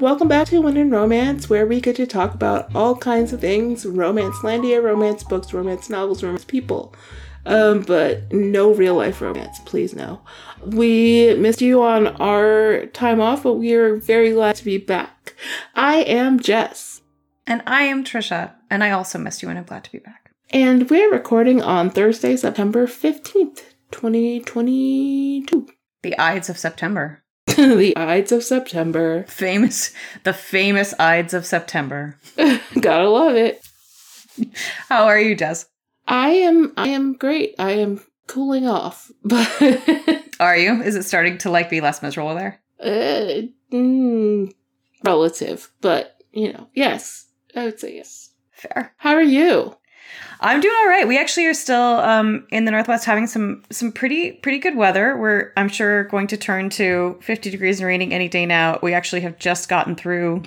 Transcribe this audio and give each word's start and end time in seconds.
welcome 0.00 0.28
back 0.28 0.46
to 0.46 0.60
When 0.60 0.76
in 0.76 0.90
Romance, 0.90 1.50
where 1.50 1.66
we 1.66 1.80
get 1.80 1.96
to 1.96 2.06
talk 2.06 2.32
about 2.32 2.74
all 2.74 2.96
kinds 2.96 3.32
of 3.32 3.40
things 3.40 3.84
Romancelandia, 3.84 4.82
romance 4.82 5.24
books, 5.24 5.52
romance 5.52 5.90
novels, 5.90 6.22
romance 6.22 6.44
people. 6.44 6.94
Um, 7.46 7.82
but 7.82 8.30
no 8.32 8.72
real 8.72 8.94
life 8.94 9.20
romance, 9.20 9.58
please 9.64 9.94
no. 9.94 10.20
We 10.64 11.34
missed 11.34 11.60
you 11.60 11.82
on 11.82 12.08
our 12.08 12.86
time 12.86 13.20
off, 13.20 13.42
but 13.42 13.54
we 13.54 13.74
are 13.74 13.96
very 13.96 14.32
glad 14.32 14.56
to 14.56 14.64
be 14.64 14.78
back. 14.78 15.34
I 15.74 15.96
am 16.02 16.38
Jess. 16.38 17.02
And 17.46 17.62
I 17.66 17.84
am 17.84 18.04
Trisha, 18.04 18.52
and 18.68 18.84
I 18.84 18.90
also 18.90 19.18
missed 19.18 19.42
you, 19.42 19.48
and 19.48 19.58
I'm 19.58 19.64
glad 19.64 19.84
to 19.84 19.92
be 19.92 19.98
back. 19.98 20.30
And 20.50 20.90
we're 20.90 21.10
recording 21.10 21.62
on 21.62 21.90
Thursday, 21.90 22.36
September 22.36 22.86
15th, 22.86 23.62
2022. 23.90 25.66
The 26.02 26.18
Ides 26.18 26.50
of 26.50 26.58
September. 26.58 27.24
the 27.78 27.96
Ides 27.96 28.30
of 28.30 28.44
September. 28.44 29.24
Famous, 29.24 29.92
the 30.22 30.32
famous 30.32 30.94
Ides 31.00 31.34
of 31.34 31.44
September. 31.44 32.16
Gotta 32.80 33.08
love 33.10 33.34
it. 33.34 33.60
How 34.88 35.06
are 35.06 35.18
you, 35.18 35.34
Jess? 35.34 35.66
I 36.06 36.28
am 36.30 36.72
I 36.76 36.88
am 36.88 37.14
great. 37.14 37.56
I 37.58 37.72
am 37.72 38.00
cooling 38.28 38.66
off, 38.68 39.10
but 39.24 39.48
Are 40.38 40.56
you? 40.56 40.82
Is 40.82 40.94
it 40.94 41.02
starting 41.02 41.38
to 41.38 41.50
like 41.50 41.68
be 41.68 41.80
less 41.80 42.00
miserable 42.02 42.34
there? 42.36 42.60
uh, 42.80 43.42
mm, 43.72 44.52
relative. 45.04 45.68
But 45.80 46.16
you 46.32 46.52
know, 46.52 46.68
yes, 46.74 47.26
I 47.56 47.64
would 47.64 47.80
say 47.80 47.96
yes. 47.96 48.30
Fair. 48.52 48.94
How 48.98 49.14
are 49.14 49.22
you? 49.22 49.76
I'm 50.40 50.60
doing 50.60 50.74
all 50.80 50.88
right. 50.88 51.06
We 51.08 51.18
actually 51.18 51.46
are 51.46 51.54
still 51.54 51.98
um, 51.98 52.46
in 52.50 52.64
the 52.64 52.70
northwest 52.70 53.04
having 53.04 53.26
some 53.26 53.62
some 53.70 53.90
pretty 53.92 54.32
pretty 54.32 54.58
good 54.58 54.76
weather. 54.76 55.16
We're 55.16 55.52
I'm 55.56 55.68
sure 55.68 56.04
going 56.04 56.26
to 56.28 56.36
turn 56.36 56.70
to 56.70 57.18
50 57.22 57.50
degrees 57.50 57.80
and 57.80 57.86
raining 57.86 58.12
any 58.14 58.28
day 58.28 58.46
now. 58.46 58.78
We 58.82 58.94
actually 58.94 59.22
have 59.22 59.38
just 59.38 59.68
gotten 59.68 59.96
through 59.96 60.42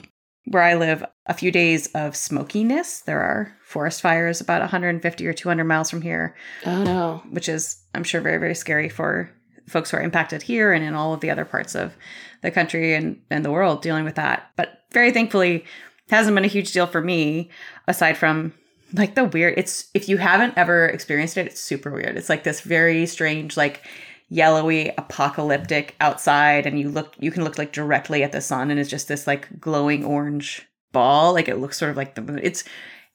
where 0.46 0.64
I 0.64 0.74
live 0.76 1.04
a 1.28 1.34
few 1.34 1.52
days 1.52 1.88
of 1.94 2.16
smokiness. 2.16 3.02
There 3.02 3.20
are 3.22 3.56
forest 3.66 4.02
fires 4.02 4.42
about 4.42 4.62
150 4.62 5.28
or 5.28 5.34
200 5.34 5.64
miles 5.66 5.90
from 5.90 6.02
here, 6.02 6.36
Oh 6.66 6.84
no. 6.84 7.24
which 7.30 7.48
is 7.50 7.82
I'm 7.94 8.04
sure 8.04 8.22
very 8.22 8.38
very 8.38 8.56
scary 8.56 8.90
for 8.90 9.30
folks 9.68 9.92
who 9.92 9.98
are 9.98 10.02
impacted 10.02 10.42
here 10.42 10.74
and 10.74 10.84
in 10.84 10.94
all 10.96 11.14
of 11.14 11.20
the 11.22 11.30
other 11.30 11.46
parts 11.46 11.76
of 11.76 11.94
the 12.42 12.52
country 12.52 12.94
and 12.96 13.22
and 13.30 13.44
the 13.46 13.52
world 13.52 13.82
dealing 13.82 14.06
with 14.06 14.16
that. 14.16 14.52
But 14.56 14.80
very 14.92 15.12
thankfully 15.12 15.66
hasn't 16.10 16.36
been 16.36 16.44
a 16.44 16.48
huge 16.48 16.72
deal 16.74 16.88
for 16.88 17.02
me 17.02 17.50
aside 17.88 18.18
from 18.18 18.54
like 18.94 19.16
the 19.16 19.26
weird 19.26 19.54
it's 19.58 19.90
if 19.94 20.10
you 20.10 20.18
haven't 20.18 20.58
ever 20.58 20.86
experienced 20.88 21.38
it 21.38 21.48
it's 21.48 21.62
super 21.62 21.92
weird. 21.92 22.18
It's 22.18 22.30
like 22.30 22.44
this 22.44 22.62
very 22.62 23.06
strange 23.06 23.58
like 23.58 23.82
yellowy 24.30 24.90
apocalyptic 24.98 25.96
outside 26.00 26.66
and 26.66 26.80
you 26.80 26.90
look 26.90 27.16
you 27.20 27.32
can 27.32 27.44
look 27.44 27.58
like 27.58 27.74
directly 27.74 28.24
at 28.24 28.32
the 28.32 28.42
sun 28.42 28.72
and 28.72 28.80
it's 28.80 28.90
just 28.90 29.08
this 29.08 29.28
like 29.28 29.60
glowing 29.60 30.06
orange 30.06 30.68
ball. 30.92 31.34
Like 31.34 31.48
it 31.48 31.58
looks 31.58 31.78
sort 31.78 31.92
of 31.92 31.98
like 31.98 32.16
the 32.16 32.22
moon. 32.22 32.40
It's 32.42 32.64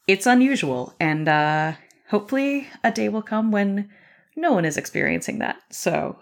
it's 0.06 0.26
unusual 0.26 0.94
and 1.00 1.28
uh 1.28 1.72
hopefully 2.08 2.68
a 2.84 2.92
day 2.92 3.08
will 3.08 3.22
come 3.22 3.50
when 3.50 3.90
no 4.36 4.52
one 4.52 4.64
is 4.64 4.76
experiencing 4.76 5.38
that. 5.38 5.56
So 5.70 6.18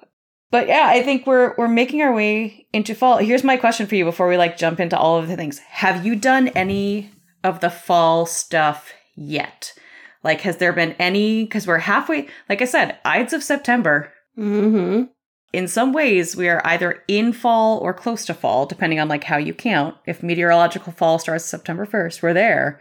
but 0.51 0.69
yeah 0.69 0.87
i 0.87 1.03
think 1.03 1.27
we're 1.27 1.53
we're 1.59 1.67
making 1.67 2.03
our 2.03 2.15
way 2.15 2.67
into 2.73 2.95
fall. 2.95 3.19
Here's 3.19 3.45
my 3.45 3.57
question 3.57 3.87
for 3.87 3.97
you 3.97 4.05
before 4.05 4.28
we 4.28 4.37
like 4.37 4.57
jump 4.57 4.81
into 4.81 4.99
all 4.99 5.19
of 5.19 5.28
the 5.28 5.37
things. 5.37 5.59
Have 5.59 6.07
you 6.07 6.17
done 6.17 6.49
any 6.49 7.11
of 7.43 7.61
the 7.61 7.71
fall 7.71 8.27
stuff 8.27 8.93
yet. 9.17 9.75
Like 10.23 10.41
has 10.43 10.57
there 10.57 10.73
been 10.73 10.93
any 10.99 11.45
because 11.45 11.67
we're 11.67 11.79
halfway 11.79 12.29
like 12.49 12.63
i 12.63 12.65
said 12.65 12.99
ides 13.05 13.33
of 13.33 13.43
september. 13.43 14.13
Mm-hmm. 14.37 15.05
in 15.53 15.69
some 15.69 15.93
ways 15.93 16.35
we 16.35 16.49
are 16.49 16.61
either 16.65 17.05
in 17.07 17.33
fall 17.33 17.79
or 17.79 17.95
close 17.95 18.25
to 18.27 18.35
fall 18.35 18.67
depending 18.67 18.99
on 18.99 19.09
like 19.09 19.25
how 19.25 19.37
you 19.37 19.55
count. 19.55 19.97
If 20.07 20.23
meteorological 20.23 20.93
fall 20.93 21.19
starts 21.19 21.45
september 21.45 21.87
1st 21.87 22.23
we're 22.23 22.35
there. 22.35 22.81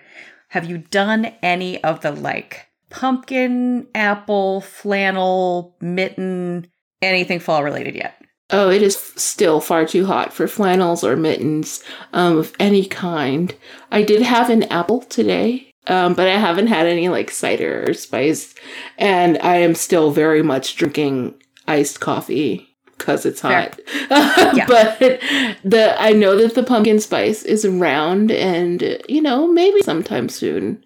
Have 0.49 0.65
you 0.65 0.77
done 0.77 1.33
any 1.41 1.83
of 1.83 2.01
the 2.01 2.11
like 2.11 2.67
pumpkin 2.89 3.87
apple 3.95 4.61
flannel 4.61 5.75
mitten 5.81 6.67
anything 7.01 7.39
fall 7.39 7.63
related 7.63 7.95
yet? 7.95 8.19
Oh, 8.49 8.69
it 8.69 8.83
is 8.83 8.95
still 9.15 9.59
far 9.59 9.85
too 9.85 10.05
hot 10.05 10.31
for 10.31 10.47
flannels 10.47 11.03
or 11.03 11.15
mittens 11.15 11.83
um, 12.13 12.37
of 12.37 12.53
any 12.59 12.85
kind. 12.85 13.53
I 13.91 14.03
did 14.03 14.21
have 14.21 14.49
an 14.51 14.63
apple 14.63 15.01
today, 15.01 15.71
um, 15.87 16.13
but 16.13 16.27
I 16.27 16.37
haven't 16.37 16.67
had 16.67 16.87
any 16.87 17.09
like 17.09 17.31
cider 17.31 17.85
or 17.87 17.93
spice, 17.93 18.53
and 18.97 19.37
I 19.39 19.57
am 19.57 19.75
still 19.75 20.11
very 20.11 20.41
much 20.43 20.75
drinking 20.75 21.35
iced 21.67 21.99
coffee 21.99 22.75
because 22.97 23.25
it's 23.25 23.41
hot. 23.41 23.79
Yeah. 24.09 24.65
but 24.67 24.99
the 24.99 25.95
I 25.97 26.11
know 26.13 26.37
that 26.37 26.53
the 26.53 26.63
pumpkin 26.63 26.99
spice 26.99 27.43
is 27.43 27.65
around, 27.65 28.31
and 28.31 29.01
you 29.09 29.21
know 29.21 29.47
maybe 29.47 29.81
sometime 29.81 30.29
soon 30.29 30.83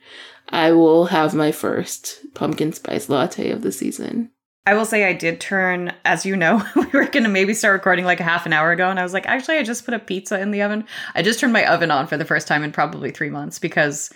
I 0.50 0.72
will 0.72 1.06
have 1.08 1.34
my 1.34 1.52
first 1.52 2.20
pumpkin 2.34 2.74
spice 2.74 3.10
latte 3.10 3.52
of 3.52 3.62
the 3.62 3.72
season. 3.72 4.32
I 4.66 4.74
will 4.74 4.86
say 4.86 5.06
I 5.06 5.14
did 5.14 5.40
turn, 5.40 5.94
as 6.04 6.26
you 6.26 6.36
know, 6.36 6.62
we 6.76 6.86
were 6.88 7.06
going 7.06 7.24
to 7.24 7.30
maybe 7.30 7.54
start 7.54 7.74
recording 7.74 8.04
like 8.04 8.20
a 8.20 8.24
half 8.24 8.46
an 8.46 8.52
hour 8.52 8.72
ago. 8.72 8.90
And 8.90 9.00
I 9.00 9.04
was 9.04 9.14
like, 9.14 9.26
actually, 9.26 9.58
I 9.58 9.64
just 9.64 9.86
put 9.86 9.94
a 9.94 10.00
pizza 10.00 10.40
in 10.40 10.52
the 10.52 10.62
oven. 10.62 10.86
I 11.16 11.22
just 11.22 11.40
turned 11.40 11.54
my 11.54 11.66
oven 11.66 11.90
on 11.90 12.06
for 12.06 12.18
the 12.18 12.26
first 12.26 12.50
time 12.50 12.64
in 12.64 12.74
probably 12.74 13.12
three 13.12 13.30
months 13.30 13.60
because, 13.60 14.10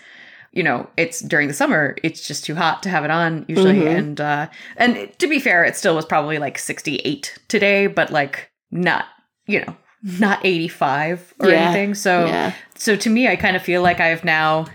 you 0.52 0.64
know, 0.64 0.90
it's 0.98 1.22
during 1.22 1.48
the 1.48 1.54
summer. 1.54 1.96
It's 2.04 2.28
just 2.28 2.44
too 2.46 2.56
hot 2.56 2.84
to 2.84 2.90
have 2.90 3.06
it 3.06 3.12
on 3.12 3.46
usually. 3.48 3.80
Mhm. 3.80 3.98
And, 3.98 4.22
uh, 4.22 4.48
and 4.78 5.10
to 5.20 5.28
be 5.28 5.40
fair, 5.40 5.64
it 5.64 5.76
still 5.78 5.96
was 5.96 6.06
probably 6.06 6.40
like 6.40 6.58
68 6.58 7.38
today, 7.48 7.88
but 7.88 8.12
like 8.12 8.50
not, 8.70 9.06
you 9.48 9.62
know, 9.62 9.76
not 10.20 10.40
85 10.44 11.34
or 11.40 11.50
Yeah. 11.50 11.56
anything. 11.70 11.94
So, 11.96 12.26
yeah. 12.26 12.54
so 12.76 12.96
to 12.96 13.10
me, 13.10 13.28
I 13.30 13.36
kind 13.38 13.56
of 13.56 13.62
feel 13.62 13.82
like 13.82 14.00
I've 14.00 14.24
now 14.26 14.66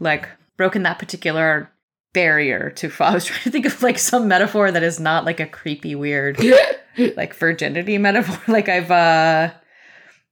like 0.00 0.28
broken 0.56 0.84
that 0.84 0.98
particular 0.98 1.70
barrier 2.14 2.70
to 2.70 2.90
I 3.00 3.12
was 3.12 3.26
trying 3.26 3.42
to 3.42 3.50
think 3.50 3.66
of 3.66 3.82
like 3.82 3.98
some 3.98 4.26
metaphor 4.28 4.70
that 4.72 4.82
is 4.82 4.98
not 4.98 5.26
like 5.26 5.38
a 5.40 5.46
creepy 5.46 5.94
weird 5.94 6.38
like 7.16 7.34
virginity 7.34 7.98
metaphor. 7.98 8.38
Like 8.50 8.70
I've 8.70 8.90
uh 8.90 9.50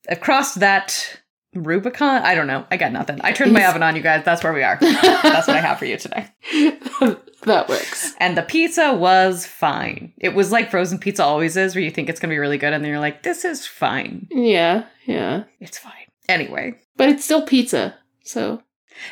I've 0.09 0.21
crossed 0.21 0.61
that 0.61 1.21
Rubicon. 1.55 2.23
I 2.23 2.35
don't 2.35 2.47
know. 2.47 2.67
I 2.71 2.77
got 2.77 2.93
nothing. 2.93 3.21
I 3.23 3.33
turned 3.33 3.53
my 3.53 3.65
oven 3.67 3.83
on, 3.83 3.97
you 3.97 4.03
guys. 4.03 4.25
That's 4.25 4.43
where 4.43 4.53
we 4.53 4.63
are. 4.63 4.79
That's 4.81 5.47
what 5.47 5.57
I 5.57 5.61
have 5.61 5.79
for 5.79 5.85
you 5.87 5.97
today. 5.97 6.29
that 7.43 7.69
works. 7.69 8.15
And 8.19 8.37
the 8.37 8.43
pizza 8.43 8.93
was 8.93 9.47
fine. 9.47 10.13
It 10.19 10.35
was 10.35 10.53
like 10.53 10.71
frozen 10.71 10.99
pizza 10.99 11.25
always 11.25 11.57
is, 11.57 11.75
where 11.75 11.85
you 11.85 11.91
think 11.91 12.09
it's 12.09 12.21
gonna 12.21 12.33
be 12.33 12.39
really 12.39 12.59
good, 12.59 12.73
and 12.73 12.85
then 12.85 12.91
you're 12.91 13.01
like, 13.01 13.23
this 13.23 13.45
is 13.45 13.67
fine. 13.67 14.29
Yeah, 14.31 14.85
yeah. 15.07 15.45
It's 15.61 15.79
fine. 15.79 15.93
Anyway. 16.29 16.81
But 16.97 17.09
it's 17.09 17.25
still 17.25 17.43
pizza. 17.43 17.97
So, 18.25 18.63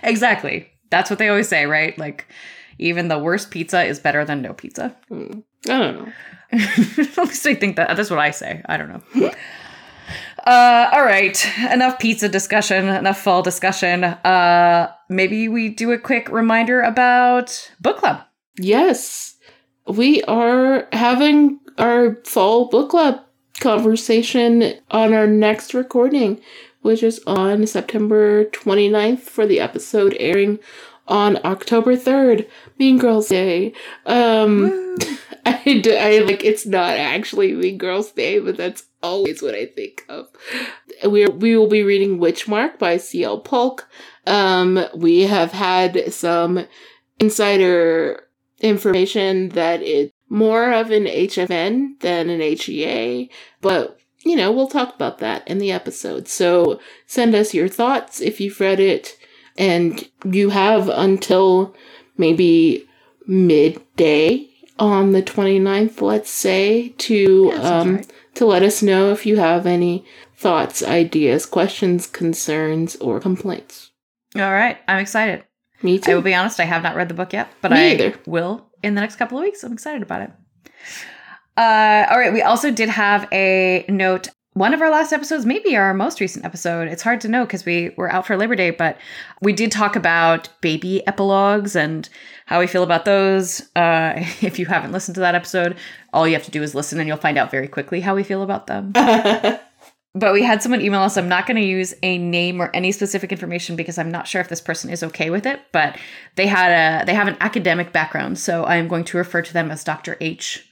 Exactly. 0.03 0.68
That's 0.91 1.10
what 1.10 1.18
they 1.18 1.28
always 1.28 1.48
say, 1.48 1.66
right? 1.66 1.97
Like, 1.98 2.27
even 2.78 3.09
the 3.09 3.18
worst 3.18 3.50
pizza 3.50 3.84
is 3.84 3.98
better 3.98 4.24
than 4.24 4.42
no 4.42 4.53
pizza. 4.53 4.97
hmm, 5.09 5.41
I 5.68 5.78
don't 5.78 5.98
know. 5.98 6.12
At 6.53 7.16
least 7.16 7.47
I 7.47 7.54
think 7.54 7.77
that 7.77 7.97
that's 7.97 8.10
what 8.10 8.18
I 8.18 8.30
say. 8.30 8.62
I 8.66 8.77
don't 8.77 8.89
know. 8.89 9.30
uh, 10.47 10.91
all 10.92 11.04
right. 11.04 11.47
Enough 11.71 11.98
pizza 11.98 12.28
discussion. 12.28 12.89
Enough 12.89 13.18
fall 13.18 13.42
discussion. 13.42 14.04
Uh, 14.04 14.92
maybe 15.09 15.48
we 15.48 15.68
do 15.68 15.92
a 15.92 15.98
quick 15.98 16.28
reminder 16.30 16.80
about 16.80 17.71
book 17.80 17.98
club. 17.98 18.22
Yes, 18.59 19.36
we 19.86 20.22
are 20.24 20.89
having 20.92 21.60
our 21.78 22.16
fall 22.24 22.68
book 22.68 22.91
club 22.91 23.21
conversation 23.60 24.74
on 24.91 25.15
our 25.15 25.27
next 25.27 25.74
recording, 25.74 26.41
which 26.80 27.03
is 27.03 27.21
on 27.27 27.66
September 27.66 28.44
29th 28.47 29.21
for 29.21 29.47
the 29.47 29.60
episode 29.60 30.16
airing 30.18 30.59
on 31.12 31.38
October 31.44 31.94
3rd, 31.94 32.48
Mean 32.78 32.97
Girls 32.97 33.28
Day. 33.28 33.74
Um, 34.06 34.97
I, 35.44 35.82
I 35.86 36.24
like 36.24 36.42
it's 36.42 36.64
not 36.64 36.97
actually 36.97 37.53
Mean 37.53 37.76
Girls 37.76 38.12
Day, 38.12 38.38
but 38.38 38.56
that's 38.56 38.84
always 39.03 39.42
what 39.42 39.54
I 39.54 39.66
think 39.66 40.06
of. 40.09 40.28
We 41.06 41.26
we 41.26 41.56
will 41.56 41.68
be 41.68 41.82
reading 41.82 42.18
Witchmark 42.18 42.78
by 42.78 42.97
C.L. 42.97 43.41
Polk. 43.41 43.88
Um, 44.26 44.82
we 44.97 45.22
have 45.22 45.53
had 45.53 46.14
some 46.14 46.66
insider 47.20 48.28
information 48.60 49.50
that 49.50 49.82
it's 49.82 50.12
more 50.30 50.72
of 50.72 50.91
an 50.91 51.04
HFN 51.04 52.00
than 52.00 52.30
an 52.30 52.41
HEA, 52.41 53.30
but 53.60 53.98
you 54.24 54.34
know, 54.34 54.50
we'll 54.50 54.68
talk 54.68 54.94
about 54.94 55.18
that 55.18 55.47
in 55.47 55.58
the 55.58 55.72
episode. 55.72 56.26
So 56.26 56.80
send 57.06 57.34
us 57.34 57.53
your 57.53 57.68
thoughts 57.68 58.20
if 58.20 58.41
you've 58.41 58.60
read 58.60 58.80
it 58.80 59.18
and 59.59 60.09
you 60.25 60.51
have 60.51 60.89
until 60.89 61.75
maybe 62.16 62.87
midday 63.27 64.49
on 64.78 65.13
the 65.13 65.22
29th, 65.22 66.01
let's 66.01 66.31
say, 66.31 66.89
to 66.99 67.51
Yeah, 67.53 67.60
um 67.81 67.97
right. 67.97 68.13
to 68.34 68.47
let 68.47 68.63
us 68.63 68.83
know 68.83 69.10
if 69.13 69.27
you 69.27 69.37
have 69.37 69.66
any 69.66 70.04
thoughts, 70.37 70.83
ideas, 70.83 71.47
questions, 71.47 72.07
concerns, 72.07 72.97
or 72.97 73.21
complaints. 73.21 73.91
All 74.34 74.51
right. 74.53 74.78
I'm 74.89 74.99
excited. 74.99 75.45
Me 75.83 75.99
too 75.99 76.13
I 76.13 76.15
will 76.15 76.22
be 76.22 76.34
honest, 76.34 76.59
I 76.60 76.65
have 76.65 76.83
not 76.83 76.97
read 76.97 77.09
the 77.09 77.15
book 77.15 77.33
yet, 77.33 77.49
but 77.60 77.71
Me 77.72 77.78
I 77.78 77.91
either. 77.95 78.15
will 78.27 78.66
in 78.83 78.95
the 78.95 79.01
next 79.01 79.16
couple 79.16 79.39
of 79.39 79.43
weeks. 79.43 79.63
I'm 79.63 79.72
excited 79.72 80.03
about 80.03 80.22
it. 80.22 80.31
Uh, 81.57 82.07
all 82.10 82.19
right. 82.19 82.33
We 82.33 82.41
also 82.43 82.71
did 82.71 82.89
have 82.89 83.28
a 83.33 83.84
note. 83.89 84.28
One 84.54 84.75
of 84.75 84.83
our 84.83 84.91
last 84.91 85.15
episodes, 85.15 85.47
maybe 85.47 85.77
our 85.77 85.95
most 85.95 86.21
recent 86.21 86.45
episode. 86.45 86.87
It's 86.89 87.03
hard 87.03 87.22
to 87.22 87.28
know 87.28 87.47
because 87.47 87.65
we 87.65 87.91
were 87.97 88.13
out 88.13 88.27
for 88.27 88.37
Labor 88.37 88.54
Day, 88.54 88.71
but 88.71 88.99
we 89.41 89.54
did 89.54 89.72
talk 89.72 89.97
about 89.97 90.51
baby 90.60 91.07
epilogues 91.07 91.75
and 91.75 92.07
how 92.45 92.60
we 92.60 92.66
feel 92.66 92.83
about 92.83 93.07
those. 93.07 93.63
Uh, 93.75 94.13
if 94.43 94.59
you 94.59 94.66
haven't 94.66 94.93
listened 94.93 95.15
to 95.15 95.22
that 95.22 95.34
episode, 95.34 95.77
all 96.13 96.28
you 96.28 96.34
have 96.34 96.45
to 96.45 96.51
do 96.51 96.63
is 96.63 96.75
listen 96.75 97.01
and 97.01 97.09
you'll 97.09 97.16
find 97.16 97.39
out 97.39 97.51
very 97.51 97.66
quickly 97.66 98.01
how 98.01 98.15
we 98.15 98.22
feel 98.22 98.43
about 98.43 98.66
them. 98.66 98.93
But 100.15 100.34
we 100.34 100.43
had 100.43 100.63
someone 100.63 100.83
email 100.83 101.01
us. 101.01 101.16
I'm 101.16 101.28
not 101.28 101.47
going 101.47 101.57
to 101.57 101.66
use 101.66 101.95
a 102.03 102.19
name 102.19 102.60
or 102.60 102.71
any 102.75 102.93
specific 102.93 103.33
information 103.33 103.77
because 103.77 103.97
I'm 103.97 104.10
not 104.10 104.28
sure 104.28 104.43
if 104.43 104.49
this 104.51 104.60
person 104.60 104.91
is 104.91 105.03
okay 105.03 105.31
with 105.31 105.47
it. 105.47 105.60
But 105.72 105.99
they 106.37 106.47
had 106.47 107.03
a 107.03 107.07
they 107.07 107.15
have 107.15 107.28
an 107.28 107.39
academic 107.41 107.93
background, 107.93 108.39
so 108.39 108.65
I 108.65 108.77
am 108.77 108.89
going 108.89 109.04
to 109.04 109.16
refer 109.16 109.41
to 109.41 109.53
them 109.54 109.71
as 109.71 109.84
Dr. 109.84 110.19
H, 110.21 110.69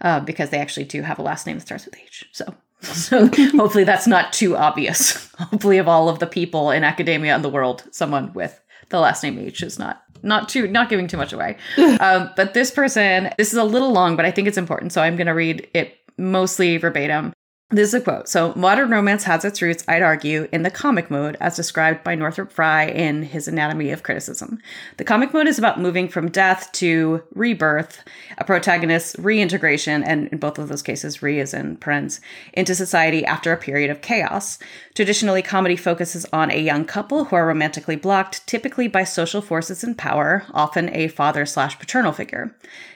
uh, 0.00 0.20
because 0.20 0.50
they 0.50 0.58
actually 0.58 0.84
do 0.84 1.02
have 1.02 1.18
a 1.18 1.22
last 1.22 1.44
name 1.44 1.58
that 1.58 1.66
starts 1.66 1.86
with 1.86 1.98
H. 1.98 2.28
So. 2.30 2.54
So 2.94 3.28
hopefully 3.56 3.84
that's 3.84 4.06
not 4.06 4.32
too 4.32 4.56
obvious. 4.56 5.30
hopefully 5.38 5.78
of 5.78 5.88
all 5.88 6.08
of 6.08 6.18
the 6.18 6.26
people 6.26 6.70
in 6.70 6.84
academia 6.84 7.34
in 7.34 7.42
the 7.42 7.48
world, 7.48 7.84
someone 7.90 8.32
with 8.32 8.60
the 8.88 9.00
last 9.00 9.22
name 9.22 9.38
H 9.38 9.62
is 9.62 9.78
not 9.78 10.02
not 10.22 10.48
too 10.48 10.66
not 10.68 10.88
giving 10.88 11.06
too 11.06 11.16
much 11.16 11.32
away. 11.32 11.56
um, 12.00 12.30
but 12.36 12.54
this 12.54 12.70
person, 12.70 13.30
this 13.36 13.52
is 13.52 13.58
a 13.58 13.64
little 13.64 13.92
long, 13.92 14.16
but 14.16 14.24
I 14.24 14.30
think 14.30 14.48
it's 14.48 14.58
important, 14.58 14.92
so 14.92 15.02
I'm 15.02 15.16
going 15.16 15.26
to 15.26 15.34
read 15.34 15.68
it 15.74 15.98
mostly 16.16 16.76
verbatim. 16.76 17.32
This 17.70 17.88
is 17.88 17.94
a 17.94 18.00
quote. 18.02 18.28
So, 18.28 18.52
modern 18.54 18.90
romance 18.90 19.24
has 19.24 19.42
its 19.42 19.62
roots, 19.62 19.84
I'd 19.88 20.02
argue, 20.02 20.48
in 20.52 20.64
the 20.64 20.70
comic 20.70 21.10
mode, 21.10 21.38
as 21.40 21.56
described 21.56 22.04
by 22.04 22.14
Northrop 22.14 22.52
Frye 22.52 22.84
in 22.84 23.22
his 23.22 23.48
Anatomy 23.48 23.90
of 23.90 24.02
Criticism. 24.02 24.58
The 24.98 25.04
comic 25.04 25.32
mode 25.32 25.48
is 25.48 25.58
about 25.58 25.80
moving 25.80 26.06
from 26.06 26.30
death 26.30 26.70
to 26.72 27.22
rebirth, 27.34 28.04
a 28.36 28.44
protagonist's 28.44 29.18
reintegration, 29.18 30.04
and 30.04 30.28
in 30.28 30.38
both 30.38 30.58
of 30.58 30.68
those 30.68 30.82
cases, 30.82 31.22
re 31.22 31.40
is 31.40 31.54
in 31.54 31.78
parens, 31.78 32.20
into 32.52 32.74
society 32.74 33.24
after 33.24 33.50
a 33.50 33.56
period 33.56 33.90
of 33.90 34.02
chaos. 34.02 34.58
Traditionally, 34.94 35.40
comedy 35.40 35.76
focuses 35.76 36.26
on 36.34 36.50
a 36.50 36.60
young 36.60 36.84
couple 36.84 37.24
who 37.24 37.36
are 37.36 37.46
romantically 37.46 37.96
blocked, 37.96 38.46
typically 38.46 38.88
by 38.88 39.04
social 39.04 39.40
forces 39.40 39.82
in 39.82 39.94
power, 39.94 40.44
often 40.52 40.94
a 40.94 41.08
father 41.08 41.46
slash 41.46 41.78
paternal 41.78 42.12
figure. 42.12 42.54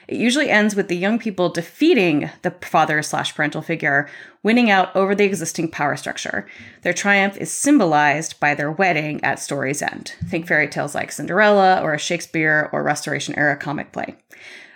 It 0.09 0.17
usually 0.17 0.49
ends 0.49 0.75
with 0.75 0.87
the 0.87 0.97
young 0.97 1.19
people 1.19 1.49
defeating 1.49 2.31
the 2.41 2.49
father 2.49 3.03
slash 3.03 3.35
parental 3.35 3.61
figure, 3.61 4.09
winning 4.41 4.71
out 4.71 4.95
over 4.95 5.13
the 5.13 5.23
existing 5.23 5.69
power 5.69 5.95
structure. 5.95 6.47
Their 6.81 6.93
triumph 6.93 7.37
is 7.37 7.51
symbolized 7.51 8.39
by 8.39 8.55
their 8.55 8.71
wedding 8.71 9.23
at 9.23 9.37
story's 9.37 9.83
end. 9.83 10.15
Think 10.27 10.47
fairy 10.47 10.67
tales 10.67 10.95
like 10.95 11.11
Cinderella 11.11 11.79
or 11.83 11.93
a 11.93 11.99
Shakespeare 11.99 12.71
or 12.73 12.81
Restoration 12.81 13.37
era 13.37 13.55
comic 13.55 13.91
play. 13.91 14.15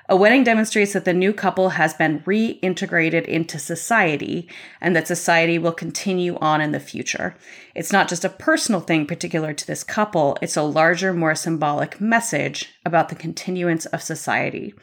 A 0.09 0.17
wedding 0.17 0.44
demonstrates 0.44 0.91
that 0.91 1.05
the 1.05 1.13
new 1.13 1.31
couple 1.31 1.69
has 1.69 1.94
been 1.94 2.19
reintegrated 2.23 3.23
into 3.23 3.57
society 3.57 4.50
and 4.81 4.94
that 4.97 5.07
society 5.07 5.57
will 5.57 5.71
continue 5.71 6.38
on 6.39 6.59
in 6.59 6.73
the 6.73 6.79
future. 6.81 7.38
It's 7.73 7.94
not 7.94 8.09
just 8.09 8.25
a 8.25 8.29
personal 8.29 8.81
thing 8.81 9.07
particular 9.07 9.53
to 9.53 9.65
this 9.65 9.81
couple, 9.81 10.38
it's 10.41 10.57
a 10.57 10.61
larger, 10.61 11.13
more 11.13 11.35
symbolic 11.35 12.01
message 12.01 12.73
about 12.85 13.07
the 13.07 13.15
continuance 13.15 13.85
of 13.88 14.01
society, 14.01 14.73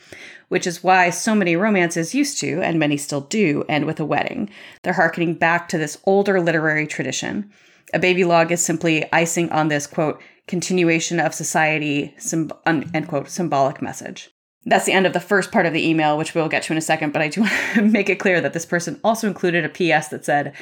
which 0.49 0.67
is 0.67 0.83
why 0.83 1.11
so 1.11 1.35
many 1.35 1.55
romances 1.55 2.15
used 2.15 2.41
to, 2.41 2.63
and 2.63 2.79
many 2.79 2.97
still 2.97 3.21
do, 3.21 3.63
end 3.69 3.85
with 3.85 4.01
a 4.01 4.07
wedding. 4.07 4.49
They're 4.83 4.95
harkening 4.95 5.35
back 5.35 5.69
to 5.69 5.77
this 5.77 5.99
older 6.05 6.41
literary 6.41 6.87
tradition. 6.87 7.51
A 7.93 7.99
baby 7.99 8.25
log 8.25 8.53
is 8.53 8.65
simply 8.65 9.05
icing 9.13 9.53
on 9.53 9.69
this 9.69 9.87
quote, 9.87 10.23
continuation 10.47 11.21
of 11.21 11.35
society, 11.35 12.17
end 12.65 13.07
quote, 13.09 13.29
symbolic 13.29 13.83
message. 13.83 14.31
That's 14.65 14.85
the 14.85 14.93
end 14.93 15.07
of 15.07 15.13
the 15.13 15.21
first 15.21 15.53
part 15.53 15.67
of 15.67 15.73
the 15.73 15.89
email, 15.89 16.19
which 16.19 16.35
we'll 16.35 16.49
get 16.49 16.63
to 16.65 16.73
in 16.73 16.79
a 16.79 16.83
second. 16.83 17.13
But 17.13 17.23
I 17.23 17.29
do 17.29 17.41
want 17.43 17.53
to 17.75 17.83
make 17.83 18.09
it 18.09 18.21
clear 18.21 18.41
that 18.41 18.53
this 18.53 18.67
person 18.67 19.01
also 19.03 19.27
included 19.27 19.65
a 19.65 19.69
PS 19.69 20.09
that 20.09 20.25
said, 20.25 20.55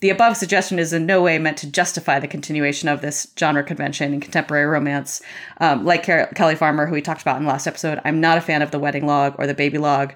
the 0.00 0.10
above 0.10 0.36
suggestion 0.36 0.78
is 0.78 0.94
in 0.94 1.04
no 1.04 1.20
way 1.20 1.38
meant 1.38 1.58
to 1.58 1.70
justify 1.70 2.18
the 2.18 2.28
continuation 2.28 2.88
of 2.88 3.02
this 3.02 3.26
genre 3.38 3.62
convention 3.62 4.14
in 4.14 4.20
contemporary 4.20 4.66
romance. 4.66 5.20
Um, 5.58 5.84
like 5.84 6.06
Car- 6.06 6.30
Kelly 6.34 6.54
Farmer, 6.54 6.86
who 6.86 6.94
we 6.94 7.02
talked 7.02 7.20
about 7.20 7.36
in 7.36 7.42
the 7.42 7.50
last 7.50 7.66
episode, 7.66 8.00
I'm 8.04 8.20
not 8.20 8.38
a 8.38 8.40
fan 8.40 8.62
of 8.62 8.70
the 8.70 8.78
wedding 8.78 9.06
log 9.06 9.34
or 9.38 9.46
the 9.46 9.54
baby 9.54 9.78
log. 9.78 10.14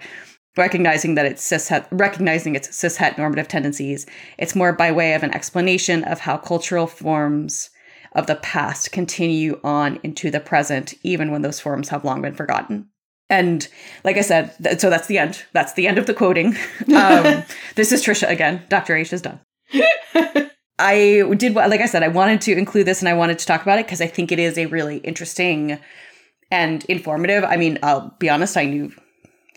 Recognizing 0.56 1.16
that 1.16 1.26
it's 1.26 1.70
recognizing 1.90 2.54
its 2.54 2.68
cishet 2.68 3.18
normative 3.18 3.48
tendencies, 3.48 4.06
it's 4.38 4.54
more 4.54 4.72
by 4.72 4.92
way 4.92 5.14
of 5.14 5.24
an 5.24 5.34
explanation 5.34 6.04
of 6.04 6.20
how 6.20 6.38
cultural 6.38 6.86
forms 6.86 7.70
of 8.12 8.28
the 8.28 8.36
past 8.36 8.92
continue 8.92 9.60
on 9.64 9.98
into 10.04 10.30
the 10.30 10.38
present, 10.38 10.94
even 11.02 11.32
when 11.32 11.42
those 11.42 11.58
forms 11.58 11.88
have 11.88 12.04
long 12.04 12.22
been 12.22 12.34
forgotten. 12.34 12.88
And 13.30 13.66
like 14.04 14.16
I 14.16 14.20
said, 14.20 14.54
th- 14.62 14.78
so 14.78 14.90
that's 14.90 15.06
the 15.06 15.18
end. 15.18 15.44
That's 15.52 15.72
the 15.72 15.86
end 15.86 15.98
of 15.98 16.06
the 16.06 16.14
quoting. 16.14 16.56
Um, 16.94 17.42
this 17.74 17.90
is 17.92 18.04
Trisha 18.04 18.28
again. 18.28 18.62
Dr. 18.68 18.94
H 18.94 19.12
is 19.12 19.22
done. 19.22 19.40
I 20.78 21.22
did, 21.36 21.54
like 21.54 21.80
I 21.80 21.86
said, 21.86 22.02
I 22.02 22.08
wanted 22.08 22.40
to 22.42 22.52
include 22.52 22.86
this 22.86 23.00
and 23.00 23.08
I 23.08 23.14
wanted 23.14 23.38
to 23.38 23.46
talk 23.46 23.62
about 23.62 23.78
it 23.78 23.86
because 23.86 24.00
I 24.00 24.06
think 24.06 24.30
it 24.30 24.38
is 24.38 24.58
a 24.58 24.66
really 24.66 24.98
interesting 24.98 25.78
and 26.50 26.84
informative. 26.84 27.42
I 27.44 27.56
mean, 27.56 27.78
I'll 27.82 28.14
be 28.18 28.28
honest, 28.28 28.56
I 28.56 28.66
knew 28.66 28.92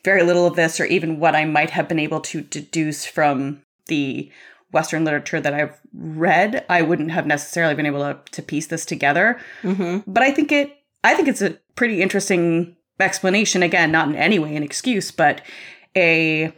very 0.04 0.24
little 0.24 0.48
of 0.48 0.56
this 0.56 0.80
or 0.80 0.86
even 0.86 1.20
what 1.20 1.36
I 1.36 1.44
might 1.46 1.72
have 1.72 1.90
been 1.90 2.00
able 2.00 2.22
to 2.22 2.42
deduce 2.42 3.06
from 3.06 3.62
the 3.88 4.32
Western 4.72 5.04
literature 5.04 5.42
that 5.42 5.54
I've 5.54 5.78
read. 5.94 6.66
I 6.70 6.82
wouldn't 6.82 7.12
have 7.12 7.28
necessarily 7.28 7.76
been 7.76 7.86
able 7.86 8.00
to, 8.00 8.18
to 8.32 8.42
piece 8.42 8.68
this 8.68 8.86
together. 8.86 9.38
Mm-hmm. 9.64 10.10
But 10.10 10.24
I 10.24 10.32
think 10.32 10.52
it, 10.52 10.78
I 11.04 11.14
think 11.14 11.28
it's 11.28 11.42
a 11.42 11.58
pretty 11.76 12.02
interesting 12.02 12.77
explanation. 13.00 13.64
Again, 13.64 13.92
not 13.92 14.08
in 14.10 14.16
any 14.16 14.40
way 14.40 14.56
an 14.56 14.64
excuse, 14.64 15.12
but 15.12 15.42
a 15.96 16.54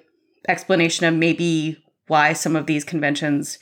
explanation 0.48 1.06
of 1.06 1.14
maybe 1.14 1.84
why 2.08 2.34
some 2.34 2.56
of 2.56 2.66
these 2.66 2.84
conventions 2.84 3.60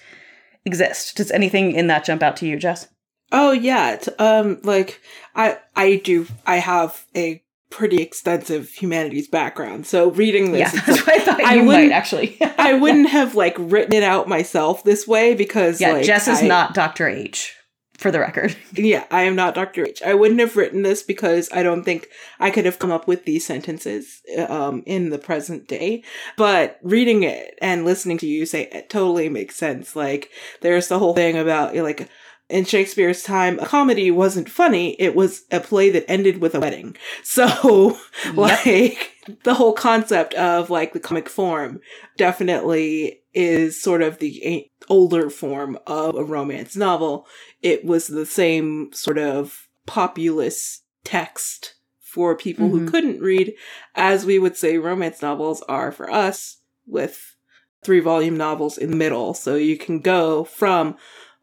exist. 0.66 1.18
Does 1.18 1.32
anything 1.32 1.72
in 1.74 1.88
that 1.88 2.06
jump 2.06 2.24
out 2.24 2.38
to 2.38 2.48
you, 2.48 2.58
Jess? 2.58 2.88
Oh 3.32 3.52
yeah, 3.52 4.00
um, 4.20 4.60
like 4.64 5.02
I 5.36 5.58
I 5.76 5.98
do 6.04 6.28
I 6.46 6.58
have 6.58 7.06
a 7.16 7.44
pretty 7.70 7.98
extensive 8.02 8.70
humanities 8.70 9.28
background, 9.28 9.86
so 9.86 10.12
reading 10.12 10.54
this, 10.54 10.74
Yeah, 10.74 10.82
that's 10.86 11.06
what 11.06 11.16
I 11.16 11.20
thought 11.20 11.44
I 11.44 11.56
you 11.56 11.64
might 11.64 11.76
wouldn't- 11.76 11.92
actually. 11.92 12.38
I 12.58 12.74
wouldn't 12.76 13.10
have 13.10 13.36
like 13.36 13.56
written 13.60 13.92
it 13.94 14.04
out 14.04 14.30
myself 14.30 14.84
this 14.86 15.06
way 15.06 15.34
because 15.34 15.82
yeah, 15.82 15.92
like, 15.92 16.06
Jess 16.06 16.30
is 16.30 16.42
I- 16.42 16.48
not 16.48 16.74
Dr. 16.74 17.10
H, 17.10 17.54
for 17.98 18.12
the 18.12 18.20
record. 18.20 18.56
Yeah, 18.74 19.06
I 19.10 19.24
am 19.24 19.36
not 19.36 19.56
Dr. 19.56 19.86
H. 19.86 20.04
I 20.04 20.14
wouldn't 20.14 20.40
have 20.40 20.56
written 20.56 20.84
this 20.84 21.02
because 21.02 21.50
I 21.52 21.64
don't 21.64 21.84
think 21.84 22.10
I 22.40 22.52
could 22.52 22.66
have 22.66 22.78
come 22.80 22.92
up 22.92 23.08
with 23.08 23.26
these 23.26 23.46
sentences 23.46 24.22
um, 24.48 24.84
in 24.86 25.10
the 25.10 25.18
present 25.18 25.68
day. 25.68 26.04
But 26.38 26.80
reading 26.84 27.24
it 27.24 27.58
and 27.60 27.86
listening 27.86 28.20
to 28.20 28.28
you 28.28 28.46
say 28.46 28.64
it 28.72 28.90
totally 28.90 29.30
makes 29.30 29.56
sense. 29.56 29.96
Like, 29.96 30.30
there's 30.62 30.88
the 30.88 31.00
whole 31.00 31.16
thing 31.16 31.38
about, 31.38 31.76
like, 31.76 32.08
in 32.50 32.66
Shakespeare's 32.66 33.24
time, 33.24 33.60
a 33.60 33.66
comedy 33.66 34.12
wasn't 34.12 34.50
funny. 34.50 34.96
It 35.00 35.16
was 35.16 35.44
a 35.52 35.60
play 35.60 35.90
that 35.90 36.10
ended 36.10 36.40
with 36.40 36.56
a 36.56 36.60
wedding. 36.60 36.96
So, 37.24 37.98
like, 38.34 39.17
the 39.44 39.54
whole 39.56 39.74
concept 39.74 40.34
of, 40.36 40.70
like, 40.70 40.94
the 40.94 41.00
comic 41.00 41.30
form 41.30 41.80
definitely 42.18 43.22
is 43.34 43.82
sort 43.82 44.02
of 44.02 44.20
the 44.20 44.70
older 44.90 45.30
form 45.30 45.78
of 45.86 46.16
a 46.16 46.24
romance 46.24 46.76
novel 46.76 47.28
it 47.62 47.84
was 47.86 48.08
the 48.08 48.26
same 48.26 48.90
sort 48.94 49.18
of 49.18 49.68
populist 49.86 50.84
text 51.04 51.76
for 52.00 52.36
people 52.36 52.70
who 52.70 52.82
Mhm. 52.82 52.88
couldn't 52.88 53.22
read, 53.22 53.54
as 53.96 54.26
we 54.26 54.40
would 54.40 54.58
say 54.58 54.78
romance 54.78 55.22
novels 55.22 55.62
are 55.68 55.92
for 55.92 56.10
us, 56.12 56.58
with 56.86 57.36
three 57.84 58.00
volume 58.00 58.38
novels 58.38 58.78
in 58.78 58.90
the 58.90 58.96
middle. 58.96 59.34
So 59.34 59.56
you 59.56 59.78
can 59.78 60.00
go 60.00 60.44
from, 60.44 60.96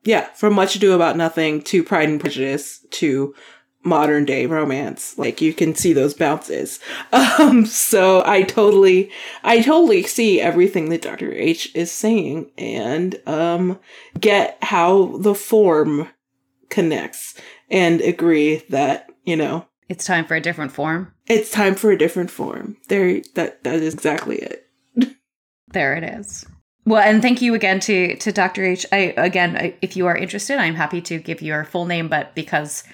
yeah, 0.02 0.32
from 0.34 0.52
Much 0.54 0.74
Ado 0.76 0.92
About 0.92 1.16
Nothing 1.16 1.62
to 1.62 1.82
Pride 1.82 2.08
and 2.08 2.20
Prejudice 2.20 2.84
to 2.92 3.34
modern 3.84 4.24
day 4.24 4.46
romance. 4.46 5.16
Like 5.18 5.40
you 5.40 5.52
can 5.52 5.74
see 5.74 5.92
those 5.92 6.14
bounces. 6.14 6.80
Um, 7.36 7.66
so 7.66 8.22
I 8.24 8.42
totally, 8.42 9.10
I 9.42 9.60
totally 9.60 10.04
see 10.04 10.40
everything 10.40 10.88
that 10.90 11.02
Dr. 11.02 11.32
H 11.32 11.74
is 11.74 11.90
saying 11.90 12.50
and, 12.56 13.20
um, 13.26 13.80
get 14.20 14.56
how 14.62 15.16
the 15.18 15.34
form 15.34 16.08
connects 16.70 17.34
and 17.70 18.00
agree 18.00 18.62
that, 18.68 19.10
you 19.24 19.36
know, 19.36 19.66
it's 19.88 20.04
time 20.04 20.24
for 20.26 20.34
a 20.36 20.40
different 20.40 20.70
form. 20.72 21.12
It's 21.26 21.50
time 21.50 21.74
for 21.74 21.90
a 21.90 21.98
different 21.98 22.30
form. 22.30 22.76
There, 22.88 23.20
that, 23.34 23.64
that 23.64 23.74
is 23.76 23.94
exactly 23.94 24.36
it. 24.36 24.66
there 25.68 25.94
it 25.94 26.04
is. 26.04 26.46
Well, 26.86 27.02
and 27.02 27.22
thank 27.22 27.40
you 27.40 27.54
again 27.54 27.80
to 27.80 28.16
to 28.16 28.30
Dr. 28.32 28.62
H. 28.62 28.84
I 28.92 29.14
again, 29.16 29.56
I, 29.56 29.74
if 29.80 29.96
you 29.96 30.06
are 30.06 30.16
interested, 30.16 30.58
I'm 30.58 30.74
happy 30.74 31.00
to 31.02 31.18
give 31.18 31.40
your 31.40 31.64
full 31.64 31.86
name, 31.86 32.08
but 32.08 32.34
because 32.34 32.84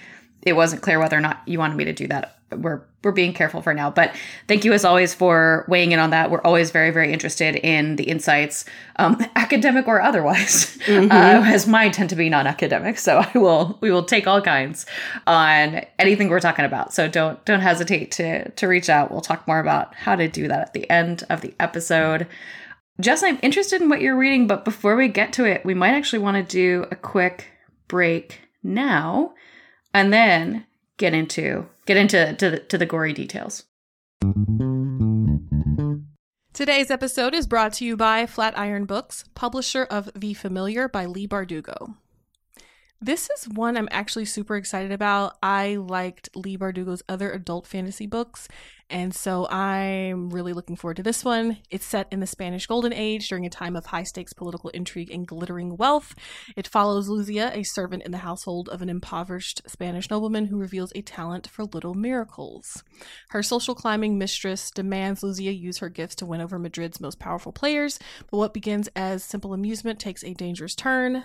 it 0.43 0.55
wasn't 0.55 0.83
clear 0.83 0.99
whether 0.99 1.17
or 1.17 1.21
not 1.21 1.43
you 1.47 1.59
wanted 1.59 1.77
me 1.77 1.85
to 1.85 1.93
do 1.93 2.07
that. 2.09 2.37
We're 2.51 2.83
we're 3.05 3.13
being 3.13 3.33
careful 3.33 3.63
for 3.63 3.73
now, 3.73 3.91
but 3.91 4.15
thank 4.49 4.65
you 4.65 4.73
as 4.73 4.85
always 4.85 5.15
for 5.15 5.65
weighing 5.69 5.93
in 5.93 5.99
on 5.99 6.11
that. 6.11 6.31
We're 6.31 6.43
always 6.43 6.73
very 6.73 6.91
very 6.91 7.13
interested 7.13 7.55
in 7.55 7.97
the 7.97 8.05
insights, 8.05 8.65
um, 8.97 9.25
academic 9.37 9.87
or 9.87 10.01
otherwise, 10.01 10.77
mm-hmm. 10.85 11.13
uh, 11.13 11.49
as 11.49 11.69
mine 11.69 11.93
tend 11.93 12.11
to 12.11 12.17
be 12.17 12.29
non-academic. 12.29 12.99
So 12.99 13.19
I 13.19 13.39
will 13.39 13.79
we 13.81 13.93
will 13.93 14.03
take 14.03 14.27
all 14.27 14.41
kinds 14.43 14.85
on 15.27 15.83
anything 15.99 16.29
we're 16.29 16.41
talking 16.41 16.65
about. 16.65 16.93
So 16.93 17.07
don't 17.07 17.43
don't 17.45 17.61
hesitate 17.61 18.11
to 18.13 18.51
to 18.51 18.67
reach 18.67 18.89
out. 18.89 19.13
We'll 19.13 19.21
talk 19.21 19.47
more 19.47 19.61
about 19.61 19.95
how 19.95 20.17
to 20.17 20.27
do 20.27 20.49
that 20.49 20.61
at 20.61 20.73
the 20.73 20.91
end 20.91 21.25
of 21.31 21.43
the 21.43 21.55
episode. 21.61 22.27
Jess, 23.01 23.23
I'm 23.23 23.39
interested 23.43 23.81
in 23.81 23.89
what 23.89 24.01
you're 24.01 24.17
reading, 24.17 24.47
but 24.47 24.65
before 24.65 24.97
we 24.97 25.09
get 25.09 25.33
to 25.35 25.45
it, 25.45 25.65
we 25.65 25.73
might 25.73 25.95
actually 25.95 26.19
want 26.19 26.37
to 26.37 26.43
do 26.43 26.87
a 26.91 26.97
quick 26.97 27.47
break 27.89 28.41
now 28.63 29.35
and 29.93 30.13
then 30.13 30.67
get 30.97 31.15
into 31.15 31.67
get 31.87 31.97
into 31.97 32.35
to 32.35 32.51
the, 32.51 32.59
to 32.59 32.79
the 32.79 32.87
gory 32.87 33.13
details. 33.13 33.65
Today's 36.53 36.91
episode 36.91 37.35
is 37.35 37.47
brought 37.47 37.73
to 37.75 37.85
you 37.85 37.97
by 37.97 38.27
Flatiron 38.27 38.85
Books, 38.85 39.25
publisher 39.35 39.85
of 39.85 40.11
The 40.15 40.35
Familiar 40.35 40.89
by 40.89 41.07
Leigh 41.07 41.27
Bardugo. 41.27 41.95
This 43.03 43.31
is 43.31 43.49
one 43.49 43.79
I'm 43.79 43.89
actually 43.91 44.27
super 44.27 44.57
excited 44.57 44.93
about. 44.93 45.39
I 45.43 45.77
liked 45.77 46.29
Leigh 46.37 46.59
Bardugo's 46.59 47.03
other 47.09 47.33
adult 47.33 47.67
fantasy 47.67 48.07
books, 48.07 48.47
and 48.91 49.15
so 49.15 49.49
I'm 49.49 50.29
really 50.29 50.53
looking 50.53 50.77
forward 50.77 50.99
to 50.99 51.03
this 51.03 51.25
one. 51.25 51.57
It's 51.71 51.87
set 51.87 52.09
in 52.11 52.21
the 52.21 52.27
Spanish 52.27 52.67
Golden 52.67 52.93
Age 52.93 53.27
during 53.27 53.47
a 53.47 53.51
time 53.51 53.75
of 53.75 53.87
high 53.87 54.03
stakes 54.03 54.35
political 54.35 54.69
intrigue 54.71 55.11
and 55.11 55.27
glittering 55.27 55.79
wealth. 55.79 56.15
It 56.57 56.69
follows 56.69 57.09
Luzia, 57.09 57.57
a 57.57 57.63
servant 57.63 58.03
in 58.03 58.13
the 58.13 58.19
household 58.19 58.69
of 58.69 58.83
an 58.83 58.91
impoverished 58.91 59.63
Spanish 59.67 60.11
nobleman 60.11 60.49
who 60.49 60.59
reveals 60.59 60.93
a 60.95 61.01
talent 61.01 61.47
for 61.47 61.65
little 61.65 61.95
miracles. 61.95 62.85
Her 63.31 63.43
social 63.43 63.75
climbing 63.75 64.19
mistress 64.19 64.71
demands 64.71 65.23
Luzia 65.23 65.59
use 65.59 65.79
her 65.79 65.89
gifts 65.89 66.17
to 66.17 66.27
win 66.27 66.43
over 66.43 66.59
Madrid's 66.59 67.01
most 67.01 67.19
powerful 67.19 67.53
players, 67.53 67.99
but 68.31 68.37
what 68.37 68.53
begins 68.53 68.91
as 68.95 69.25
simple 69.25 69.55
amusement 69.55 69.99
takes 69.99 70.23
a 70.23 70.35
dangerous 70.35 70.75
turn. 70.75 71.25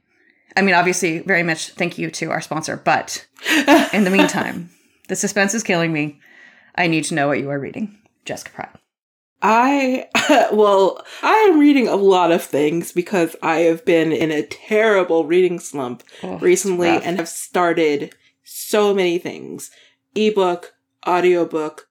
I 0.55 0.61
mean, 0.61 0.75
obviously, 0.75 1.19
very 1.19 1.43
much 1.43 1.69
thank 1.71 1.97
you 1.97 2.11
to 2.11 2.31
our 2.31 2.41
sponsor, 2.41 2.77
but 2.77 3.25
in 3.93 4.03
the 4.03 4.09
meantime, 4.09 4.69
the 5.07 5.15
suspense 5.15 5.53
is 5.53 5.63
killing 5.63 5.93
me. 5.93 6.19
I 6.75 6.87
need 6.87 7.05
to 7.05 7.15
know 7.15 7.27
what 7.27 7.39
you 7.39 7.49
are 7.49 7.59
reading, 7.59 7.97
Jessica 8.25 8.51
Pryde. 8.51 8.77
I, 9.41 10.07
well, 10.53 11.03
I 11.23 11.33
am 11.49 11.59
reading 11.59 11.87
a 11.87 11.95
lot 11.95 12.31
of 12.31 12.43
things 12.43 12.91
because 12.91 13.35
I 13.41 13.59
have 13.59 13.85
been 13.85 14.11
in 14.11 14.31
a 14.31 14.45
terrible 14.45 15.25
reading 15.25 15.59
slump 15.59 16.03
oh, 16.21 16.37
recently 16.37 16.89
and 16.89 17.17
have 17.17 17.29
started 17.29 18.13
so 18.43 18.93
many 18.93 19.17
things 19.17 19.71
ebook, 20.15 20.73
audiobook, 21.07 21.87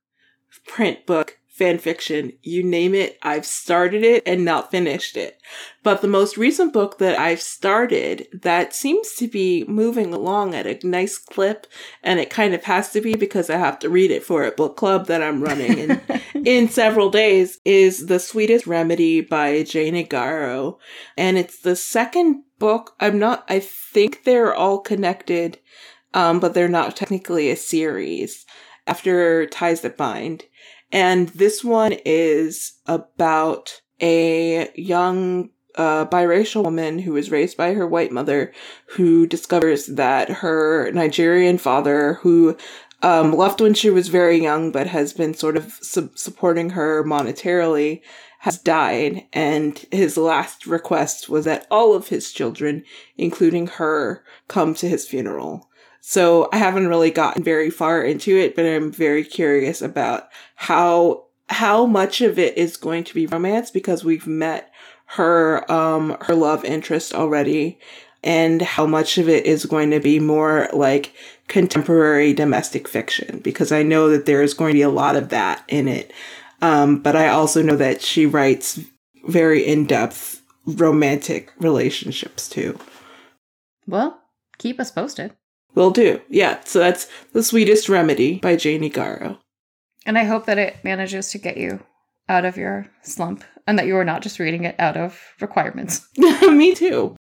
print 0.67 1.07
book, 1.07 1.40
fan 1.61 1.77
fiction, 1.77 2.33
you 2.43 2.63
name 2.63 2.95
it, 2.95 3.19
I've 3.23 3.45
started 3.45 4.03
it 4.03 4.23
and 4.25 4.47
not 4.47 4.71
finished 4.71 5.15
it. 5.15 5.39
But 5.83 6.01
the 6.01 6.09
most 6.09 6.39
recent 6.39 6.73
book 6.73 6.97
that 6.99 7.19
I've 7.19 7.43
started 7.43 8.29
that 8.33 8.75
seems 8.75 9.13
to 9.17 9.29
be 9.29 9.67
moving 9.69 10.15
along 10.15 10.55
at 10.55 10.67
a 10.67 10.87
nice 10.87 11.19
clip, 11.19 11.67
and 12.03 12.19
it 12.19 12.31
kind 12.31 12.55
of 12.55 12.65
has 12.65 12.93
to 12.93 13.03
be 13.03 13.15
because 13.15 13.51
I 13.51 13.59
have 13.59 13.79
to 13.81 13.91
read 13.91 14.11
it 14.11 14.25
for 14.25 14.43
a 14.43 14.53
book 14.53 14.79
club 14.79 15.07
that 15.09 15.23
I'm 15.23 15.43
running 15.43 15.79
in, 15.79 16.01
in 16.47 16.71
several 16.71 17.11
days, 17.11 17.59
is 17.67 18.07
The 18.07 18.19
Sweetest 18.19 18.67
Remedy 18.67 19.21
by 19.21 19.63
Jane 19.63 19.95
Igharo. 19.95 20.79
And 21.19 21.37
it's 21.37 21.59
the 21.59 21.77
second 21.77 22.45
book. 22.59 22.95
I'm 23.01 23.19
not, 23.19 23.45
I 23.51 23.61
think 23.61 24.25
they're 24.25 24.55
all 24.55 24.79
connected, 24.79 25.59
um, 26.15 26.41
but 26.41 26.55
they're 26.55 26.69
not 26.69 26.97
technically 26.97 27.51
a 27.51 27.57
series 27.57 28.47
after 28.87 29.45
Ties 29.47 29.83
That 29.83 29.99
Bind. 29.99 30.45
And 30.93 31.29
this 31.31 31.63
one 31.63 31.93
is 32.05 32.75
about 32.87 33.81
a 34.01 34.71
young 34.75 35.51
uh, 35.77 36.07
biracial 36.07 36.65
woman 36.65 36.99
who 36.99 37.13
was 37.13 37.31
raised 37.31 37.57
by 37.57 37.75
her 37.75 37.87
white 37.87 38.13
mother 38.13 38.53
who 38.87 39.27
discovers 39.27 39.87
that 39.87 40.29
her 40.29 40.91
Nigerian 40.93 41.59
father, 41.59 42.15
who 42.15 42.57
um, 43.03 43.33
left 43.33 43.61
when 43.61 43.75
she 43.75 43.89
was 43.89 44.09
very 44.09 44.43
young 44.43 44.73
but 44.73 44.87
has 44.89 45.13
been 45.13 45.33
sort 45.35 45.57
of 45.57 45.79
su- 45.81 46.11
supporting 46.15 46.71
her 46.71 47.05
monetarily, 47.05 48.03
has 48.41 48.59
died. 48.59 49.27
And 49.33 49.85
his 49.91 50.17
last 50.17 50.67
request 50.67 51.29
was 51.29 51.45
that 51.45 51.67
all 51.71 51.95
of 51.95 52.09
his 52.09 52.33
children, 52.33 52.85
including 53.17 53.67
her, 53.67 54.25
come 54.49 54.75
to 54.75 54.89
his 54.89 55.07
funeral. 55.07 55.70
So 56.01 56.49
I 56.53 56.57
haven't 56.57 56.89
really 56.89 57.11
gotten 57.11 57.43
very 57.43 57.71
far 57.71 58.03
into 58.03 58.37
it, 58.37 58.57
but 58.57 58.65
I'm 58.65 58.91
very 58.91 59.25
curious 59.25 59.83
about 59.83 60.29
how 60.57 61.25
how 61.49 61.85
much 61.85 62.21
of 62.21 62.39
it 62.39 62.57
is 62.57 62.77
going 62.77 63.03
to 63.05 63.15
be 63.15 63.27
romance 63.27 63.71
because 63.73 64.05
we've 64.05 64.27
met 64.27 64.73
her 65.07 65.71
um 65.71 66.17
her 66.23 66.35
love 66.35 66.65
interest 66.65 67.13
already 67.13 67.79
and 68.23 68.63
how 68.63 68.87
much 68.87 69.19
of 69.19 69.29
it 69.29 69.47
is 69.47 69.67
going 69.67 69.91
to 69.91 70.01
be 70.01 70.21
more 70.21 70.69
like 70.73 71.13
contemporary 71.49 72.33
domestic 72.33 72.87
fiction 72.87 73.39
because 73.39 73.73
I 73.73 73.83
know 73.83 74.09
that 74.11 74.27
there 74.27 74.43
is 74.43 74.55
going 74.55 74.73
to 74.73 74.79
be 74.79 74.83
a 74.83 74.91
lot 74.91 75.17
of 75.17 75.31
that 75.31 75.65
in 75.69 75.89
it. 75.89 76.13
Um, 76.63 77.01
but 77.01 77.17
I 77.17 77.29
also 77.29 77.63
know 77.63 77.77
that 77.77 78.03
she 78.03 78.27
writes 78.27 78.79
very 79.27 79.67
in 79.67 79.87
depth 79.87 80.43
romantic 80.67 81.53
relationships 81.59 82.49
too. 82.49 82.79
Well, 83.87 84.21
keep 84.59 84.79
us 84.79 84.91
posted. 84.91 85.35
Will 85.81 85.91
do. 85.91 86.21
Yeah. 86.29 86.61
So 86.65 86.79
that's 86.79 87.09
The 87.33 87.43
Sweetest 87.43 87.89
Remedy 87.89 88.39
by 88.39 88.55
Jane 88.55 88.83
Igharo. 88.83 89.39
And 90.05 90.19
I 90.19 90.25
hope 90.25 90.45
that 90.45 90.59
it 90.59 90.77
manages 90.85 91.31
to 91.31 91.39
get 91.39 91.57
you 91.57 91.81
out 92.29 92.45
of 92.45 92.59
your 92.59 92.87
slump 93.01 93.45
and 93.67 93.79
that 93.79 93.87
you 93.87 93.97
are 93.97 94.05
not 94.05 94.21
just 94.21 94.39
reading 94.39 94.65
it 94.65 94.75
out 94.79 94.99
of 94.99 95.19
requirements. 95.41 96.07
Me 96.19 96.75
too. 96.75 97.17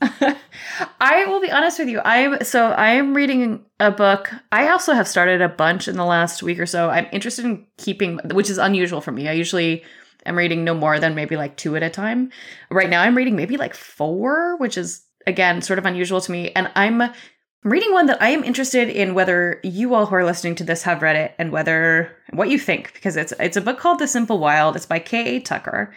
I 0.00 1.24
will 1.26 1.40
be 1.40 1.50
honest 1.50 1.80
with 1.80 1.88
you. 1.88 2.00
I'm 2.04 2.44
so 2.44 2.70
I 2.70 2.90
am 2.90 3.12
reading 3.12 3.64
a 3.80 3.90
book. 3.90 4.30
I 4.52 4.68
also 4.68 4.92
have 4.92 5.08
started 5.08 5.42
a 5.42 5.48
bunch 5.48 5.88
in 5.88 5.96
the 5.96 6.04
last 6.04 6.44
week 6.44 6.60
or 6.60 6.66
so. 6.66 6.90
I'm 6.90 7.08
interested 7.10 7.44
in 7.44 7.66
keeping 7.76 8.20
which 8.32 8.50
is 8.50 8.58
unusual 8.58 9.00
for 9.00 9.10
me. 9.10 9.26
I 9.26 9.32
usually 9.32 9.82
am 10.24 10.38
reading 10.38 10.62
no 10.62 10.74
more 10.74 11.00
than 11.00 11.16
maybe 11.16 11.36
like 11.36 11.56
two 11.56 11.74
at 11.74 11.82
a 11.82 11.90
time. 11.90 12.30
Right 12.70 12.88
now 12.88 13.02
I'm 13.02 13.16
reading 13.16 13.34
maybe 13.34 13.56
like 13.56 13.74
four, 13.74 14.56
which 14.58 14.78
is 14.78 15.02
again 15.26 15.60
sort 15.60 15.80
of 15.80 15.86
unusual 15.86 16.20
to 16.20 16.30
me. 16.30 16.52
And 16.52 16.70
I'm 16.76 17.10
I'm 17.62 17.72
reading 17.72 17.92
one 17.92 18.06
that 18.06 18.22
I 18.22 18.30
am 18.30 18.42
interested 18.42 18.88
in 18.88 19.12
whether 19.12 19.60
you 19.62 19.94
all 19.94 20.06
who 20.06 20.14
are 20.14 20.24
listening 20.24 20.54
to 20.56 20.64
this 20.64 20.82
have 20.84 21.02
read 21.02 21.16
it 21.16 21.34
and 21.38 21.52
whether 21.52 22.10
what 22.32 22.48
you 22.48 22.58
think 22.58 22.94
because 22.94 23.16
it's 23.16 23.34
it's 23.38 23.56
a 23.56 23.60
book 23.60 23.78
called 23.78 23.98
The 23.98 24.08
Simple 24.08 24.38
Wild. 24.38 24.76
It's 24.76 24.86
by 24.86 24.98
K.A. 24.98 25.40
Tucker. 25.40 25.92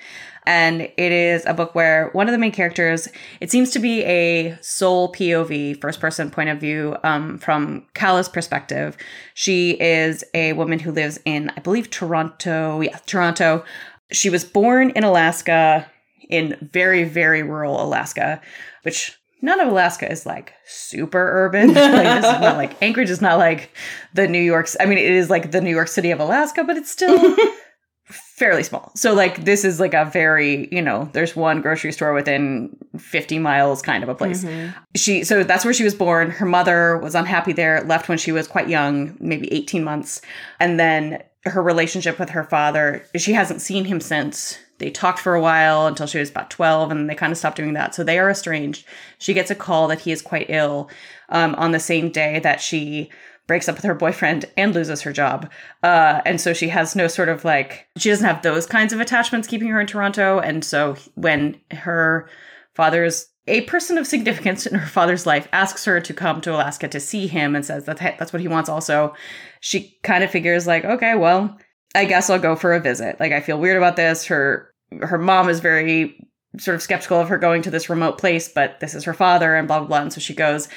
And 0.46 0.82
it 0.82 1.12
is 1.14 1.46
a 1.46 1.54
book 1.54 1.74
where 1.74 2.10
one 2.10 2.28
of 2.28 2.34
the 2.34 2.38
main 2.38 2.52
characters, 2.52 3.08
it 3.40 3.50
seems 3.50 3.72
to 3.72 3.80
be 3.80 4.04
a 4.04 4.58
sole 4.60 5.14
POV, 5.14 5.80
first 5.80 6.02
person 6.02 6.30
point 6.30 6.50
of 6.50 6.60
view 6.60 6.98
um, 7.06 7.38
from 7.38 7.86
Calla's 7.94 8.28
perspective. 8.28 8.98
She 9.34 9.80
is 9.80 10.22
a 10.34 10.52
woman 10.52 10.80
who 10.80 10.92
lives 10.92 11.18
in, 11.24 11.50
I 11.56 11.62
believe, 11.62 11.90
Toronto. 11.90 12.82
Yeah, 12.82 12.98
Toronto. 13.06 13.64
She 14.12 14.30
was 14.30 14.44
born 14.44 14.90
in 14.90 15.06
Alaska, 15.06 15.90
in 16.30 16.58
very, 16.74 17.06
very 17.06 17.42
rural 17.42 17.82
Alaska, 17.82 18.42
which 18.82 19.18
none 19.44 19.60
of 19.60 19.68
Alaska 19.68 20.10
is 20.10 20.26
like 20.26 20.54
super 20.66 21.46
urban. 21.46 21.68
like, 21.74 22.22
this 22.22 22.34
is 22.34 22.42
not 22.42 22.58
like 22.58 22.82
Anchorage 22.82 23.12
is 23.12 23.22
not 23.22 23.38
like 23.38 23.70
the 24.16 24.28
New 24.28 24.42
York. 24.42 24.68
I 24.80 24.86
mean, 24.86 24.98
it 24.98 25.12
is 25.12 25.30
like 25.30 25.52
the 25.52 25.62
New 25.62 25.70
York 25.70 25.90
City 25.90 26.10
of 26.10 26.20
Alaska, 26.20 26.64
but 26.64 26.78
it's 26.78 26.90
still 26.90 27.36
fairly 28.06 28.64
small. 28.64 28.92
So 28.96 29.14
like 29.14 29.44
this 29.44 29.66
is 29.66 29.82
like 29.82 29.94
a 29.94 30.06
very, 30.06 30.70
you 30.72 30.82
know, 30.82 31.10
there's 31.12 31.36
one 31.36 31.62
grocery 31.62 31.92
store 31.92 32.14
within 32.14 32.76
50 32.98 33.38
miles 33.40 33.82
kind 33.82 34.02
of 34.02 34.10
a 34.10 34.16
place. 34.16 34.46
Mm-hmm. 34.46 34.78
She 34.96 35.26
so 35.26 35.44
that's 35.44 35.66
where 35.66 35.74
she 35.74 35.84
was 35.84 35.94
born. 35.94 36.32
Her 36.32 36.46
mother 36.46 36.98
was 36.98 37.14
unhappy 37.14 37.52
there, 37.52 37.84
left 37.84 38.08
when 38.08 38.18
she 38.18 38.32
was 38.32 38.48
quite 38.48 38.70
young, 38.70 39.18
maybe 39.20 39.54
18 39.54 39.84
months. 39.84 40.22
And 40.62 40.80
then 40.80 41.22
her 41.46 41.62
relationship 41.62 42.18
with 42.18 42.30
her 42.30 42.46
father, 42.46 43.06
she 43.18 43.34
hasn't 43.34 43.60
seen 43.60 43.84
him 43.84 44.00
since 44.00 44.58
they 44.80 44.90
talked 44.90 45.20
for 45.20 45.36
a 45.36 45.42
while 45.42 45.88
until 45.88 46.08
she 46.08 46.20
was 46.20 46.30
about 46.30 46.50
12 46.50 46.92
and 46.92 47.10
they 47.10 47.16
kind 47.16 47.32
of 47.32 47.38
stopped 47.38 47.58
doing 47.58 47.74
that. 47.74 47.96
So 47.96 48.04
they 48.04 48.20
are 48.20 48.30
estranged. 48.30 48.86
She 49.18 49.34
gets 49.34 49.52
a 49.52 49.56
call 49.56 49.88
that 49.88 50.02
he 50.02 50.12
is 50.12 50.22
quite 50.22 50.50
ill 50.50 50.90
um, 51.30 51.56
on 51.56 51.72
the 51.72 51.80
same 51.80 52.10
day 52.10 52.40
that 52.40 52.62
she 52.62 53.10
breaks 53.46 53.68
up 53.68 53.76
with 53.76 53.84
her 53.84 53.94
boyfriend 53.94 54.46
and 54.56 54.74
loses 54.74 55.02
her 55.02 55.12
job. 55.12 55.52
Uh, 55.84 56.22
and 56.26 56.40
so 56.40 56.54
she 56.54 56.70
has 56.70 56.96
no 56.96 57.08
sort 57.08 57.30
of 57.30 57.44
like 57.44 57.88
she 57.98 58.10
doesn't 58.10 58.26
have 58.26 58.42
those 58.42 58.66
kinds 58.66 58.94
of 58.94 59.02
attachments 59.02 59.48
keeping 59.48 59.68
her 59.68 59.82
in 59.82 59.88
toronto. 59.88 60.40
And 60.40 60.64
so 60.64 60.96
when 61.16 61.60
her 61.72 62.30
father's 62.74 63.30
a 63.46 63.62
person 63.62 63.98
of 63.98 64.08
significance 64.08 64.66
in 64.66 64.76
her 64.76 64.88
father's 64.88 65.26
life 65.26 65.50
asks 65.52 65.84
her 65.86 66.00
to 66.00 66.14
come 66.14 66.40
to 66.42 66.54
Alaska 66.54 66.88
to 66.88 67.00
see 67.00 67.28
him 67.28 67.56
and 67.56 67.66
says 67.66 67.86
that 67.86 67.98
that's 67.98 68.32
what 68.32 68.42
he 68.42 68.48
wants 68.48 68.70
also. 68.70 69.14
She 69.60 69.98
kind 70.04 70.24
of 70.24 70.32
figures 70.32 70.66
like, 70.66 70.86
okay, 70.86 71.16
well, 71.16 71.58
I 71.96 72.06
guess 72.06 72.30
I'll 72.30 72.40
go 72.40 72.56
for 72.56 72.74
a 72.74 72.80
visit. 72.80 73.20
Like 73.20 73.32
I 73.32 73.42
feel 73.42 73.60
weird 73.60 73.78
about 73.78 73.96
this. 73.96 74.26
Her 74.26 74.74
her 75.02 75.18
mom 75.18 75.50
is 75.50 75.60
very 75.60 76.28
sort 76.60 76.76
of 76.76 76.82
skeptical 76.82 77.20
of 77.20 77.30
her 77.30 77.38
going 77.38 77.62
to 77.64 77.72
this 77.72 77.90
remote 77.90 78.18
place, 78.18 78.48
but 78.48 78.80
this 78.80 78.94
is 78.94 79.04
her 79.04 79.14
father 79.14 79.56
and 79.56 79.68
blah 79.68 79.80
blah 79.80 79.88
blah. 79.88 80.02
And 80.02 80.14
so 80.14 80.20
she 80.20 80.34
goes. 80.34 80.68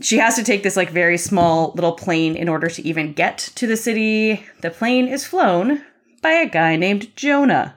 She 0.00 0.16
has 0.16 0.36
to 0.36 0.44
take 0.44 0.62
this 0.62 0.76
like 0.76 0.90
very 0.90 1.18
small 1.18 1.72
little 1.74 1.92
plane 1.92 2.34
in 2.34 2.48
order 2.48 2.68
to 2.68 2.86
even 2.86 3.12
get 3.12 3.38
to 3.56 3.66
the 3.66 3.76
city. 3.76 4.46
The 4.62 4.70
plane 4.70 5.08
is 5.08 5.26
flown 5.26 5.84
by 6.22 6.30
a 6.30 6.48
guy 6.48 6.76
named 6.76 7.14
Jonah. 7.16 7.76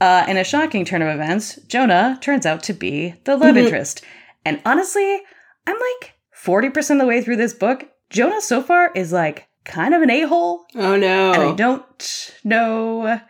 Uh, 0.00 0.24
in 0.28 0.36
a 0.36 0.44
shocking 0.44 0.84
turn 0.84 1.02
of 1.02 1.08
events, 1.08 1.56
Jonah 1.66 2.18
turns 2.20 2.46
out 2.46 2.62
to 2.64 2.72
be 2.72 3.14
the 3.24 3.36
love 3.36 3.56
mm-hmm. 3.56 3.64
interest. 3.64 4.04
And 4.44 4.60
honestly, 4.64 5.20
I'm 5.66 5.76
like 5.76 6.14
40% 6.44 6.90
of 6.92 6.98
the 6.98 7.06
way 7.06 7.20
through 7.22 7.36
this 7.36 7.54
book. 7.54 7.88
Jonah 8.10 8.40
so 8.40 8.62
far 8.62 8.92
is 8.94 9.12
like 9.12 9.47
kind 9.68 9.94
of 9.94 10.02
an 10.02 10.10
a 10.10 10.22
hole. 10.22 10.64
Oh 10.74 10.96
no. 10.96 11.32
And 11.32 11.42
I 11.42 11.54
don't 11.54 12.34
know 12.42 13.20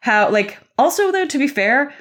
how, 0.00 0.30
like, 0.30 0.58
also 0.78 1.12
though, 1.12 1.26
to 1.26 1.38
be 1.38 1.48
fair, 1.48 1.92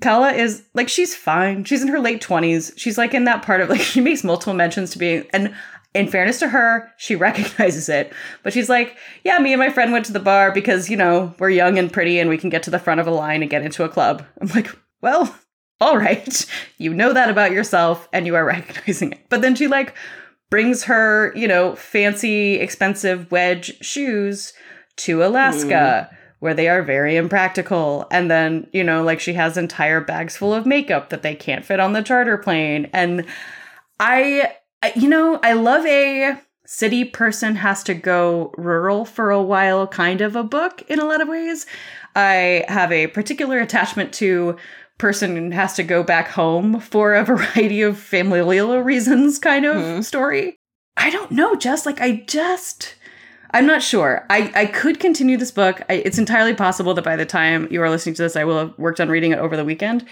Calla 0.00 0.32
is 0.32 0.64
like, 0.74 0.88
she's 0.88 1.14
fine. 1.14 1.64
She's 1.64 1.82
in 1.82 1.88
her 1.88 2.00
late 2.00 2.22
20s. 2.22 2.72
She's 2.76 2.98
like 2.98 3.14
in 3.14 3.24
that 3.24 3.42
part 3.42 3.60
of 3.60 3.68
like, 3.70 3.80
she 3.80 4.00
makes 4.00 4.22
multiple 4.22 4.54
mentions 4.54 4.90
to 4.90 4.98
being, 4.98 5.26
and 5.32 5.54
in 5.94 6.08
fairness 6.08 6.38
to 6.40 6.48
her, 6.48 6.92
she 6.98 7.14
recognizes 7.16 7.88
it. 7.88 8.12
But 8.42 8.52
she's 8.52 8.68
like, 8.68 8.96
yeah, 9.24 9.38
me 9.38 9.52
and 9.52 9.60
my 9.60 9.70
friend 9.70 9.92
went 9.92 10.04
to 10.06 10.12
the 10.12 10.20
bar 10.20 10.52
because, 10.52 10.90
you 10.90 10.96
know, 10.96 11.34
we're 11.38 11.50
young 11.50 11.78
and 11.78 11.92
pretty 11.92 12.18
and 12.18 12.28
we 12.28 12.38
can 12.38 12.50
get 12.50 12.62
to 12.64 12.70
the 12.70 12.78
front 12.78 13.00
of 13.00 13.06
a 13.06 13.12
line 13.12 13.42
and 13.42 13.50
get 13.50 13.62
into 13.62 13.84
a 13.84 13.88
club. 13.88 14.24
I'm 14.40 14.48
like, 14.48 14.70
well, 15.00 15.34
all 15.80 15.96
right. 15.96 16.46
You 16.78 16.92
know 16.92 17.12
that 17.12 17.30
about 17.30 17.52
yourself 17.52 18.08
and 18.12 18.26
you 18.26 18.34
are 18.34 18.44
recognizing 18.44 19.12
it. 19.12 19.26
But 19.28 19.42
then 19.42 19.54
she 19.54 19.68
like 19.68 19.94
brings 20.54 20.84
her, 20.84 21.32
you 21.34 21.48
know, 21.48 21.74
fancy, 21.74 22.54
expensive 22.54 23.28
wedge 23.32 23.76
shoes 23.82 24.52
to 24.96 25.24
Alaska. 25.24 26.08
Mm. 26.10 26.16
Where 26.40 26.52
they 26.52 26.68
are 26.68 26.82
very 26.82 27.16
impractical. 27.16 28.06
And 28.10 28.30
then, 28.30 28.66
you 28.70 28.84
know, 28.84 29.02
like 29.02 29.18
she 29.18 29.32
has 29.32 29.56
entire 29.56 30.02
bags 30.02 30.36
full 30.36 30.52
of 30.52 30.66
makeup 30.66 31.08
that 31.08 31.22
they 31.22 31.34
can't 31.34 31.64
fit 31.64 31.80
on 31.80 31.94
the 31.94 32.02
charter 32.02 32.36
plane. 32.36 32.90
And 32.92 33.24
I, 33.98 34.52
you 34.94 35.08
know, 35.08 35.40
I 35.42 35.54
love 35.54 35.86
a 35.86 36.38
city 36.66 37.02
person 37.02 37.56
has 37.56 37.82
to 37.84 37.94
go 37.94 38.52
rural 38.58 39.06
for 39.06 39.30
a 39.30 39.42
while 39.42 39.86
kind 39.86 40.20
of 40.20 40.36
a 40.36 40.44
book 40.44 40.82
in 40.88 41.00
a 41.00 41.06
lot 41.06 41.22
of 41.22 41.28
ways. 41.28 41.64
I 42.14 42.66
have 42.68 42.92
a 42.92 43.06
particular 43.06 43.58
attachment 43.58 44.12
to 44.14 44.58
person 44.98 45.52
has 45.52 45.74
to 45.74 45.82
go 45.82 46.02
back 46.02 46.28
home 46.28 46.80
for 46.80 47.14
a 47.14 47.24
variety 47.24 47.82
of 47.82 47.98
familial 47.98 48.80
reasons 48.80 49.38
kind 49.38 49.64
of 49.64 49.76
mm. 49.76 50.04
story. 50.04 50.56
I 50.96 51.10
don't 51.10 51.32
know, 51.32 51.56
just 51.56 51.86
like 51.86 52.00
I 52.00 52.24
just 52.26 52.94
I'm 53.54 53.66
not 53.66 53.82
sure. 53.82 54.26
I, 54.30 54.50
I 54.56 54.66
could 54.66 54.98
continue 54.98 55.36
this 55.36 55.52
book. 55.52 55.80
I, 55.88 55.94
it's 55.94 56.18
entirely 56.18 56.54
possible 56.54 56.92
that 56.94 57.04
by 57.04 57.14
the 57.14 57.24
time 57.24 57.68
you 57.70 57.80
are 57.82 57.88
listening 57.88 58.16
to 58.16 58.22
this, 58.22 58.34
I 58.34 58.42
will 58.42 58.58
have 58.58 58.76
worked 58.76 59.00
on 59.00 59.08
reading 59.08 59.30
it 59.30 59.38
over 59.38 59.56
the 59.56 59.64
weekend. 59.64 60.04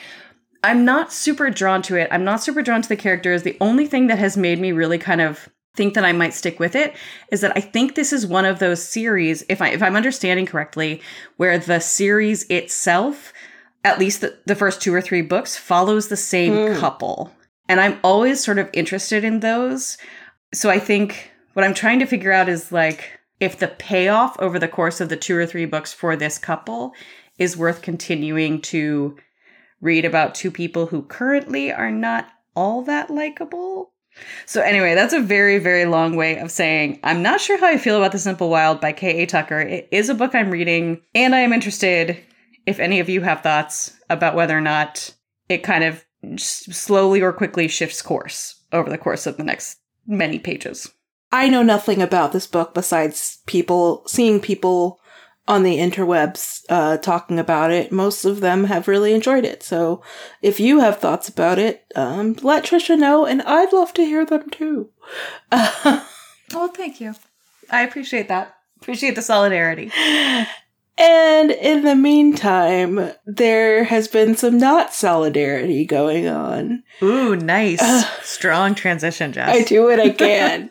I'm 0.63 0.85
not 0.85 1.13
super 1.13 1.51
drawn 1.51 1.83
to 1.83 1.97
it. 1.97 2.07
I'm 2.13 2.23
not 2.23 2.41
super 2.41 2.63
drawn 2.63 2.83
to 2.83 2.89
the 2.89 2.95
characters. 2.95 3.43
The 3.43 3.57
only 3.61 3.89
thing 3.89 4.07
that 4.07 4.21
has 4.21 4.37
made 4.37 4.61
me 4.61 4.71
really 4.71 4.97
kind 4.97 5.21
of 5.21 5.49
think 5.75 5.95
that 5.95 6.05
I 6.05 6.13
might 6.13 6.35
stick 6.35 6.61
with 6.61 6.77
it 6.77 6.95
is 7.33 7.41
that 7.41 7.53
I 7.57 7.61
think 7.61 7.97
this 7.97 8.13
is 8.13 8.27
one 8.29 8.45
of 8.45 8.61
those 8.61 8.81
series, 8.81 9.45
if 9.49 9.61
I 9.61 9.71
if 9.71 9.83
I'm 9.83 9.97
understanding 9.97 10.47
correctly, 10.47 11.03
where 11.37 11.59
the 11.59 11.81
series 11.81 12.45
itself 12.45 13.33
at 13.85 13.99
least 13.99 14.21
the, 14.21 14.39
the 14.47 14.55
first 14.55 14.81
two 14.81 14.95
or 14.95 15.01
three 15.01 15.23
books 15.23 15.57
follows 15.57 16.09
the 16.09 16.17
same 16.17 16.53
mm. 16.53 16.79
couple 16.79 17.33
and 17.69 17.81
i'm 17.81 17.99
always 18.03 18.43
sort 18.43 18.59
of 18.59 18.69
interested 18.73 19.25
in 19.25 19.41
those 19.41 19.97
so 20.53 20.71
i 20.71 20.79
think 20.79 21.31
what 21.55 21.65
i'm 21.65 21.75
trying 21.75 21.99
to 21.99 22.07
figure 22.07 22.33
out 22.33 22.49
is 22.49 22.73
like 22.73 23.19
if 23.41 23.59
the 23.59 23.69
payoff 23.69 24.39
over 24.39 24.59
the 24.59 24.69
course 24.69 25.01
of 25.01 25.09
the 25.09 25.17
two 25.17 25.37
or 25.37 25.47
three 25.47 25.67
books 25.67 25.93
for 25.93 26.17
this 26.17 26.39
couple 26.39 26.93
is 27.39 27.57
worth 27.57 27.83
continuing 27.83 28.61
to 28.61 29.17
read 29.81 30.05
about 30.05 30.35
two 30.35 30.51
people 30.51 30.87
who 30.87 31.03
currently 31.03 31.73
are 31.73 31.91
not 31.91 32.29
all 32.55 32.83
that 32.83 33.11
likable 33.11 33.93
so 34.47 34.61
anyway, 34.61 34.95
that's 34.95 35.15
a 35.15 35.21
very, 35.21 35.59
very 35.59 35.87
long 35.87 36.17
way 36.17 36.39
of 36.39 36.51
saying 36.51 37.01
I'm 37.03 37.23
not 37.23 37.41
sure 37.41 37.59
how 37.59 37.67
I 37.67 37.79
feel 37.79 37.97
about 37.97 38.13
The 38.13 38.19
Simple 38.19 38.51
Wild 38.51 38.81
by 38.81 38.93
K.A. 38.93 39.27
Tucker. 39.27 39.61
It 39.61 39.89
is 39.91 40.09
a 40.09 40.15
book 40.15 40.35
I'm 40.35 40.51
reading, 40.51 41.01
and 41.15 41.35
I 41.35 41.41
am 41.41 41.53
interested 41.53 42.19
if 42.67 42.79
any 42.79 43.01
of 43.01 43.09
you 43.09 43.23
have 43.23 43.43
thoughts 43.43 43.99
about 44.09 44.35
whether 44.35 44.57
or 44.57 44.61
not 44.61 45.15
it 45.49 45.63
kind 45.63 45.85
of 45.85 46.05
slowly 46.37 47.21
or 47.21 47.33
quickly 47.33 47.69
shifts 47.69 48.03
course 48.03 48.63
over 48.73 48.89
the 48.89 48.99
course 48.99 49.27
of 49.27 49.37
the 49.37 49.45
next 49.45 49.79
many 50.07 50.39
pages. 50.39 50.93
I 51.31 51.49
know 51.49 51.63
nothing 51.63 52.03
about 52.03 52.33
this 52.33 52.47
book 52.47 52.75
besides 52.75 53.39
people 53.47 54.03
seeing 54.07 54.41
people 54.41 55.01
on 55.49 55.65
the 55.65 55.79
interwebs 55.79 56.63
uh, 56.69 56.99
talking 56.99 57.39
about 57.39 57.73
it. 57.73 57.91
Most 57.91 58.25
of 58.25 58.41
them 58.41 58.65
have 58.65 58.87
really 58.87 59.13
enjoyed 59.13 59.45
it. 59.45 59.63
So 59.63 60.03
if 60.41 60.61
you 60.61 60.81
have 60.81 60.99
thoughts 60.99 61.29
about 61.29 61.59
it, 61.59 61.85
um, 61.97 62.37
let 62.43 62.65
Trisha 62.65 62.97
know, 62.97 63.27
and 63.27 63.43
I'd 63.43 63.73
love 63.73 63.93
to 63.95 64.05
hear 64.05 64.25
them 64.25 64.51
too. 64.51 64.91
oh, 65.53 66.73
thank 66.75 67.01
you. 67.01 67.15
I 67.71 67.83
appreciate 67.83 68.29
that. 68.29 68.55
Appreciate 68.81 69.15
the 69.15 69.23
solidarity. 69.23 69.91
And 71.03 71.51
in 71.51 71.83
the 71.83 71.97
meantime, 71.97 73.11
there 73.27 73.83
has 73.85 74.07
been 74.07 74.37
some 74.37 74.57
not 74.59 74.95
solidarity 74.95 75.85
going 75.85 76.29
on. 76.29 76.85
Ooh, 77.03 77.35
nice. 77.35 77.83
Strong 78.23 78.77
transition, 78.77 79.33
Jess. 79.33 79.49
I 79.49 79.63
do 79.65 79.83
what 79.85 79.99
I 79.99 80.11
can. 80.11 80.71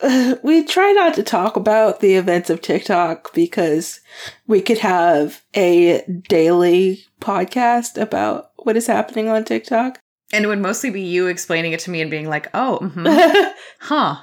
Uh, 0.00 0.36
we 0.44 0.64
try 0.64 0.92
not 0.92 1.14
to 1.14 1.22
talk 1.24 1.56
about 1.56 2.00
the 2.00 2.14
events 2.14 2.50
of 2.50 2.62
TikTok 2.62 3.34
because 3.34 4.00
we 4.46 4.62
could 4.62 4.78
have 4.78 5.42
a 5.54 6.02
daily 6.28 7.04
podcast 7.20 8.00
about 8.00 8.52
what 8.58 8.76
is 8.76 8.86
happening 8.86 9.28
on 9.28 9.44
TikTok. 9.44 9.98
And 10.32 10.44
it 10.44 10.48
would 10.48 10.60
mostly 10.60 10.90
be 10.90 11.02
you 11.02 11.26
explaining 11.26 11.72
it 11.72 11.80
to 11.80 11.90
me 11.90 12.00
and 12.00 12.10
being 12.10 12.28
like, 12.28 12.48
oh, 12.54 12.78
mhm. 12.80 13.52
huh. 13.80 14.16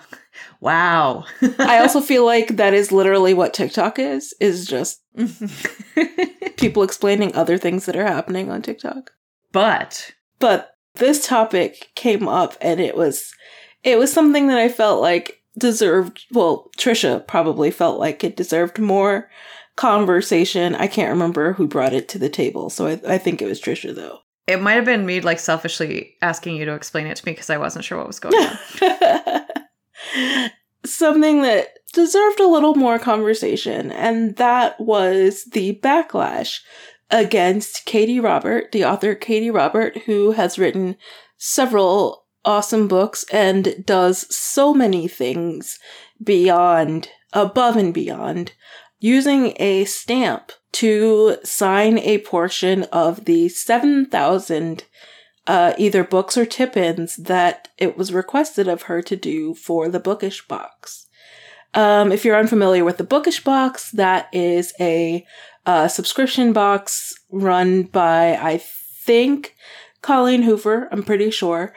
Wow. 0.60 1.26
I 1.60 1.78
also 1.82 2.02
feel 2.02 2.26
like 2.26 2.58
that 2.58 2.74
is 2.74 2.92
literally 2.92 3.34
what 3.34 3.54
TikTok 3.54 4.00
is, 4.00 4.34
is 4.40 4.66
just 4.66 5.02
people 6.58 6.84
explaining 6.84 7.36
other 7.36 7.58
things 7.58 7.86
that 7.86 7.96
are 7.96 8.06
happening 8.08 8.50
on 8.50 8.62
TikTok. 8.62 9.12
but 9.52 10.12
But 10.40 10.72
this 10.96 11.28
topic 11.28 11.90
came 11.96 12.28
up 12.28 12.56
and 12.62 12.80
it 12.80 12.96
was 12.98 13.32
it 13.84 13.98
was 14.00 14.12
something 14.12 14.48
that 14.48 14.58
I 14.58 14.70
felt 14.70 15.02
like 15.02 15.42
deserved 15.58 16.26
well, 16.32 16.70
Trisha 16.78 17.26
probably 17.28 17.72
felt 17.72 18.00
like 18.00 18.24
it 18.24 18.36
deserved 18.36 18.80
more 18.80 19.30
conversation. 19.76 20.74
I 20.76 20.88
can't 20.88 21.12
remember 21.12 21.54
who 21.54 21.68
brought 21.68 21.94
it 21.94 22.10
to 22.10 22.20
the 22.20 22.30
table, 22.30 22.70
so 22.72 22.88
I, 22.88 23.00
I 23.08 23.18
think 23.20 23.42
it 23.42 23.48
was 23.48 23.62
Trisha 23.62 23.94
though. 23.94 24.20
it 24.48 24.62
might 24.62 24.74
have 24.74 24.86
been 24.86 25.06
me 25.06 25.22
like 25.22 25.40
selfishly 25.40 26.16
asking 26.22 26.56
you 26.56 26.66
to 26.66 26.74
explain 26.74 27.06
it 27.08 27.18
to 27.18 27.26
me 27.26 27.34
because 27.34 27.50
I 27.52 27.58
wasn't 27.58 27.86
sure 27.86 27.98
what 28.00 28.08
was 28.08 28.20
going 28.20 28.36
on. 28.36 28.58
something 30.86 31.42
that 31.42 31.80
deserved 31.94 32.40
a 32.40 32.48
little 32.48 32.76
more 32.76 33.00
conversation, 33.00 33.92
and 33.92 34.36
that 34.38 34.80
was 34.80 35.46
the 35.46 35.80
backlash 35.82 36.60
against 37.10 37.86
Katee 37.86 38.22
Robert, 38.22 38.72
the 38.72 38.86
author 38.86 39.16
Katee 39.16 39.54
Robert, 39.54 39.98
who 40.00 40.32
has 40.32 40.60
written 40.60 40.98
several 41.38 42.26
awesome 42.44 42.88
books 42.88 43.26
and 43.32 43.86
does 43.86 44.34
so 44.34 44.74
many 44.74 45.08
things 45.08 45.80
beyond, 46.24 47.10
above 47.34 47.76
and 47.76 47.94
beyond, 47.94 48.54
using 49.00 49.54
a 49.58 49.86
stamp 49.86 50.52
to 50.72 51.38
sign 51.44 51.98
a 52.00 52.20
portion 52.20 52.84
of 52.86 53.26
the 53.26 53.50
7,000 53.50 54.84
uh, 55.48 55.74
either 55.78 56.04
books 56.04 56.38
or 56.38 56.46
tip-ins 56.46 57.16
that 57.16 57.70
it 57.78 57.98
was 57.98 58.14
requested 58.14 58.68
of 58.68 58.84
her 58.84 59.02
to 59.02 59.16
do 59.16 59.54
for 59.54 59.88
the 59.88 60.00
Bookish 60.00 60.48
Box. 60.48 61.08
Um, 61.74 62.12
if 62.12 62.26
you're 62.26 62.38
unfamiliar 62.38 62.84
with 62.84 62.98
the 62.98 63.04
Bookish 63.04 63.44
Box, 63.44 63.92
that 63.92 64.28
is 64.34 64.74
a 64.80 65.26
uh, 65.66 65.88
subscription 65.88 66.54
box 66.54 67.14
run 67.32 67.84
by, 67.84 68.36
I 68.36 68.58
think, 68.58 69.56
Colleen 70.02 70.44
Hoover, 70.44 70.88
I'm 70.92 71.04
pretty 71.04 71.32
sure, 71.32 71.74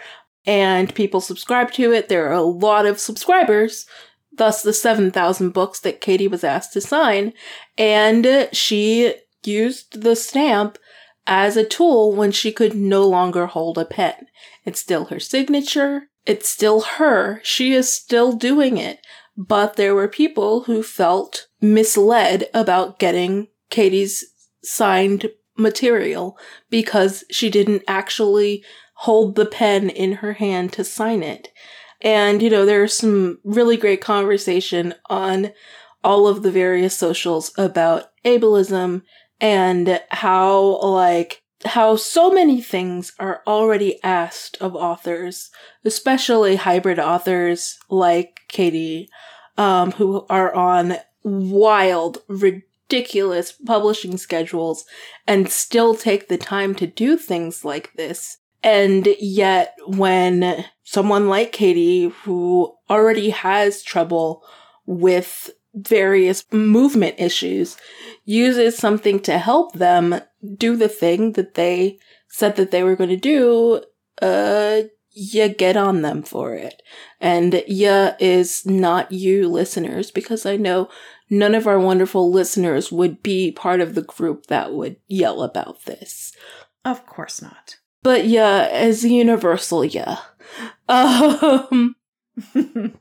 and 0.46 0.94
people 0.94 1.20
subscribe 1.20 1.72
to 1.72 1.92
it. 1.92 2.08
There 2.08 2.28
are 2.28 2.34
a 2.34 2.42
lot 2.42 2.86
of 2.86 3.00
subscribers, 3.00 3.86
thus 4.32 4.62
the 4.62 4.72
7,000 4.72 5.50
books 5.50 5.80
that 5.80 6.00
Katee 6.00 6.30
was 6.30 6.44
asked 6.44 6.72
to 6.74 6.80
sign, 6.80 7.32
and 7.76 8.48
she 8.52 9.14
used 9.44 10.02
the 10.02 10.16
stamp 10.16 10.78
as 11.26 11.56
a 11.56 11.64
tool 11.64 12.12
when 12.14 12.32
she 12.32 12.52
could 12.52 12.74
no 12.74 13.06
longer 13.06 13.46
hold 13.46 13.78
a 13.78 13.84
pen. 13.84 14.26
It's 14.64 14.80
still 14.80 15.06
her 15.06 15.20
signature. 15.20 16.08
It's 16.26 16.48
still 16.48 16.80
her. 16.82 17.40
She 17.42 17.72
is 17.72 17.92
still 17.92 18.32
doing 18.32 18.76
it. 18.76 18.98
But 19.36 19.76
there 19.76 19.94
were 19.94 20.08
people 20.08 20.64
who 20.64 20.82
felt 20.82 21.48
misled 21.60 22.48
about 22.52 22.98
getting 22.98 23.48
Katee's 23.70 24.24
signed 24.62 25.30
material 25.56 26.36
because 26.68 27.24
she 27.30 27.48
didn't 27.48 27.82
actually 27.86 28.64
hold 28.94 29.34
the 29.34 29.46
pen 29.46 29.88
in 29.88 30.14
her 30.14 30.34
hand 30.34 30.72
to 30.74 30.84
sign 30.84 31.22
it. 31.22 31.48
And, 32.02 32.42
you 32.42 32.50
know, 32.50 32.66
there's 32.66 32.94
some 32.94 33.38
really 33.44 33.76
great 33.76 34.00
conversation 34.00 34.94
on 35.08 35.52
all 36.02 36.26
of 36.26 36.42
the 36.42 36.50
various 36.50 36.96
socials 36.96 37.52
about 37.58 38.10
ableism 38.24 39.02
and 39.40 40.00
how 40.10 40.80
like 40.80 41.42
how 41.64 41.94
so 41.96 42.30
many 42.30 42.60
things 42.60 43.12
are 43.18 43.42
already 43.46 44.02
asked 44.02 44.56
of 44.60 44.74
authors, 44.74 45.50
especially 45.84 46.56
hybrid 46.56 46.98
authors 46.98 47.78
like 47.90 48.40
Katee, 48.48 49.08
um, 49.58 49.92
who 49.92 50.24
are 50.30 50.54
on 50.54 50.96
wild, 51.22 52.18
ridiculous 52.28 53.52
publishing 53.52 54.16
schedules 54.16 54.84
and 55.26 55.50
still 55.50 55.94
take 55.94 56.28
the 56.28 56.38
time 56.38 56.74
to 56.76 56.86
do 56.86 57.16
things 57.16 57.64
like 57.64 57.92
this. 57.94 58.38
And 58.62 59.08
yet, 59.18 59.74
when 59.86 60.64
someone 60.84 61.28
like 61.28 61.52
Katee, 61.52 62.12
who 62.24 62.74
already 62.88 63.30
has 63.30 63.82
trouble 63.82 64.42
with 64.86 65.50
various 65.74 66.44
movement 66.52 67.16
issues, 67.18 67.76
uses 68.24 68.76
something 68.76 69.20
to 69.20 69.38
help 69.38 69.74
them 69.74 70.20
do 70.56 70.76
the 70.76 70.88
thing 70.88 71.32
that 71.32 71.54
they 71.54 71.98
said 72.28 72.56
that 72.56 72.70
they 72.70 72.82
were 72.82 72.96
going 72.96 73.10
to 73.10 73.16
do, 73.16 73.82
uh, 74.22 74.82
you 75.12 75.48
get 75.48 75.76
on 75.76 76.02
them 76.02 76.22
for 76.22 76.54
it. 76.54 76.82
And 77.20 77.62
yeah 77.66 78.16
is 78.20 78.64
not 78.64 79.12
you 79.12 79.48
listeners, 79.48 80.10
because 80.10 80.46
I 80.46 80.56
know 80.56 80.88
none 81.28 81.54
of 81.54 81.66
our 81.66 81.78
wonderful 81.78 82.30
listeners 82.30 82.92
would 82.92 83.22
be 83.22 83.52
part 83.52 83.80
of 83.80 83.94
the 83.94 84.02
group 84.02 84.46
that 84.46 84.72
would 84.72 84.96
yell 85.08 85.42
about 85.42 85.84
this. 85.84 86.32
of 86.84 87.06
course 87.06 87.42
not. 87.42 87.76
But 88.02 88.26
yeah, 88.26 88.68
as 88.70 89.04
universal 89.04 89.84
yeah. 89.84 90.18
Um, 90.88 91.94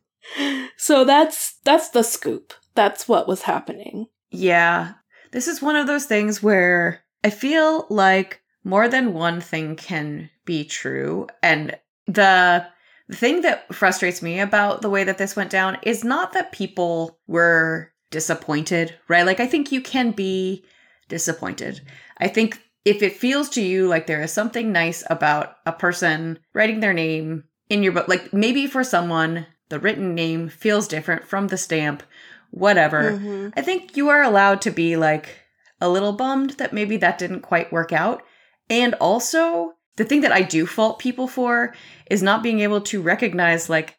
so 0.78 1.04
that's, 1.06 1.58
that's 1.63 1.89
the 1.89 2.04
scoop. 2.04 2.54
That's 2.76 3.08
what 3.08 3.28
was 3.28 3.44
happening. 3.44 4.08
Yeah. 4.32 4.94
This 5.32 5.48
is 5.48 5.62
one 5.62 5.76
of 5.76 5.88
those 5.88 6.06
things 6.06 6.42
where 6.42 7.02
I 7.24 7.30
feel 7.30 7.86
like 7.89 8.42
more 8.63 8.88
than 8.88 9.13
one 9.13 9.42
thing 9.42 9.76
can 9.76 10.30
be 10.46 10.63
true. 10.65 11.28
And 11.44 11.78
the 12.08 12.65
the 13.08 13.15
thing 13.15 13.42
that 13.42 13.74
frustrates 13.74 14.22
me 14.22 14.39
about 14.39 14.84
the 14.84 14.89
way 14.89 15.04
that 15.04 15.18
this 15.18 15.36
went 15.36 15.50
down 15.50 15.80
is 15.82 16.04
not 16.04 16.34
that 16.34 16.52
people 16.52 17.20
were 17.26 17.92
disappointed, 18.12 18.96
right? 19.08 19.26
Like 19.26 19.39
I 19.39 19.48
think 19.48 19.72
you 19.72 19.82
can 19.82 20.12
be 20.12 20.63
disappointed. 21.08 21.82
I 22.20 22.28
think 22.28 22.62
if 22.86 23.02
it 23.02 23.18
feels 23.18 23.50
to 23.50 23.62
you 23.62 23.88
like 23.88 24.06
there 24.06 24.22
is 24.22 24.32
something 24.32 24.72
nice 24.72 25.04
about 25.10 25.56
a 25.65 25.72
person 25.72 26.38
writing 26.54 26.80
their 26.80 26.94
name 26.94 27.46
in 27.68 27.82
your 27.82 27.94
book, 27.94 28.08
like 28.08 28.32
maybe 28.32 28.68
for 28.68 28.84
someone 28.84 29.48
the 29.70 29.80
written 29.80 30.14
name 30.16 30.50
feels 30.50 30.88
different 30.88 31.26
from 31.28 31.48
the 31.48 31.58
stamp, 31.58 32.04
whatever. 32.52 33.12
Mhm. 33.14 33.54
I 33.56 33.62
think 33.62 33.96
you 33.96 34.10
are 34.10 34.24
allowed 34.24 34.62
to 34.64 34.72
be 34.72 34.96
like 34.96 35.40
a 35.82 35.90
little 35.90 36.14
bummed 36.14 36.52
that 36.52 36.74
maybe 36.74 36.98
that 36.98 37.18
didn't 37.18 37.42
quite 37.42 37.72
work 37.72 37.94
out. 37.94 38.24
And 38.70 38.94
also, 38.96 39.74
the 39.96 40.04
thing 40.06 40.22
that 40.22 40.32
I 40.32 40.42
do 40.42 40.66
fault 40.66 41.00
people 41.00 41.28
for 41.28 41.74
is 42.10 42.22
not 42.24 42.44
being 42.44 42.60
able 42.60 42.82
to 42.82 43.02
recognize, 43.02 43.70
like, 43.70 43.98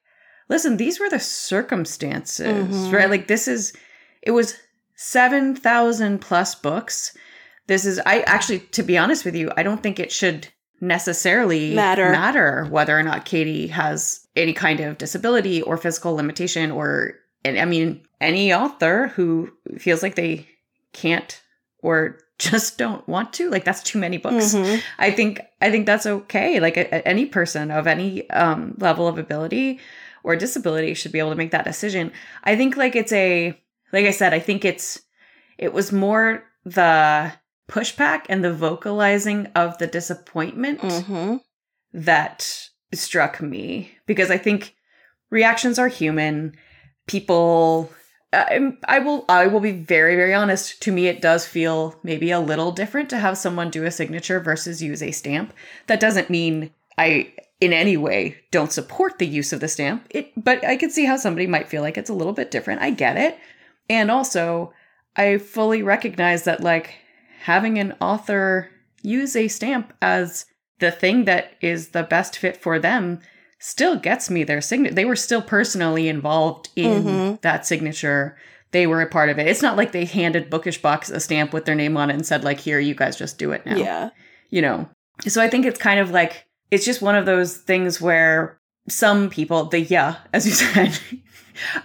listen, 0.48 0.76
these 0.76 0.98
were 1.00 1.08
the 1.08 1.20
circumstances, 1.20 2.74
Mhm. 2.76 2.92
right? 2.92 3.10
Like, 3.10 3.28
this 3.28 3.46
is, 3.48 3.72
it 4.22 4.32
was 4.32 4.56
7,000 4.96 6.20
plus 6.20 6.54
books. 6.54 7.16
This 7.66 7.84
is, 7.84 8.00
I 8.04 8.20
actually, 8.22 8.60
to 8.72 8.82
be 8.82 8.98
honest 8.98 9.24
with 9.24 9.34
you, 9.36 9.50
I 9.56 9.62
don't 9.62 9.82
think 9.82 9.98
it 9.98 10.12
should 10.12 10.48
necessarily 10.80 11.74
Matter. 11.74 12.10
matter 12.10 12.66
whether 12.70 12.98
or 12.98 13.02
not 13.02 13.24
Katee 13.26 13.70
has 13.70 14.19
any 14.36 14.52
kind 14.52 14.80
of 14.80 14.98
disability 14.98 15.60
or 15.62 15.76
physical 15.76 16.14
limitation 16.14 16.70
or 16.70 17.14
and 17.44 17.58
I 17.58 17.64
mean 17.64 18.06
any 18.20 18.52
author 18.52 19.08
who 19.08 19.50
feels 19.78 20.02
like 20.02 20.14
they 20.14 20.46
can't 20.92 21.40
or 21.80 22.18
just 22.38 22.78
don't 22.78 23.06
want 23.08 23.32
to 23.34 23.50
like 23.50 23.64
that's 23.64 23.82
too 23.82 23.98
many 23.98 24.16
books. 24.18 24.54
Mhm. 24.54 24.80
I 24.98 25.10
think 25.10 25.40
I 25.60 25.70
think 25.70 25.86
that's 25.86 26.06
okay. 26.06 26.58
Like 26.60 26.76
a, 26.76 26.86
a- 26.94 27.06
any 27.08 27.26
person 27.26 27.70
of 27.70 27.86
any 27.86 28.28
um, 28.30 28.74
level 28.78 29.06
of 29.08 29.18
ability 29.18 29.78
or 30.22 30.36
disability 30.36 30.94
should 30.94 31.12
be 31.12 31.18
able 31.18 31.30
to 31.30 31.36
make 31.36 31.50
that 31.50 31.64
decision. 31.64 32.12
I 32.44 32.56
think 32.56 32.76
like 32.76 32.94
it's 32.96 33.12
a 33.12 33.58
like 33.92 34.06
I 34.06 34.10
said, 34.12 34.32
I 34.32 34.38
think 34.38 34.64
it's 34.64 35.00
it 35.58 35.72
was 35.72 35.92
more 35.92 36.44
the 36.64 37.32
pushback 37.68 38.26
and 38.28 38.42
the 38.44 38.52
vocalizing 38.52 39.46
of 39.54 39.76
the 39.78 39.86
disappointment 39.86 40.80
Mhm. 40.80 41.40
that 41.92 42.69
struck 42.92 43.40
me 43.40 43.92
because 44.06 44.30
I 44.30 44.38
think 44.38 44.74
reactions 45.30 45.78
are 45.78 45.88
human. 45.88 46.56
People, 47.06 47.90
I, 48.32 48.72
I 48.86 48.98
will, 49.00 49.24
I 49.28 49.46
will 49.46 49.60
be 49.60 49.72
very, 49.72 50.16
very 50.16 50.34
honest. 50.34 50.80
To 50.82 50.92
me, 50.92 51.06
it 51.06 51.20
does 51.20 51.46
feel 51.46 51.98
maybe 52.02 52.30
a 52.30 52.40
little 52.40 52.72
different 52.72 53.10
to 53.10 53.18
have 53.18 53.38
someone 53.38 53.70
do 53.70 53.84
a 53.84 53.90
signature 53.90 54.40
versus 54.40 54.82
use 54.82 55.02
a 55.02 55.10
stamp. 55.10 55.52
That 55.86 56.00
doesn't 56.00 56.30
mean 56.30 56.70
I, 56.98 57.32
in 57.60 57.72
any 57.72 57.96
way, 57.96 58.36
don't 58.50 58.72
support 58.72 59.18
the 59.18 59.26
use 59.26 59.52
of 59.52 59.60
the 59.60 59.68
stamp. 59.68 60.06
It, 60.10 60.32
but 60.36 60.64
I 60.64 60.76
can 60.76 60.90
see 60.90 61.04
how 61.04 61.16
somebody 61.16 61.46
might 61.46 61.68
feel 61.68 61.82
like 61.82 61.98
it's 61.98 62.10
a 62.10 62.14
little 62.14 62.32
bit 62.32 62.50
different. 62.50 62.82
I 62.82 62.90
get 62.90 63.16
it, 63.16 63.38
and 63.88 64.10
also. 64.10 64.72
I 65.16 65.38
fully 65.38 65.82
recognize 65.82 66.44
that 66.44 66.62
like 66.62 66.94
having 67.40 67.80
an 67.80 67.96
author 68.00 68.70
use 69.02 69.34
a 69.34 69.48
stamp 69.48 69.92
as 70.00 70.46
the 70.80 70.90
thing 70.90 71.24
that 71.26 71.52
is 71.60 71.88
the 71.88 72.02
best 72.02 72.36
fit 72.36 72.56
for 72.56 72.78
them 72.78 73.20
still 73.58 73.96
gets 73.96 74.30
me 74.30 74.42
their 74.42 74.60
signature. 74.60 74.94
They 74.94 75.04
were 75.04 75.16
still 75.16 75.42
personally 75.42 76.08
involved 76.08 76.70
in 76.76 77.04
Mm-hmm. 77.04 77.34
that 77.42 77.66
signature. 77.66 78.36
They 78.72 78.86
were 78.86 79.02
a 79.02 79.08
part 79.08 79.28
of 79.30 79.38
it. 79.38 79.46
It's 79.46 79.62
not 79.62 79.76
like 79.76 79.92
they 79.92 80.04
handed 80.04 80.48
Bookish 80.50 80.80
Box 80.80 81.10
a 81.10 81.20
stamp 81.20 81.52
with 81.52 81.64
their 81.64 81.74
name 81.74 81.96
on 81.96 82.08
it 82.10 82.14
and 82.14 82.24
said, 82.24 82.44
like, 82.44 82.58
here, 82.60 82.78
you 82.78 82.94
guys 82.94 83.16
just 83.16 83.36
do 83.38 83.52
it 83.52 83.66
now. 83.66 83.76
Yeah. 83.76 84.10
You 84.50 84.62
know? 84.62 84.88
So 85.26 85.42
I 85.42 85.48
think 85.48 85.66
it's 85.66 85.78
kind 85.80 86.00
of 86.00 86.10
like, 86.10 86.46
it's 86.70 86.84
just 86.84 87.02
one 87.02 87.16
of 87.16 87.26
those 87.26 87.56
things 87.56 88.00
where 88.00 88.58
some 88.88 89.28
people, 89.28 89.64
the 89.64 89.80
yeah, 89.80 90.16
as 90.32 90.46
you 90.46 90.52
said, 90.52 90.98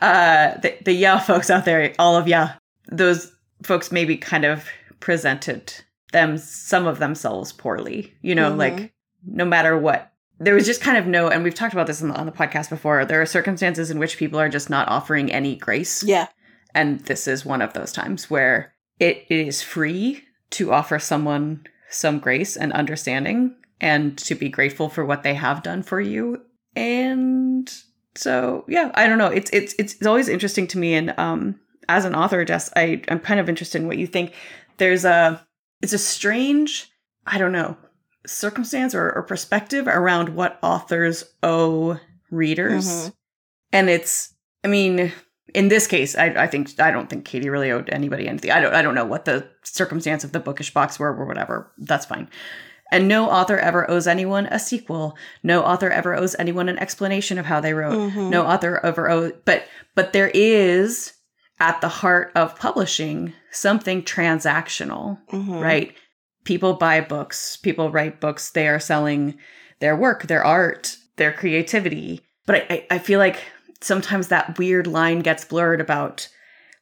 uh, 0.01 0.58
the, 0.60 0.77
the 0.86 0.93
yeah 0.93 1.19
folks 1.19 1.49
out 1.49 1.65
there, 1.65 1.93
all 1.99 2.15
of 2.15 2.27
yeah, 2.27 2.53
those 2.91 3.31
folks 3.63 3.91
maybe 3.91 4.15
kind 4.15 4.45
of 4.45 4.65
presented 4.99 5.73
them, 6.15 6.38
some 6.38 6.88
of 6.88 6.97
themselves 6.99 7.51
poorly, 7.51 8.13
you 8.21 8.34
know, 8.34 8.51
Mhm. 8.51 8.58
like 8.58 8.93
no 9.25 9.43
matter 9.45 9.78
what. 9.78 10.12
There 10.39 10.56
was 10.56 10.65
just 10.65 10.82
kind 10.82 10.97
of 10.97 11.06
no, 11.08 11.28
and 11.30 11.43
we've 11.43 11.54
talked 11.54 11.73
about 11.73 11.88
this 11.88 12.01
on 12.01 12.08
the, 12.10 12.15
on 12.15 12.25
the 12.25 12.32
podcast 12.32 12.69
before. 12.69 13.04
There 13.06 13.21
are 13.21 13.25
circumstances 13.25 13.91
in 13.91 13.99
which 13.99 14.17
people 14.17 14.39
are 14.39 14.49
just 14.49 14.69
not 14.69 14.88
offering 14.88 15.32
any 15.32 15.56
grace. 15.56 16.04
Yeah. 16.04 16.28
And 16.73 16.99
this 17.01 17.28
is 17.28 17.45
one 17.45 17.62
of 17.62 17.73
those 17.73 17.91
times 17.91 18.30
where 18.30 18.73
it 18.99 19.25
is 19.30 19.62
free 19.62 20.23
to 20.51 20.71
offer 20.73 20.99
someone 20.99 21.65
some 21.89 22.19
grace 22.19 22.56
and 22.58 22.71
understanding 22.73 23.56
and 23.82 24.17
to 24.19 24.36
be 24.36 24.49
grateful 24.49 24.89
for 24.89 25.04
what 25.06 25.23
they 25.23 25.34
have 25.36 25.63
done 25.63 25.84
for 25.84 25.99
you. 26.01 26.41
And 26.75 27.71
so, 28.15 28.65
yeah, 28.67 28.91
I 28.95 29.08
don't 29.08 29.17
know. 29.17 29.28
It's 29.28 29.49
it's 29.51 29.73
it's 29.80 30.06
always 30.06 30.28
interesting 30.30 30.67
to 30.67 30.78
me 30.78 30.93
and 30.95 31.13
um 31.17 31.60
as 31.88 32.04
an 32.06 32.15
author, 32.15 32.43
Jess, 32.45 32.71
I 32.75 33.01
I'm 33.10 33.19
kind 33.19 33.39
of 33.39 33.47
interested 33.49 33.82
in 33.82 33.88
what 33.88 33.97
you 33.97 34.08
think. 34.08 34.34
There's 34.78 35.06
a 35.06 35.45
it's 35.86 35.93
a 35.93 35.98
strange, 36.00 36.91
I 37.28 37.38
don't 37.38 37.52
know, 37.52 37.78
circumstance 38.26 38.95
or, 38.95 39.12
or 39.12 39.21
perspective 39.24 39.88
around 39.88 40.30
what 40.30 40.58
authors 40.63 41.24
owe 41.43 42.00
readers. 42.32 42.86
Mhm. 42.88 43.13
And 43.71 43.89
it's 43.89 44.34
I 44.63 44.67
mean, 44.67 45.13
in 45.54 45.67
this 45.67 45.86
case, 45.86 46.17
I, 46.17 46.26
I 46.30 46.48
think 46.48 46.80
I 46.80 46.89
don't 46.89 47.08
think 47.08 47.24
Katee 47.28 47.52
really 47.52 47.69
owed 47.71 47.89
anybody 47.91 48.28
anything. 48.28 48.50
I 48.52 48.60
don't 48.60 48.74
I 48.74 48.82
don't 48.82 48.95
know 48.95 49.06
what 49.06 49.26
the 49.26 49.48
circumstance 49.63 50.24
of 50.24 50.32
the 50.32 50.39
bookish 50.39 50.74
box 50.74 50.98
were 50.98 51.15
or 51.15 51.26
whatever. 51.26 51.71
That's 51.78 52.08
fine. 52.08 52.30
And 52.91 53.08
no 53.08 53.30
author 53.30 53.58
ever 53.60 53.89
owes 53.89 54.08
anyone 54.08 54.48
a 54.48 54.58
sequel. 54.60 55.15
No 55.43 55.62
author 55.63 55.89
ever 55.91 56.15
owes 56.15 56.36
anyone 56.39 56.67
an 56.67 56.80
explanation 56.80 57.38
of 57.38 57.45
how 57.45 57.60
they 57.62 57.74
wrote. 57.76 58.12
Mhm. 58.12 58.30
No 58.32 58.43
author 58.45 58.80
ever 58.84 59.08
owes 59.10 59.34
but 59.45 59.67
but 59.93 60.13
there 60.13 60.32
is 60.34 61.13
at 61.59 61.79
the 61.81 61.87
heart 61.87 62.31
of 62.35 62.55
publishing 62.57 63.33
something 63.51 64.01
transactional 64.03 65.19
Mhm. 65.31 65.61
right? 65.61 65.93
People 66.43 66.73
buy 66.73 67.01
books, 67.01 67.55
people 67.57 67.91
write 67.91 68.19
books, 68.19 68.51
they 68.51 68.67
are 68.67 68.79
selling 68.79 69.37
their 69.79 69.95
work, 69.95 70.23
their 70.27 70.43
art, 70.43 70.97
their 71.15 71.31
creativity. 71.31 72.21
But 72.45 72.55
I, 72.55 72.65
I, 72.69 72.87
I 72.91 72.99
feel 72.99 73.19
like 73.19 73.41
sometimes 73.81 74.27
that 74.27 74.57
weird 74.59 74.85
line 74.87 75.19
gets 75.21 75.45
blurred 75.45 75.81
about 75.81 76.27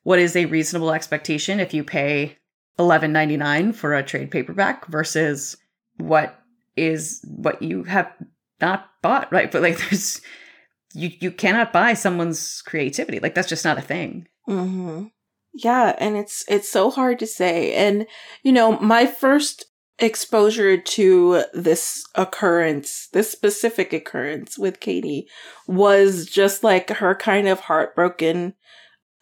what 0.03 0.19
is 0.19 0.35
a 0.35 0.45
reasonable 0.45 0.91
expectation 0.91 1.59
if 1.59 1.73
you 1.73 1.83
pay 1.83 2.37
eleven 2.79 3.13
ninety 3.13 3.37
nine 3.37 3.71
for 3.71 3.93
a 3.93 4.03
trade 4.03 4.31
paperback 4.31 4.85
versus 4.87 5.55
what 5.97 6.39
is 6.75 7.23
what 7.27 7.61
you 7.61 7.83
have 7.83 8.11
not 8.59 8.89
bought, 9.01 9.31
right? 9.31 9.51
But 9.51 9.61
like 9.61 9.77
there's 9.77 10.19
you 10.93 11.11
you 11.19 11.31
cannot 11.31 11.71
buy 11.71 11.93
someone's 11.93 12.61
creativity. 12.63 13.19
Like 13.19 13.35
that's 13.35 13.47
just 13.49 13.63
not 13.65 13.77
a 13.77 13.81
thing. 13.81 14.27
Hmm 14.45 15.05
Yeah, 15.53 15.95
and 15.99 16.17
it's 16.17 16.43
it's 16.47 16.69
so 16.69 16.89
hard 16.89 17.19
to 17.19 17.27
say. 17.27 17.73
And 17.73 18.07
you 18.43 18.51
know, 18.51 18.79
my 18.79 19.05
first 19.05 19.65
exposure 19.99 20.77
to 20.77 21.43
this 21.53 22.03
occurrence, 22.15 23.07
this 23.13 23.31
specific 23.31 23.93
occurrence 23.93 24.57
with 24.57 24.79
Katee 24.79 25.25
was 25.67 26.25
just 26.25 26.63
like 26.63 26.89
her 26.89 27.15
kind 27.15 27.47
of 27.47 27.59
heartbroken 27.61 28.53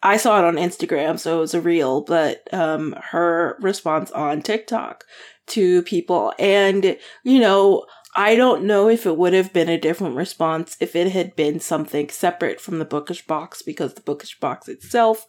I 0.04 0.18
saw 0.18 0.40
it 0.40 0.46
on 0.46 0.56
Instagram, 0.56 1.20
so 1.20 1.38
it 1.38 1.42
was 1.42 1.54
a 1.56 1.62
reel, 1.62 2.02
but 2.02 2.52
um 2.54 2.96
her 3.12 3.58
response 3.62 4.12
on 4.12 4.42
TikTok 4.42 5.06
to 5.48 5.84
people 5.84 6.34
and 6.40 6.98
you 7.24 7.40
know, 7.40 7.86
I 8.14 8.36
don't 8.36 8.64
know 8.64 8.90
if 8.90 9.06
it 9.06 9.18
would 9.18 9.34
have 9.34 9.54
been 9.54 9.70
a 9.70 9.80
different 9.80 10.16
response 10.16 10.76
if 10.80 10.96
it 10.96 11.12
had 11.12 11.36
been 11.36 11.60
something 11.60 12.10
separate 12.10 12.60
from 12.60 12.80
the 12.80 12.86
bookish 12.86 13.26
box 13.26 13.62
because 13.62 13.94
the 13.94 14.02
bookish 14.02 14.40
box 14.40 14.68
itself 14.68 15.26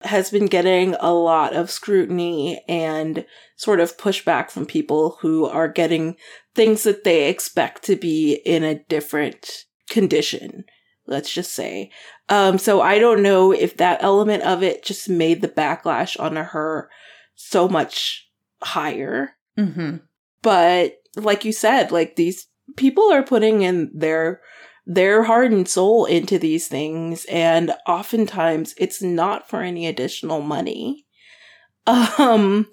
has 0.00 0.30
been 0.30 0.46
getting 0.46 0.94
a 1.00 1.12
lot 1.12 1.54
of 1.54 1.70
scrutiny 1.70 2.62
and 2.68 3.24
sort 3.56 3.80
of 3.80 3.96
pushback 3.96 4.50
from 4.50 4.66
people 4.66 5.18
who 5.20 5.46
are 5.46 5.68
getting 5.68 6.16
things 6.54 6.82
that 6.82 7.04
they 7.04 7.28
expect 7.28 7.82
to 7.84 7.96
be 7.96 8.34
in 8.44 8.64
a 8.64 8.82
different 8.84 9.64
condition, 9.88 10.64
let's 11.06 11.32
just 11.32 11.52
say. 11.52 11.90
Um, 12.28 12.58
so 12.58 12.80
I 12.80 12.98
don't 12.98 13.22
know 13.22 13.52
if 13.52 13.76
that 13.76 14.02
element 14.02 14.42
of 14.42 14.62
it 14.62 14.84
just 14.84 15.08
made 15.08 15.42
the 15.42 15.48
backlash 15.48 16.18
on 16.18 16.36
her 16.36 16.90
so 17.34 17.68
much 17.68 18.30
higher 18.62 19.36
Mm-hmm. 19.56 19.98
but 20.42 20.96
like 21.16 21.44
you 21.44 21.52
said 21.52 21.90
like 21.92 22.16
these 22.16 22.46
people 22.76 23.12
are 23.12 23.22
putting 23.22 23.62
in 23.62 23.90
their 23.94 24.40
their 24.86 25.22
heart 25.22 25.50
and 25.50 25.68
soul 25.68 26.04
into 26.04 26.38
these 26.38 26.68
things 26.68 27.24
and 27.26 27.72
oftentimes 27.86 28.74
it's 28.76 29.02
not 29.02 29.48
for 29.48 29.62
any 29.62 29.86
additional 29.86 30.40
money. 30.40 31.06
Um 32.18 32.68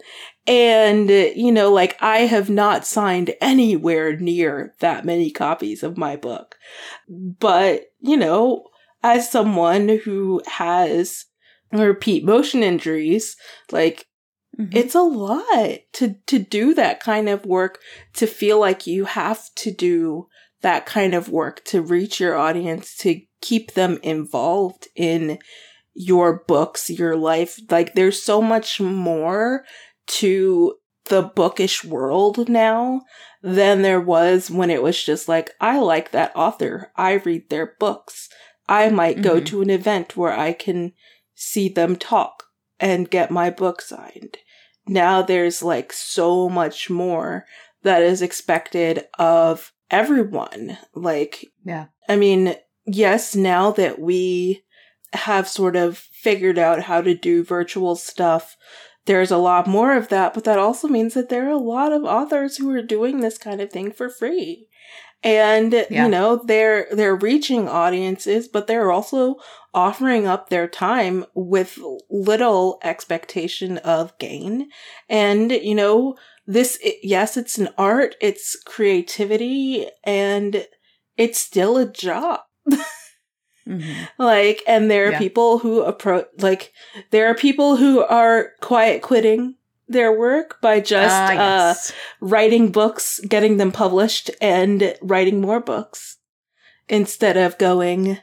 and 0.48 1.10
you 1.10 1.52
know 1.52 1.72
like 1.72 1.96
i 2.02 2.20
have 2.20 2.50
not 2.50 2.88
signed 2.88 3.36
anywhere 3.42 4.16
near 4.18 4.74
that 4.80 5.06
many 5.06 5.32
copies 5.32 5.84
of 5.84 5.98
my 5.98 6.16
book. 6.16 6.56
But 7.10 7.92
you 8.00 8.16
know 8.16 8.64
as 9.04 9.30
someone 9.30 10.00
who 10.04 10.42
has 10.48 11.26
repeat 11.74 12.24
motion 12.24 12.64
injuries 12.64 13.36
like 13.72 14.08
Mm-hmm. 14.60 14.76
it's 14.76 14.96
a 14.96 15.02
lot 15.02 15.80
to 15.94 16.16
to 16.28 16.38
do 16.40 16.74
that 16.74 17.00
kind 17.00 17.30
of 17.30 17.46
work 17.46 17.80
to 18.16 18.28
feel 18.28 18.60
like 18.60 18.86
you 18.86 19.06
have 19.06 19.48
to 19.56 19.72
do 19.72 20.28
that 20.62 20.86
kind 20.86 21.14
of 21.14 21.30
work 21.30 21.64
to 21.66 21.82
reach 21.82 22.20
your 22.20 22.36
audience 22.36 22.96
to 22.98 23.22
keep 23.42 23.74
them 23.74 23.98
involved 24.04 24.88
in 24.96 25.40
your 25.94 26.44
books 26.48 26.90
your 26.90 27.16
life 27.16 27.60
like 27.70 27.94
there's 27.96 28.22
so 28.22 28.42
much 28.42 28.80
more 28.82 29.64
to 30.08 30.76
the 31.06 31.22
bookish 31.22 31.84
world 31.86 32.48
now 32.50 33.02
than 33.42 33.82
there 33.82 34.02
was 34.02 34.52
when 34.52 34.70
it 34.70 34.84
was 34.84 35.02
just 35.02 35.28
like 35.30 35.52
i 35.62 35.80
like 35.80 36.12
that 36.12 36.32
author 36.36 36.92
i 36.98 37.14
read 37.14 37.50
their 37.50 37.76
books 37.80 38.28
i 38.68 38.90
might 38.90 39.22
go 39.22 39.40
Mhm. 39.40 39.46
to 39.46 39.62
an 39.62 39.70
event 39.70 40.16
where 40.18 40.34
i 40.38 40.52
can 40.54 40.92
see 41.36 41.68
them 41.70 41.96
talk 41.96 42.44
and 42.82 43.10
get 43.10 43.32
my 43.32 43.50
book 43.50 43.82
signed. 43.82 44.38
Now 44.88 45.22
there's 45.22 45.62
like 45.62 45.94
so 45.94 46.50
much 46.50 46.90
more 46.90 47.46
that 47.84 48.02
is 48.02 48.22
expected 48.22 49.06
of 49.18 49.72
everyone. 49.90 50.78
Like, 50.94 51.46
Yeah. 51.64 51.86
I 52.10 52.16
mean, 52.16 52.56
yes, 52.86 53.36
now 53.36 53.72
that 53.72 54.00
we 54.00 54.64
have 55.14 55.48
sort 55.48 55.76
of 55.76 55.98
figured 55.98 56.58
out 56.58 56.84
how 56.84 57.02
to 57.02 57.14
do 57.16 57.44
virtual 57.44 57.96
stuff, 57.96 58.58
there's 59.06 59.32
a 59.32 59.38
lot 59.38 59.68
more 59.68 59.96
of 59.96 60.10
that, 60.10 60.34
but 60.34 60.44
that 60.44 60.60
also 60.60 60.88
means 60.88 61.14
that 61.14 61.30
there 61.30 61.48
are 61.48 61.52
a 61.52 61.58
lot 61.58 61.92
of 61.92 62.04
authors 62.04 62.58
who 62.58 62.72
are 62.72 62.84
doing 62.84 63.20
this 63.20 63.38
kind 63.38 63.62
of 63.62 63.72
thing 63.72 63.92
for 63.92 64.10
free. 64.10 64.68
And 65.24 65.74
Yeah. 65.74 66.06
you 66.06 66.10
know, 66.10 66.42
they're 66.44 66.88
they're 66.92 67.16
reaching 67.16 67.68
audiences, 67.68 68.48
but 68.48 68.68
they're 68.68 68.92
also 68.92 69.36
offering 69.74 70.26
up 70.28 70.50
their 70.50 70.68
time 70.68 71.26
with 71.36 71.78
little 72.10 72.80
expectation 72.84 73.78
of 73.80 74.18
gain. 74.18 74.70
And 75.08 75.52
you 75.52 75.76
know, 75.76 76.16
this 76.48 76.80
yes, 77.04 77.38
it's 77.38 77.58
an 77.58 77.70
art, 77.78 78.16
it's 78.20 78.56
creativity, 78.66 79.88
and 80.04 80.66
it's 81.18 81.40
still 81.40 81.78
a 81.78 81.86
job. 81.86 82.40
Mm-hmm. 83.68 84.04
Like, 84.18 84.64
and 84.68 84.90
there 84.90 85.08
are 85.08 85.12
Yeah. 85.12 85.20
people 85.20 85.60
who 85.60 85.82
approach, 85.82 86.26
like, 86.40 86.74
there 87.12 87.28
are 87.28 87.36
people 87.36 87.76
who 87.76 88.02
are 88.04 88.54
quiet 88.60 89.02
quitting 89.04 89.56
their 89.92 90.18
work 90.18 90.60
by 90.62 90.80
just 90.80 91.16
Ah, 91.16 91.30
uh, 91.30 91.34
yes. 91.34 91.92
writing 92.20 92.72
books, 92.72 93.20
getting 93.28 93.58
them 93.58 93.72
published, 93.72 94.32
and 94.42 94.96
writing 95.02 95.42
more 95.42 95.60
books 95.60 96.18
instead 96.88 97.38
of 97.38 97.58
going 97.58 98.18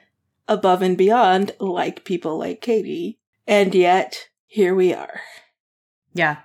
above 0.46 0.82
and 0.82 0.96
beyond 0.96 1.52
like 1.60 2.04
people 2.04 2.38
like 2.38 2.60
Katee. 2.60 3.18
And 3.46 3.74
yet, 3.74 4.28
here 4.46 4.74
we 4.74 4.92
are. 4.92 5.20
Yeah. 6.12 6.38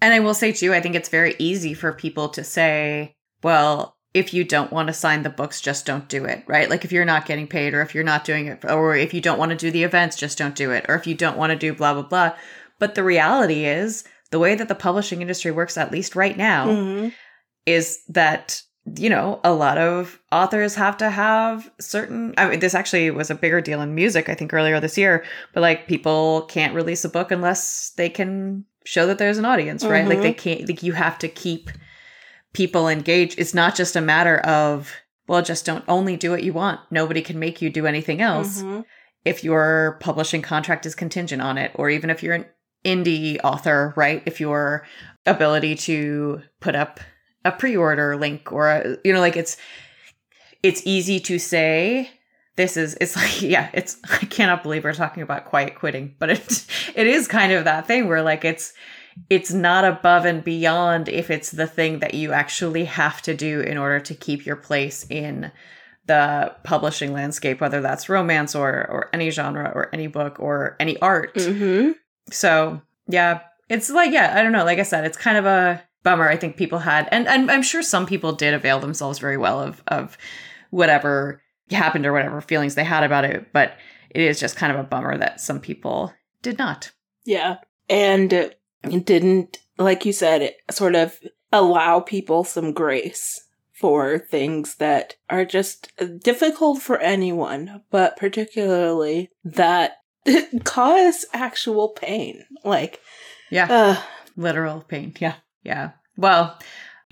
And 0.00 0.12
I 0.12 0.20
will 0.20 0.34
say 0.34 0.52
too, 0.52 0.74
I 0.74 0.80
think 0.80 0.94
it's 0.94 1.08
very 1.08 1.34
easy 1.38 1.74
for 1.74 1.92
people 1.92 2.28
to 2.30 2.44
say, 2.44 3.16
well, 3.42 3.96
if 4.12 4.32
you 4.32 4.44
don't 4.44 4.72
want 4.72 4.86
to 4.86 4.92
sign 4.92 5.22
the 5.22 5.30
books, 5.30 5.60
just 5.60 5.86
don't 5.86 6.08
do 6.08 6.24
it, 6.24 6.44
right? 6.46 6.70
Like 6.70 6.84
if 6.84 6.92
you're 6.92 7.04
not 7.04 7.26
getting 7.26 7.48
paid 7.48 7.74
or 7.74 7.82
if 7.82 7.94
you're 7.94 8.04
not 8.04 8.24
doing 8.24 8.46
it, 8.46 8.64
or 8.64 8.94
if 8.94 9.12
you 9.12 9.20
don't 9.20 9.38
want 9.38 9.50
to 9.50 9.56
do 9.56 9.70
the 9.70 9.82
events, 9.82 10.16
just 10.16 10.38
don't 10.38 10.54
do 10.54 10.70
it. 10.70 10.86
Or 10.88 10.94
if 10.94 11.06
you 11.06 11.14
don't 11.14 11.36
want 11.36 11.50
to 11.50 11.56
do 11.58 11.74
blah, 11.74 11.94
blah, 11.94 12.02
blah. 12.02 12.36
But 12.78 12.94
the 12.94 13.02
reality 13.02 13.64
is, 13.64 14.04
the 14.30 14.38
way 14.38 14.54
that 14.54 14.68
the 14.68 14.74
publishing 14.74 15.20
industry 15.22 15.50
works, 15.50 15.76
at 15.76 15.92
least 15.92 16.16
right 16.16 16.36
now, 16.36 16.66
Mhm. 16.66 17.12
is 17.66 18.00
that 18.08 18.62
you 18.96 19.08
know 19.08 19.40
a 19.42 19.52
lot 19.54 19.78
of 19.78 20.18
authors 20.30 20.74
have 20.74 20.94
to 20.98 21.08
have 21.08 21.70
certain 21.80 22.34
i 22.36 22.46
mean 22.46 22.60
this 22.60 22.74
actually 22.74 23.10
was 23.10 23.30
a 23.30 23.34
bigger 23.34 23.62
deal 23.62 23.80
in 23.80 23.94
music 23.94 24.28
i 24.28 24.34
think 24.34 24.52
earlier 24.52 24.78
this 24.78 24.98
year 24.98 25.24
but 25.54 25.62
like 25.62 25.86
people 25.88 26.42
can't 26.50 26.74
release 26.74 27.02
a 27.02 27.08
book 27.08 27.30
unless 27.30 27.92
they 27.96 28.10
can 28.10 28.62
show 28.84 29.06
that 29.06 29.16
there's 29.16 29.38
an 29.38 29.46
audience 29.46 29.86
right 29.86 30.06
like 30.06 30.20
they 30.20 30.34
can't 30.34 30.68
like 30.68 30.82
you 30.82 30.92
have 30.92 31.18
to 31.18 31.28
keep 31.28 31.70
people 32.52 32.86
engaged 32.86 33.38
it's 33.38 33.54
not 33.54 33.74
just 33.74 33.96
a 33.96 34.02
matter 34.02 34.38
of 34.40 34.92
well 35.28 35.40
just 35.40 35.64
don't 35.64 35.84
only 35.88 36.14
do 36.18 36.30
what 36.30 36.42
you 36.42 36.52
want 36.52 36.78
nobody 36.90 37.22
can 37.22 37.38
make 37.38 37.62
you 37.62 37.70
do 37.70 37.86
anything 37.86 38.20
else 38.20 38.60
Mhm. 38.62 38.84
if 39.24 39.42
your 39.42 39.96
publishing 40.00 40.42
contract 40.42 40.84
is 40.84 40.94
contingent 40.94 41.40
on 41.40 41.56
it, 41.56 41.70
or 41.76 41.88
even 41.88 42.10
if 42.10 42.22
you're 42.22 42.34
an 42.34 42.44
indie 42.84 43.38
author, 43.44 43.92
right? 43.96 44.22
If 44.26 44.40
your 44.40 44.86
ability 45.26 45.74
to 45.76 46.42
put 46.60 46.74
up 46.74 47.00
a 47.44 47.52
pre-order 47.52 48.16
link 48.16 48.52
or 48.52 48.68
a, 48.70 48.96
you 49.04 49.12
know, 49.12 49.20
like 49.20 49.36
it's 49.36 49.56
it's 50.62 50.82
easy 50.86 51.20
to 51.20 51.38
say 51.38 52.10
this 52.56 52.76
is 52.76 52.96
it's 53.00 53.16
like 53.22 53.42
yeah 53.42 53.68
it's 53.74 53.98
i 54.10 54.24
cannot 54.26 54.62
believe 54.62 54.84
we're 54.84 54.92
talking 54.94 55.22
about 55.22 55.44
quiet 55.44 55.74
quitting 55.74 56.14
but 56.18 56.30
it 56.30 56.66
it 56.94 57.06
is 57.06 57.28
kind 57.28 57.52
of 57.52 57.64
that 57.64 57.86
thing 57.86 58.08
where 58.08 58.22
like 58.22 58.44
it's 58.44 58.72
it's 59.30 59.52
not 59.52 59.84
above 59.84 60.24
and 60.24 60.42
beyond 60.42 61.08
if 61.08 61.30
it's 61.30 61.50
the 61.50 61.66
thing 61.66 61.98
that 62.00 62.14
you 62.14 62.32
actually 62.32 62.84
have 62.84 63.20
to 63.22 63.34
do 63.34 63.60
in 63.60 63.76
order 63.78 64.00
to 64.00 64.14
keep 64.14 64.44
your 64.46 64.56
place 64.56 65.06
in 65.10 65.52
the 66.06 66.54
publishing 66.64 67.12
landscape 67.12 67.60
whether 67.60 67.80
that's 67.80 68.08
romance 68.08 68.54
or 68.54 68.70
or 68.90 69.10
any 69.12 69.30
genre 69.30 69.70
or 69.74 69.88
any 69.92 70.06
book 70.06 70.38
or 70.40 70.76
any 70.80 70.98
art 71.00 71.34
Mhm. 71.34 71.94
So 72.30 72.80
yeah 73.08 73.40
it's 73.68 73.90
like 73.90 74.12
yeah 74.12 74.34
i 74.36 74.42
don't 74.42 74.52
know 74.52 74.64
like 74.64 74.78
i 74.78 74.82
said 74.82 75.04
it's 75.04 75.16
kind 75.16 75.36
of 75.36 75.46
a 75.46 75.82
bummer 76.02 76.28
i 76.28 76.36
think 76.36 76.56
people 76.56 76.78
had 76.78 77.08
and, 77.10 77.26
and 77.28 77.50
i'm 77.50 77.62
sure 77.62 77.82
some 77.82 78.06
people 78.06 78.32
did 78.32 78.54
avail 78.54 78.78
themselves 78.80 79.18
very 79.18 79.36
well 79.36 79.60
of 79.60 79.82
of 79.88 80.16
whatever 80.70 81.40
happened 81.70 82.04
or 82.04 82.12
whatever 82.12 82.40
feelings 82.40 82.74
they 82.74 82.84
had 82.84 83.04
about 83.04 83.24
it 83.24 83.52
but 83.52 83.76
it 84.10 84.22
is 84.22 84.38
just 84.38 84.56
kind 84.56 84.72
of 84.72 84.78
a 84.78 84.84
bummer 84.84 85.18
that 85.18 85.40
some 85.40 85.60
people 85.60 86.12
did 86.42 86.58
not 86.58 86.92
Yeah. 87.24 87.56
And 87.88 88.32
it 88.32 88.58
didn't, 89.04 89.58
like 89.78 90.04
you 90.04 90.12
said, 90.12 90.42
it 90.42 90.56
sort 90.70 90.94
of 90.94 91.18
allow 91.52 92.00
people 92.00 92.44
some 92.44 92.72
grace 92.72 93.46
for 93.72 94.18
things 94.18 94.76
that 94.76 95.16
are 95.28 95.44
just 95.44 95.92
difficult 96.22 96.80
for 96.80 96.98
anyone, 96.98 97.82
but 97.90 98.16
particularly 98.16 99.30
that 99.44 99.96
cause 100.64 101.26
actual 101.32 101.88
pain. 101.88 102.44
Like, 102.64 103.00
yeah. 103.50 103.66
uh, 103.70 104.02
literal 104.36 104.80
pain. 104.82 105.14
Yeah. 105.18 105.34
Yeah. 105.62 105.92
Well 106.16 106.58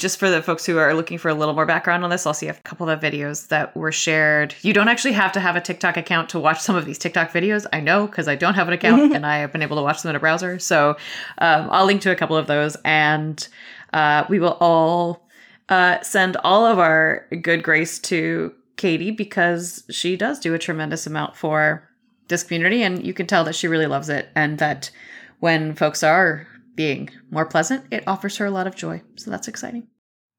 just 0.03 0.19
for 0.19 0.29
the 0.29 0.43
folks 0.43 0.67
who 0.67 0.79
are 0.79 0.95
looking 0.95 1.17
for 1.17 1.29
a 1.29 1.35
little 1.35 1.55
more 1.55 1.65
background 1.65 2.03
on 2.03 2.11
this 2.11 2.27
i'll 2.27 2.35
see 2.35 2.49
a 2.49 2.55
couple 2.55 2.91
of 2.91 2.99
videos 3.01 3.49
that 3.49 3.75
were 3.77 3.93
shared. 3.93 4.55
You 4.63 4.73
don't 4.73 4.89
actually 4.89 5.13
have 5.13 5.33
to 5.33 5.41
have 5.41 5.55
a 5.55 5.61
tiktok 5.61 5.97
account 5.97 6.29
to 6.31 6.41
watch 6.41 6.61
some 6.61 6.75
of 6.75 6.85
these 6.85 6.99
tiktok 6.99 7.31
videos. 7.31 7.67
I 7.73 7.81
know 7.81 8.07
because 8.07 8.27
i 8.27 8.35
don't 8.35 8.55
have 8.55 8.67
an 8.67 8.75
account 8.75 9.13
and 9.15 9.25
i 9.25 9.39
have 9.39 9.53
been 9.53 9.63
able 9.63 9.77
to 9.77 9.83
watch 9.83 10.03
them 10.03 10.11
in 10.11 10.17
a 10.17 10.21
browser. 10.21 10.59
So 10.59 10.97
um, 11.39 11.69
i'll 11.71 11.87
link 11.87 12.03
to 12.03 12.11
a 12.11 12.17
couple 12.17 12.37
of 12.37 12.49
those 12.49 12.77
and 12.85 13.47
uh, 13.93 14.25
we 14.29 14.41
will 14.41 14.57
all 14.61 15.29
uh, 15.69 16.01
send 16.01 16.37
all 16.39 16.67
of 16.67 16.79
our 16.79 17.27
good 17.41 17.63
grace 17.63 17.99
to 18.01 18.53
Katee 18.77 19.17
because 19.17 19.85
she 19.91 20.17
does 20.17 20.41
do 20.41 20.55
a 20.55 20.59
tremendous 20.59 21.07
amount 21.07 21.37
for 21.37 21.89
this 22.33 22.43
community 22.43 22.83
and 22.83 23.07
you 23.07 23.15
can 23.15 23.27
tell 23.27 23.45
that 23.45 23.55
she 23.55 23.69
really 23.69 23.87
loves 23.87 24.09
it 24.09 24.29
and 24.35 24.59
that 24.59 24.91
when 25.39 25.75
folks 25.75 26.03
are 26.03 26.49
being 26.75 27.11
more 27.31 27.47
pleasant, 27.47 27.85
it 27.93 28.03
offers 28.07 28.37
her 28.39 28.47
a 28.47 28.51
lot 28.51 28.67
of 28.67 28.75
joy. 28.75 29.03
So 29.17 29.31
that's 29.31 29.49
exciting. 29.49 29.87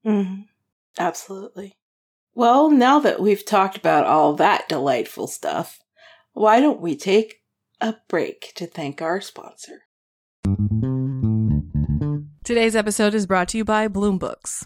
mhm. 0.05 0.45
absolutely. 0.99 1.77
Well, 2.35 2.71
now 2.71 2.99
that 2.99 3.21
we've 3.21 3.45
talked 3.45 3.77
about 3.77 4.07
all 4.07 4.33
that 4.35 4.67
delightful 4.67 5.27
stuff, 5.27 5.79
why 6.33 6.59
don't 6.59 6.81
we 6.81 6.95
take 6.95 7.41
a 7.79 7.95
break 8.09 8.53
to 8.55 8.65
thank 8.65 9.01
our 9.01 9.21
sponsor? 9.21 9.83
Today's 12.43 12.75
episode 12.75 13.13
is 13.13 13.27
brought 13.27 13.49
to 13.49 13.57
you 13.57 13.63
by 13.63 13.87
Bloom 13.87 14.17
Books. 14.17 14.65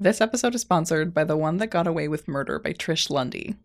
This 0.00 0.20
episode 0.20 0.54
is 0.54 0.60
sponsored 0.60 1.12
by 1.12 1.24
The 1.24 1.36
One 1.36 1.56
That 1.56 1.68
Got 1.68 1.86
Away 1.86 2.06
with 2.06 2.28
Murder 2.28 2.58
by 2.58 2.72
Trish 2.72 3.10
Lundy. 3.10 3.56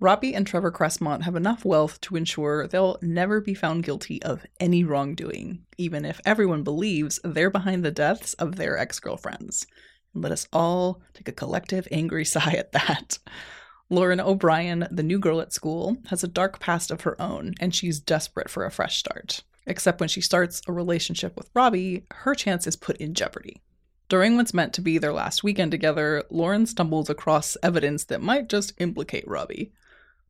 Robbie 0.00 0.34
and 0.34 0.46
Trevor 0.46 0.72
Cressmont 0.72 1.22
have 1.22 1.36
enough 1.36 1.64
wealth 1.64 2.00
to 2.02 2.16
ensure 2.16 2.66
they'll 2.66 2.98
never 3.02 3.40
be 3.40 3.52
found 3.52 3.84
guilty 3.84 4.22
of 4.22 4.46
any 4.60 4.84
wrongdoing, 4.84 5.64
even 5.76 6.04
if 6.04 6.20
everyone 6.24 6.62
believes 6.62 7.20
they're 7.24 7.50
behind 7.50 7.84
the 7.84 7.90
deaths 7.90 8.32
of 8.34 8.56
their 8.56 8.78
ex 8.78 8.98
girlfriends. 8.98 9.66
Let 10.14 10.32
us 10.32 10.48
all 10.52 11.02
take 11.12 11.28
a 11.28 11.32
collective 11.32 11.86
angry 11.90 12.24
sigh 12.26 12.52
at 12.52 12.72
that. 12.72 13.18
Lauren 13.90 14.20
O'Brien, 14.20 14.86
the 14.90 15.02
new 15.02 15.18
girl 15.18 15.40
at 15.40 15.52
school, 15.52 15.96
has 16.06 16.22
a 16.24 16.28
dark 16.28 16.60
past 16.60 16.90
of 16.90 17.02
her 17.02 17.20
own, 17.20 17.54
and 17.60 17.74
she's 17.74 18.00
desperate 18.00 18.48
for 18.48 18.64
a 18.64 18.70
fresh 18.70 18.98
start. 18.98 19.42
Except 19.68 20.00
when 20.00 20.08
she 20.08 20.22
starts 20.22 20.62
a 20.66 20.72
relationship 20.72 21.36
with 21.36 21.50
Robbie, 21.54 22.06
her 22.10 22.34
chance 22.34 22.66
is 22.66 22.74
put 22.74 22.96
in 22.96 23.12
jeopardy. 23.12 23.60
During 24.08 24.36
what's 24.36 24.54
meant 24.54 24.72
to 24.72 24.80
be 24.80 24.96
their 24.96 25.12
last 25.12 25.44
weekend 25.44 25.70
together, 25.70 26.24
Lauren 26.30 26.64
stumbles 26.64 27.10
across 27.10 27.58
evidence 27.62 28.04
that 28.04 28.22
might 28.22 28.48
just 28.48 28.72
implicate 28.78 29.28
Robbie. 29.28 29.70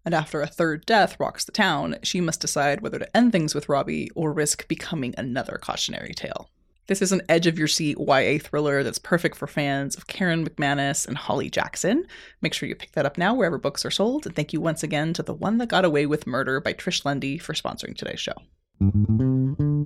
And 0.04 0.12
after 0.12 0.42
a 0.42 0.48
third 0.48 0.84
death 0.86 1.20
rocks 1.20 1.44
the 1.44 1.52
town, 1.52 1.96
she 2.02 2.20
must 2.20 2.40
decide 2.40 2.80
whether 2.80 2.98
to 2.98 3.16
end 3.16 3.30
things 3.30 3.54
with 3.54 3.68
Robbie 3.68 4.10
or 4.16 4.32
risk 4.32 4.66
becoming 4.66 5.14
another 5.16 5.60
cautionary 5.62 6.14
tale. 6.14 6.50
This 6.88 7.00
is 7.00 7.12
an 7.12 7.22
edge 7.28 7.46
of 7.46 7.58
your 7.58 7.68
seat 7.68 7.96
YA 8.00 8.38
thriller 8.42 8.82
that's 8.82 8.98
perfect 8.98 9.36
for 9.36 9.46
fans 9.46 9.94
of 9.94 10.08
Karen 10.08 10.44
McManus 10.44 11.06
and 11.06 11.16
Holly 11.16 11.48
Jackson. 11.48 12.06
Make 12.40 12.54
sure 12.54 12.68
you 12.68 12.74
pick 12.74 12.92
that 12.92 13.06
up 13.06 13.16
now 13.16 13.34
wherever 13.34 13.58
books 13.58 13.84
are 13.84 13.90
sold. 13.92 14.26
And 14.26 14.34
thank 14.34 14.52
you 14.52 14.60
once 14.60 14.82
again 14.82 15.12
to 15.12 15.22
The 15.22 15.34
One 15.34 15.58
That 15.58 15.68
Got 15.68 15.84
Away 15.84 16.06
with 16.06 16.26
Murder 16.26 16.60
by 16.60 16.72
Trish 16.72 17.04
Lundy 17.04 17.38
for 17.38 17.52
sponsoring 17.52 17.96
today's 17.96 18.18
show. 18.18 18.34
All 18.80 19.84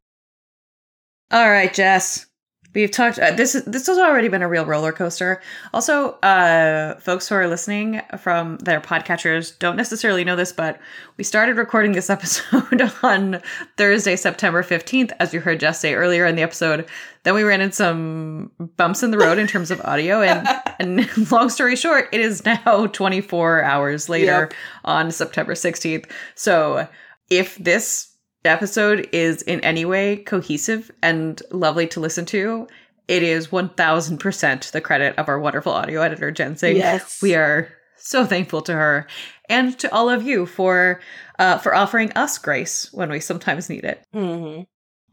right, 1.50 1.72
Jess. 1.72 2.26
We've 2.74 2.90
talked. 2.90 3.18
Uh, 3.18 3.33
this 3.33 3.55
is 3.55 3.64
this 3.66 3.87
has 3.87 3.98
already 3.98 4.28
been 4.28 4.40
a 4.40 4.48
real 4.48 4.64
roller 4.64 4.92
coaster. 4.92 5.42
Also, 5.74 6.12
uh, 6.20 6.98
folks 7.00 7.28
who 7.28 7.35
are 7.35 7.46
listening 7.46 8.00
from 8.18 8.57
their 8.59 8.81
podcatchers 8.81 9.59
don't 9.59 9.76
necessarily 9.76 10.24
know 10.24 10.37
this, 10.37 10.52
but 10.52 10.81
we 11.18 11.24
started 11.24 11.59
recording 11.59 11.92
this 11.92 12.09
episode 12.11 12.90
on 13.02 13.42
Thursday, 13.76 14.16
September 14.16 14.62
fifteenth, 14.62 15.12
as 15.21 15.35
you 15.35 15.40
heard 15.40 15.60
Jess 15.60 15.81
say 15.81 15.92
earlier 15.94 16.25
in 16.25 16.35
the 16.35 16.40
episode. 16.42 16.87
Then 17.25 17.35
we 17.35 17.42
ran 17.42 17.60
into 17.60 17.77
some 17.77 18.50
bumps 18.79 19.02
in 19.02 19.10
the 19.10 19.19
road 19.19 19.37
in 19.37 19.46
terms 19.46 19.71
of 19.71 19.79
audio, 19.83 20.23
and 20.23 20.48
and 20.79 21.31
long 21.31 21.50
story 21.50 21.77
short, 21.77 22.08
it 22.10 22.23
is 22.23 22.42
now 22.46 22.87
twenty 22.87 23.21
four 23.21 23.62
hours 23.62 24.08
later 24.08 24.48
Yep. 24.50 24.54
on 24.87 25.10
September 25.10 25.54
sixteenth. 25.54 26.06
So 26.37 26.88
if 27.29 27.56
this 27.56 28.12
episode 28.50 29.08
is 29.12 29.42
in 29.42 29.60
any 29.60 29.84
way 29.84 30.16
cohesive 30.16 30.90
and 31.02 31.40
lovely 31.50 31.86
to 31.88 32.00
listen 32.00 32.24
to, 32.26 32.66
it 33.08 33.22
is 33.22 33.48
1000% 33.48 34.70
the 34.70 34.80
credit 34.80 35.16
of 35.18 35.28
our 35.28 35.38
wonderful 35.38 35.72
audio 35.72 36.00
editor, 36.00 36.30
Jen 36.30 36.56
Singh. 36.56 36.76
Yes. 36.76 37.20
We 37.22 37.34
are 37.34 37.68
so 37.96 38.24
thankful 38.26 38.62
to 38.62 38.72
her 38.72 39.06
and 39.48 39.78
to 39.78 39.92
all 39.92 40.08
of 40.08 40.22
you 40.22 40.46
for 40.46 41.00
uh, 41.38 41.58
for 41.58 41.74
offering 41.74 42.12
us 42.12 42.38
grace 42.38 42.92
when 42.92 43.10
we 43.10 43.20
sometimes 43.20 43.68
need 43.70 43.84
it. 43.84 44.04
hmm 44.12 44.62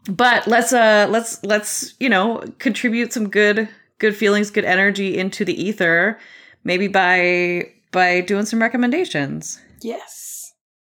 But 0.09 0.47
let's 0.47 0.73
uh 0.73 1.07
let's 1.09 1.43
let's 1.43 1.93
you 1.99 2.09
know 2.09 2.43
contribute 2.57 3.13
some 3.13 3.29
good 3.29 3.69
good 3.99 4.15
feelings, 4.15 4.49
good 4.49 4.65
energy 4.65 5.17
into 5.17 5.45
the 5.45 5.61
ether, 5.61 6.17
maybe 6.63 6.87
by 6.87 7.71
by 7.91 8.21
doing 8.21 8.45
some 8.45 8.61
recommendations. 8.61 9.59
Yes. 9.81 10.38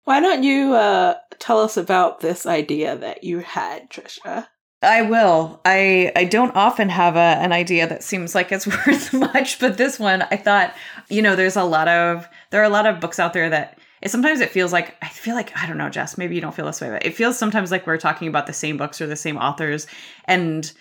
Why 0.09 0.21
don't 0.21 0.41
you 0.41 0.73
uh, 0.73 1.17
tell 1.37 1.59
us 1.59 1.77
about 1.77 2.21
this 2.21 2.47
idea 2.47 2.95
that 2.95 3.23
you 3.23 3.41
had, 3.41 3.91
Trisha? 3.91 4.47
I 4.81 5.03
will. 5.03 5.61
I 5.65 6.11
I 6.15 6.23
don't 6.23 6.55
often 6.55 6.89
have 6.89 7.15
a, 7.15 7.19
an 7.19 7.51
idea 7.51 7.87
that 7.87 8.01
seems 8.01 8.33
like 8.33 8.51
it's 8.51 8.65
worth 8.87 9.13
much, 9.13 9.59
but 9.59 9.77
this 9.77 9.99
one 9.99 10.23
I 10.23 10.35
thought, 10.35 10.73
you 11.09 11.21
know, 11.21 11.35
there's 11.35 11.57
a 11.57 11.63
lot 11.63 11.87
of 11.87 12.27
there 12.49 12.59
are 12.59 12.63
a 12.63 12.69
lot 12.69 12.87
of 12.87 12.99
books 12.99 13.19
out 13.19 13.33
there 13.33 13.51
that 13.51 13.77
it, 14.01 14.09
sometimes 14.09 14.39
it 14.39 14.49
feels 14.49 14.73
like 14.73 14.95
I 15.03 15.09
feel 15.09 15.35
like 15.35 15.55
I 15.55 15.67
don't 15.67 15.77
know, 15.77 15.91
Jess, 15.91 16.17
maybe 16.17 16.33
you 16.33 16.41
don't 16.41 16.55
feel 16.55 16.65
this 16.65 16.81
way, 16.81 16.89
but 16.89 17.05
it 17.05 17.13
feels 17.13 17.37
sometimes 17.37 17.69
like 17.69 17.85
we're 17.85 17.97
talking 17.97 18.27
about 18.27 18.47
the 18.47 18.51
same 18.53 18.77
books 18.77 18.99
or 18.99 19.05
the 19.05 19.15
same 19.15 19.37
authors 19.37 19.85
and 20.25 20.71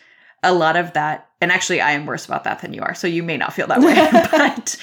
a 0.42 0.54
lot 0.54 0.74
of 0.74 0.94
that 0.94 1.28
and 1.42 1.52
actually 1.52 1.82
I 1.82 1.90
am 1.90 2.06
worse 2.06 2.24
about 2.24 2.44
that 2.44 2.62
than 2.62 2.72
you 2.72 2.80
are, 2.80 2.94
so 2.94 3.06
you 3.06 3.22
may 3.22 3.36
not 3.36 3.52
feel 3.52 3.66
that 3.66 3.80
way. 3.80 3.94
but 4.30 4.74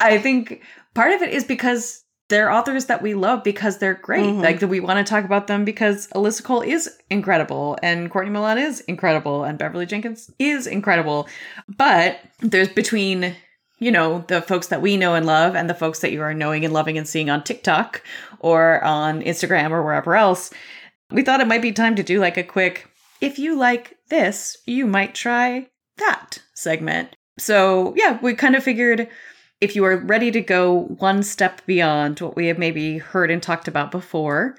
I 0.00 0.18
think 0.18 0.64
part 0.94 1.12
of 1.12 1.22
it 1.22 1.32
is 1.32 1.44
because 1.44 2.03
they're 2.28 2.50
authors 2.50 2.86
that 2.86 3.02
we 3.02 3.14
love 3.14 3.44
because 3.44 3.78
they're 3.78 3.94
great. 3.94 4.24
Mhm. 4.24 4.42
Like 4.42 4.60
we 4.62 4.80
want 4.80 5.04
to 5.04 5.08
talk 5.10 5.24
about 5.24 5.46
them 5.46 5.64
because 5.64 6.08
Alyssa 6.08 6.42
Cole 6.42 6.62
is 6.62 6.90
incredible 7.10 7.78
and 7.82 8.10
Courtney 8.10 8.32
Milan 8.32 8.58
is 8.58 8.80
incredible 8.82 9.44
and 9.44 9.58
Beverly 9.58 9.86
Jenkins 9.86 10.30
is 10.38 10.66
incredible. 10.66 11.28
But 11.76 12.18
there's 12.40 12.68
between 12.68 13.34
you 13.78 13.90
know 13.90 14.24
the 14.28 14.40
folks 14.40 14.68
that 14.68 14.80
we 14.80 14.96
know 14.96 15.14
and 15.14 15.26
love 15.26 15.54
and 15.54 15.68
the 15.68 15.74
folks 15.74 15.98
that 16.00 16.12
you 16.12 16.22
are 16.22 16.32
knowing 16.32 16.64
and 16.64 16.72
loving 16.72 16.96
and 16.96 17.06
seeing 17.08 17.28
on 17.28 17.42
TikTok 17.44 18.02
or 18.38 18.82
on 18.82 19.20
Instagram 19.22 19.70
or 19.70 19.82
wherever 19.82 20.16
else. 20.16 20.50
We 21.10 21.22
thought 21.22 21.40
it 21.40 21.48
might 21.48 21.62
be 21.62 21.72
time 21.72 21.96
to 21.96 22.02
do 22.02 22.20
like 22.20 22.36
a 22.36 22.42
quick 22.42 22.88
if 23.20 23.38
you 23.38 23.56
like 23.56 23.96
this, 24.10 24.58
you 24.66 24.86
might 24.86 25.14
try 25.14 25.68
that 25.98 26.38
segment. 26.54 27.16
So, 27.38 27.94
yeah, 27.96 28.18
we 28.20 28.34
kind 28.34 28.54
of 28.54 28.62
figured 28.62 29.08
if 29.64 29.74
you 29.74 29.84
are 29.84 29.96
ready 29.96 30.30
to 30.30 30.42
go 30.42 30.82
one 30.98 31.22
step 31.22 31.64
beyond 31.64 32.20
what 32.20 32.36
we 32.36 32.46
have 32.48 32.58
maybe 32.58 32.98
heard 32.98 33.30
and 33.30 33.42
talked 33.42 33.66
about 33.66 33.90
before, 33.90 34.56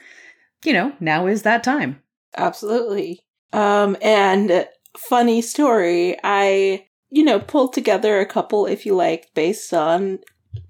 you 0.66 0.74
know, 0.74 0.92
now 1.00 1.28
is 1.28 1.44
that 1.44 1.64
time. 1.64 2.02
Absolutely. 2.36 3.22
Um, 3.54 3.96
and 4.02 4.68
funny 4.98 5.42
story, 5.42 6.18
I, 6.24 6.88
you 7.12 7.24
know, 7.24 7.40
pulled 7.40 7.74
together 7.74 8.20
a 8.20 8.26
couple, 8.26 8.66
if 8.66 8.86
you 8.86 8.96
like, 8.96 9.30
based 9.36 9.74
on 9.74 10.20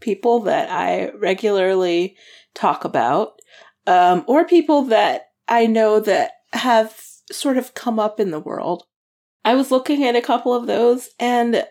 people 0.01 0.41
that 0.41 0.69
I 0.69 1.11
regularly 1.11 2.17
talk 2.53 2.83
about, 2.83 3.39
um, 3.87 4.25
or 4.27 4.45
people 4.45 4.83
that 4.83 5.29
I 5.47 5.65
know 5.65 6.01
that 6.01 6.31
have 6.51 6.99
sort 7.31 7.57
of 7.57 7.73
come 7.73 7.99
up 7.99 8.19
in 8.19 8.31
the 8.31 8.39
world. 8.39 8.83
I 9.45 9.55
was 9.55 9.71
looking 9.71 10.03
at 10.03 10.15
a 10.15 10.21
couple 10.21 10.53
of 10.53 10.67
those, 10.67 11.09
and 11.19 11.65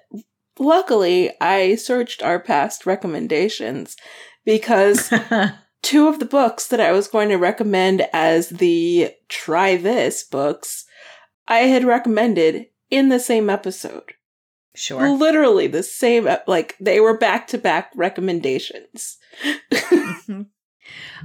luckily 0.58 1.30
I 1.40 1.74
searched 1.76 2.22
our 2.22 2.38
past 2.40 2.86
recommendations 2.86 3.96
because 4.44 5.12
two 5.82 6.08
of 6.08 6.18
the 6.18 6.24
books 6.26 6.66
that 6.68 6.80
I 6.80 6.92
was 6.92 7.08
going 7.08 7.28
to 7.30 7.36
recommend 7.36 8.06
as 8.12 8.48
the 8.50 9.10
try 9.28 9.76
this 9.76 10.22
books, 10.24 10.84
I 11.48 11.58
had 11.60 11.84
recommended 11.84 12.66
in 12.90 13.08
the 13.08 13.20
same 13.20 13.50
episode. 13.50 14.12
sure. 14.74 15.08
Literally 15.10 15.66
the 15.66 15.82
same, 15.82 16.28
like 16.46 16.76
they 16.80 17.00
were 17.00 17.16
back 17.18 17.46
to 17.48 17.58
back 17.58 17.90
recommendations. 17.94 19.18
Mhm. 19.72 20.46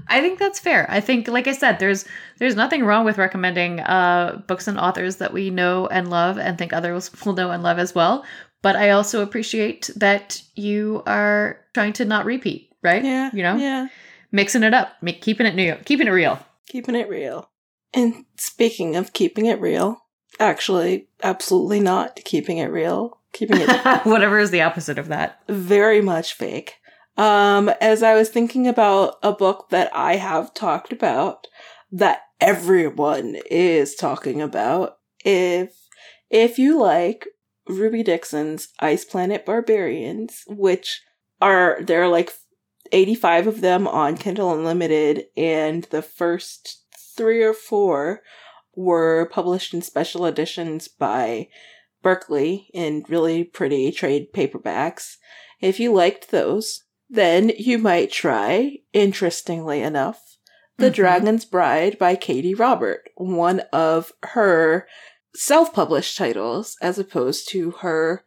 I 0.08 0.22
think 0.22 0.40
that's 0.40 0.60
fair. 0.60 0.86
I 0.90 1.02
think 1.02 1.28
like 1.28 1.48
I 1.48 1.52
said 1.52 1.80
there's 1.80 2.06
there's 2.38 2.56
nothing 2.56 2.84
wrong 2.86 3.04
with 3.06 3.18
recommending 3.18 3.82
uh 3.82 4.42
books 4.48 4.68
and 4.68 4.80
authors 4.80 5.18
that 5.18 5.34
we 5.34 5.50
know 5.50 5.88
and 5.88 6.10
love 6.10 6.38
and 6.38 6.58
think 6.58 6.72
others 6.74 7.12
will 7.26 7.34
know 7.34 7.52
and 7.52 7.62
love 7.64 7.78
as 7.80 7.94
well, 7.94 8.26
but 8.62 8.76
I 8.76 8.90
also 8.92 9.22
appreciate 9.22 9.90
that 9.96 10.42
you 10.56 11.04
are 11.06 11.60
trying 11.74 11.94
to 11.94 12.06
not 12.06 12.26
repeat, 12.26 12.72
right? 12.82 13.04
yeah. 13.04 13.30
You 13.34 13.44
know, 13.44 13.56
Yeah. 13.56 13.88
mixing 14.32 14.64
it 14.64 14.74
up, 14.74 14.94
make, 15.02 15.22
keeping 15.22 15.46
it 15.48 15.56
new, 15.56 15.76
keeping 15.86 16.08
it 16.08 16.12
real. 16.12 16.40
Keeping 16.68 16.96
it 16.96 17.10
real. 17.10 17.50
And 17.94 18.26
speaking 18.38 18.96
of 18.96 19.14
keeping 19.14 19.46
it 19.48 19.60
real, 19.60 20.04
actually, 20.40 21.08
absolutely 21.24 21.80
not 21.80 22.20
keeping 22.26 22.58
it 22.60 22.68
real. 22.72 23.18
Keeping 23.34 23.58
it 23.62 23.70
Whatever 24.06 24.40
is 24.40 24.52
the 24.52 24.62
opposite 24.62 24.98
of 25.00 25.08
that. 25.08 25.42
very 25.48 26.02
much 26.02 26.34
fake. 26.34 26.76
Um, 27.18 27.70
as 27.82 28.02
I 28.02 28.14
was 28.16 28.30
thinking 28.30 28.68
about 28.68 29.16
a 29.24 29.32
book 29.34 29.70
that 29.70 29.90
I 29.96 30.16
have 30.16 30.54
talked 30.54 30.94
about, 30.94 31.48
that 31.92 32.22
everyone 32.40 33.38
is 33.52 33.96
talking 33.96 34.42
about, 34.42 34.98
if 35.26 35.74
if 36.30 36.58
you 36.60 36.80
like 36.80 37.28
Ruby 37.70 38.04
Dixon's 38.04 38.70
Ice 38.80 39.06
Planet 39.06 39.46
Barbarians, 39.46 40.44
which 40.48 41.04
are 41.42 41.78
there 41.82 42.04
are 42.04 42.10
like 42.10 42.34
85 42.92 43.48
of 43.48 43.62
them 43.62 43.88
on 43.88 44.18
Kindle 44.18 44.52
Unlimited, 44.54 45.28
and 45.38 45.84
the 45.86 46.02
first 46.02 46.84
three 47.16 47.44
or 47.44 47.54
four 47.54 48.22
were 48.76 49.30
published 49.32 49.74
in 49.74 49.82
special 49.82 50.26
editions 50.26 50.88
by 50.88 51.48
Berkley 52.02 52.70
in 52.74 53.06
really 53.08 53.44
pretty 53.44 53.92
trade 53.92 54.34
paperbacks. 54.34 55.18
If 55.62 55.80
you 55.80 55.94
liked 55.94 56.32
those, 56.32 56.84
then 57.10 57.52
you 57.58 57.78
might 57.78 58.12
try, 58.12 58.78
interestingly 58.94 59.82
enough, 59.82 60.26
The 60.78 60.90
Mhm. 60.90 60.94
Dragon's 60.94 61.44
Bride 61.44 61.98
by 62.00 62.16
Katee 62.16 62.58
Robert, 62.58 63.10
one 63.16 63.60
of 63.74 64.14
her 64.24 64.88
self 65.40 65.72
published 65.72 66.18
titles, 66.18 66.76
as 66.82 67.00
opposed 67.00 67.48
to 67.50 67.72
her 67.80 68.26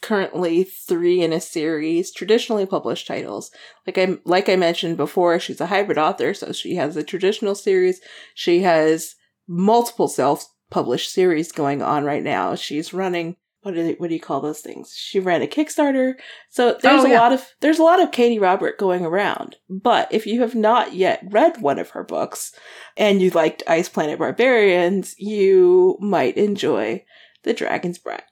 currently 0.00 0.62
three 0.62 1.20
in 1.20 1.32
a 1.32 1.40
series 1.40 2.12
traditionally 2.12 2.66
published 2.66 3.08
titles. 3.08 3.50
Like 3.84 3.98
I 3.98 4.18
like 4.24 4.48
I 4.48 4.54
mentioned 4.54 4.96
before, 4.96 5.40
she's 5.40 5.60
a 5.60 5.66
hybrid 5.66 5.98
author, 5.98 6.32
so 6.34 6.52
she 6.52 6.76
has 6.76 6.96
a 6.96 7.02
traditional 7.02 7.56
series. 7.56 8.00
She 8.34 8.62
has 8.62 9.16
multiple 9.48 10.06
self 10.06 10.46
published 10.70 11.12
series 11.12 11.50
going 11.50 11.82
on 11.82 12.04
right 12.04 12.22
now. 12.22 12.54
She's 12.54 12.94
running 12.94 13.36
what 13.62 13.74
do, 13.74 13.82
they, 13.82 13.92
what 13.94 14.08
do 14.08 14.14
you 14.14 14.20
call 14.20 14.40
those 14.40 14.60
things? 14.60 14.92
She 14.96 15.20
ran 15.20 15.42
a 15.42 15.46
Kickstarter. 15.46 16.14
So 16.50 16.76
there's 16.82 17.02
Oh, 17.02 17.06
a 17.06 17.10
yeah. 17.10 17.20
lot 17.20 17.32
of 17.32 17.46
there's 17.60 17.78
a 17.78 17.82
lot 17.84 18.02
of 18.02 18.10
Katee 18.10 18.40
Robert 18.40 18.78
going 18.78 19.04
around. 19.04 19.56
But 19.70 20.08
if 20.12 20.26
you 20.26 20.40
have 20.40 20.54
not 20.54 20.94
yet 20.94 21.22
read 21.30 21.60
one 21.60 21.78
of 21.78 21.90
her 21.90 22.02
books 22.04 22.52
and 22.96 23.22
you 23.22 23.30
liked 23.30 23.62
Ice 23.68 23.88
Planet 23.88 24.18
Barbarians, 24.18 25.14
you 25.18 25.96
might 26.00 26.36
enjoy 26.36 27.04
The 27.44 27.54
Dragon's 27.54 27.98
Bride. 27.98 28.22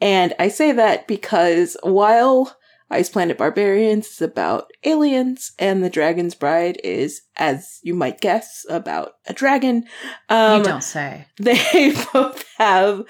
And 0.00 0.34
I 0.38 0.48
say 0.48 0.72
that 0.72 1.08
because 1.08 1.76
while 1.82 2.56
Ice 2.90 3.08
Planet 3.08 3.36
Barbarians 3.36 4.06
is 4.06 4.22
about 4.22 4.70
aliens 4.84 5.52
and 5.58 5.82
The 5.82 5.90
Dragon's 5.90 6.34
Bride 6.36 6.80
is, 6.84 7.22
as 7.36 7.80
you 7.82 7.94
might 7.94 8.20
guess, 8.20 8.64
about 8.68 9.14
a 9.26 9.32
dragon, 9.32 9.86
um, 10.28 10.58
you 10.58 10.64
don't 10.64 10.84
say. 10.84 11.26
they 11.36 11.92
both 12.12 12.44
have 12.58 13.02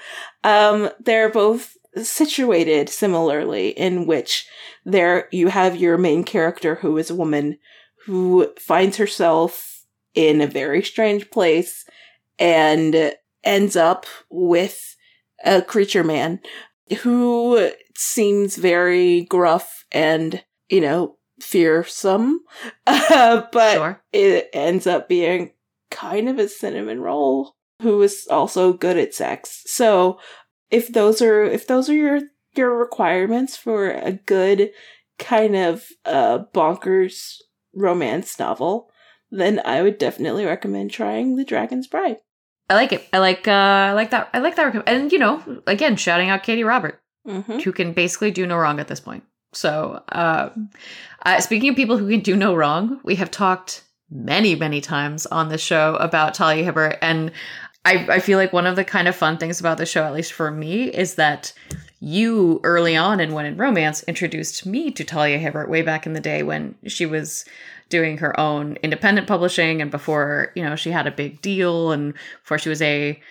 um 0.43 0.89
they're 0.99 1.29
both 1.29 1.77
situated 2.01 2.89
similarly 2.89 3.69
in 3.69 4.05
which 4.05 4.47
there 4.85 5.27
you 5.31 5.47
have 5.47 5.75
your 5.75 5.97
main 5.97 6.23
character 6.23 6.75
who 6.75 6.97
is 6.97 7.09
a 7.09 7.15
woman 7.15 7.57
who 8.05 8.51
finds 8.59 8.97
herself 8.97 9.85
in 10.13 10.41
a 10.41 10.47
very 10.47 10.83
strange 10.83 11.29
place 11.29 11.85
and 12.39 13.13
ends 13.43 13.75
up 13.75 14.05
with 14.29 14.95
a 15.43 15.61
creature 15.61 16.03
man 16.03 16.39
who 17.01 17.71
seems 17.97 18.55
very 18.55 19.23
gruff 19.25 19.85
and 19.91 20.43
you 20.69 20.79
know 20.79 21.17
fearsome 21.41 22.39
uh, 22.87 23.43
but 23.51 23.73
sure. 23.73 24.01
it 24.11 24.49
ends 24.53 24.87
up 24.87 25.07
being 25.09 25.51
kind 25.91 26.29
of 26.29 26.39
a 26.39 26.47
cinnamon 26.47 27.01
roll 27.01 27.55
who 27.81 28.01
is 28.01 28.27
also 28.29 28.73
good 28.73 28.97
at 28.97 29.13
sex. 29.13 29.63
So 29.65 30.19
if 30.69 30.91
those 30.91 31.21
are 31.21 31.43
if 31.43 31.67
those 31.67 31.89
are 31.89 31.95
your 31.95 32.21
your 32.55 32.75
requirements 32.75 33.55
for 33.55 33.91
a 33.91 34.13
good 34.13 34.71
kind 35.19 35.55
of 35.55 35.85
uh 36.05 36.39
bonkers 36.53 37.37
romance 37.73 38.39
novel, 38.39 38.89
then 39.31 39.61
I 39.63 39.81
would 39.81 39.97
definitely 39.97 40.45
recommend 40.45 40.91
trying 40.91 41.35
The 41.35 41.45
Dragon's 41.45 41.87
Bride. 41.87 42.17
I 42.69 42.75
like 42.75 42.91
it. 42.91 43.07
I 43.13 43.19
like 43.19 43.47
uh 43.47 43.51
I 43.51 43.93
like 43.93 44.11
that 44.11 44.29
I 44.33 44.39
like 44.39 44.55
that 44.55 44.87
and 44.87 45.11
you 45.11 45.19
know, 45.19 45.61
again, 45.67 45.95
shouting 45.95 46.29
out 46.29 46.43
Katee 46.43 46.65
Robert, 46.65 46.99
Mm-hmm. 47.27 47.59
who 47.59 47.73
can 47.73 47.91
basically 47.91 48.31
do 48.31 48.47
no 48.47 48.55
wrong 48.55 48.79
at 48.79 48.87
this 48.87 49.01
point. 49.01 49.23
So, 49.53 50.01
uh, 50.09 50.49
uh 51.25 51.39
speaking 51.41 51.69
of 51.69 51.75
people 51.75 51.97
who 51.97 52.09
can 52.09 52.21
do 52.21 52.37
no 52.37 52.55
wrong, 52.55 53.01
we 53.03 53.15
have 53.15 53.29
talked 53.29 53.83
many, 54.09 54.55
many 54.55 54.79
times 54.79 55.25
on 55.25 55.49
the 55.49 55.57
show 55.57 55.95
about 55.95 56.33
Talia 56.33 56.63
Hibbert 56.63 56.97
and 57.01 57.33
I, 57.87 58.05
I 58.09 58.19
feel 58.19 58.37
like 58.37 58.51
one 58.51 58.67
of 58.67 58.75
the 58.75 58.83
kind 58.83 59.07
of 59.07 59.15
fun 59.15 59.37
things 59.37 59.61
about 59.61 59.77
the 59.77 59.85
show, 59.85 60.03
at 60.03 60.13
least 60.13 60.33
for 60.33 60.51
me, 60.51 60.89
is 60.89 61.15
that 61.15 61.53
you 62.01 62.59
early 62.65 62.97
on 62.97 63.21
in 63.21 63.33
When 63.33 63.45
in 63.45 63.55
Romance 63.55 64.03
introduced 64.03 64.65
me 64.65 64.91
to 64.91 65.05
Talia 65.05 65.37
Hibbert 65.37 65.69
way 65.69 65.83
back 65.83 66.05
in 66.05 66.11
the 66.11 66.19
day 66.19 66.43
when 66.43 66.75
she 66.85 67.05
was 67.05 67.45
doing 67.87 68.17
her 68.17 68.37
own 68.37 68.75
independent 68.83 69.25
publishing 69.25 69.81
and 69.81 69.89
before, 69.89 70.51
you 70.53 70.63
know, 70.63 70.75
she 70.75 70.91
had 70.91 71.07
a 71.07 71.11
big 71.11 71.41
deal 71.41 71.91
and 71.93 72.13
before 72.41 72.59
she 72.59 72.67
was 72.67 72.81
a 72.81 73.21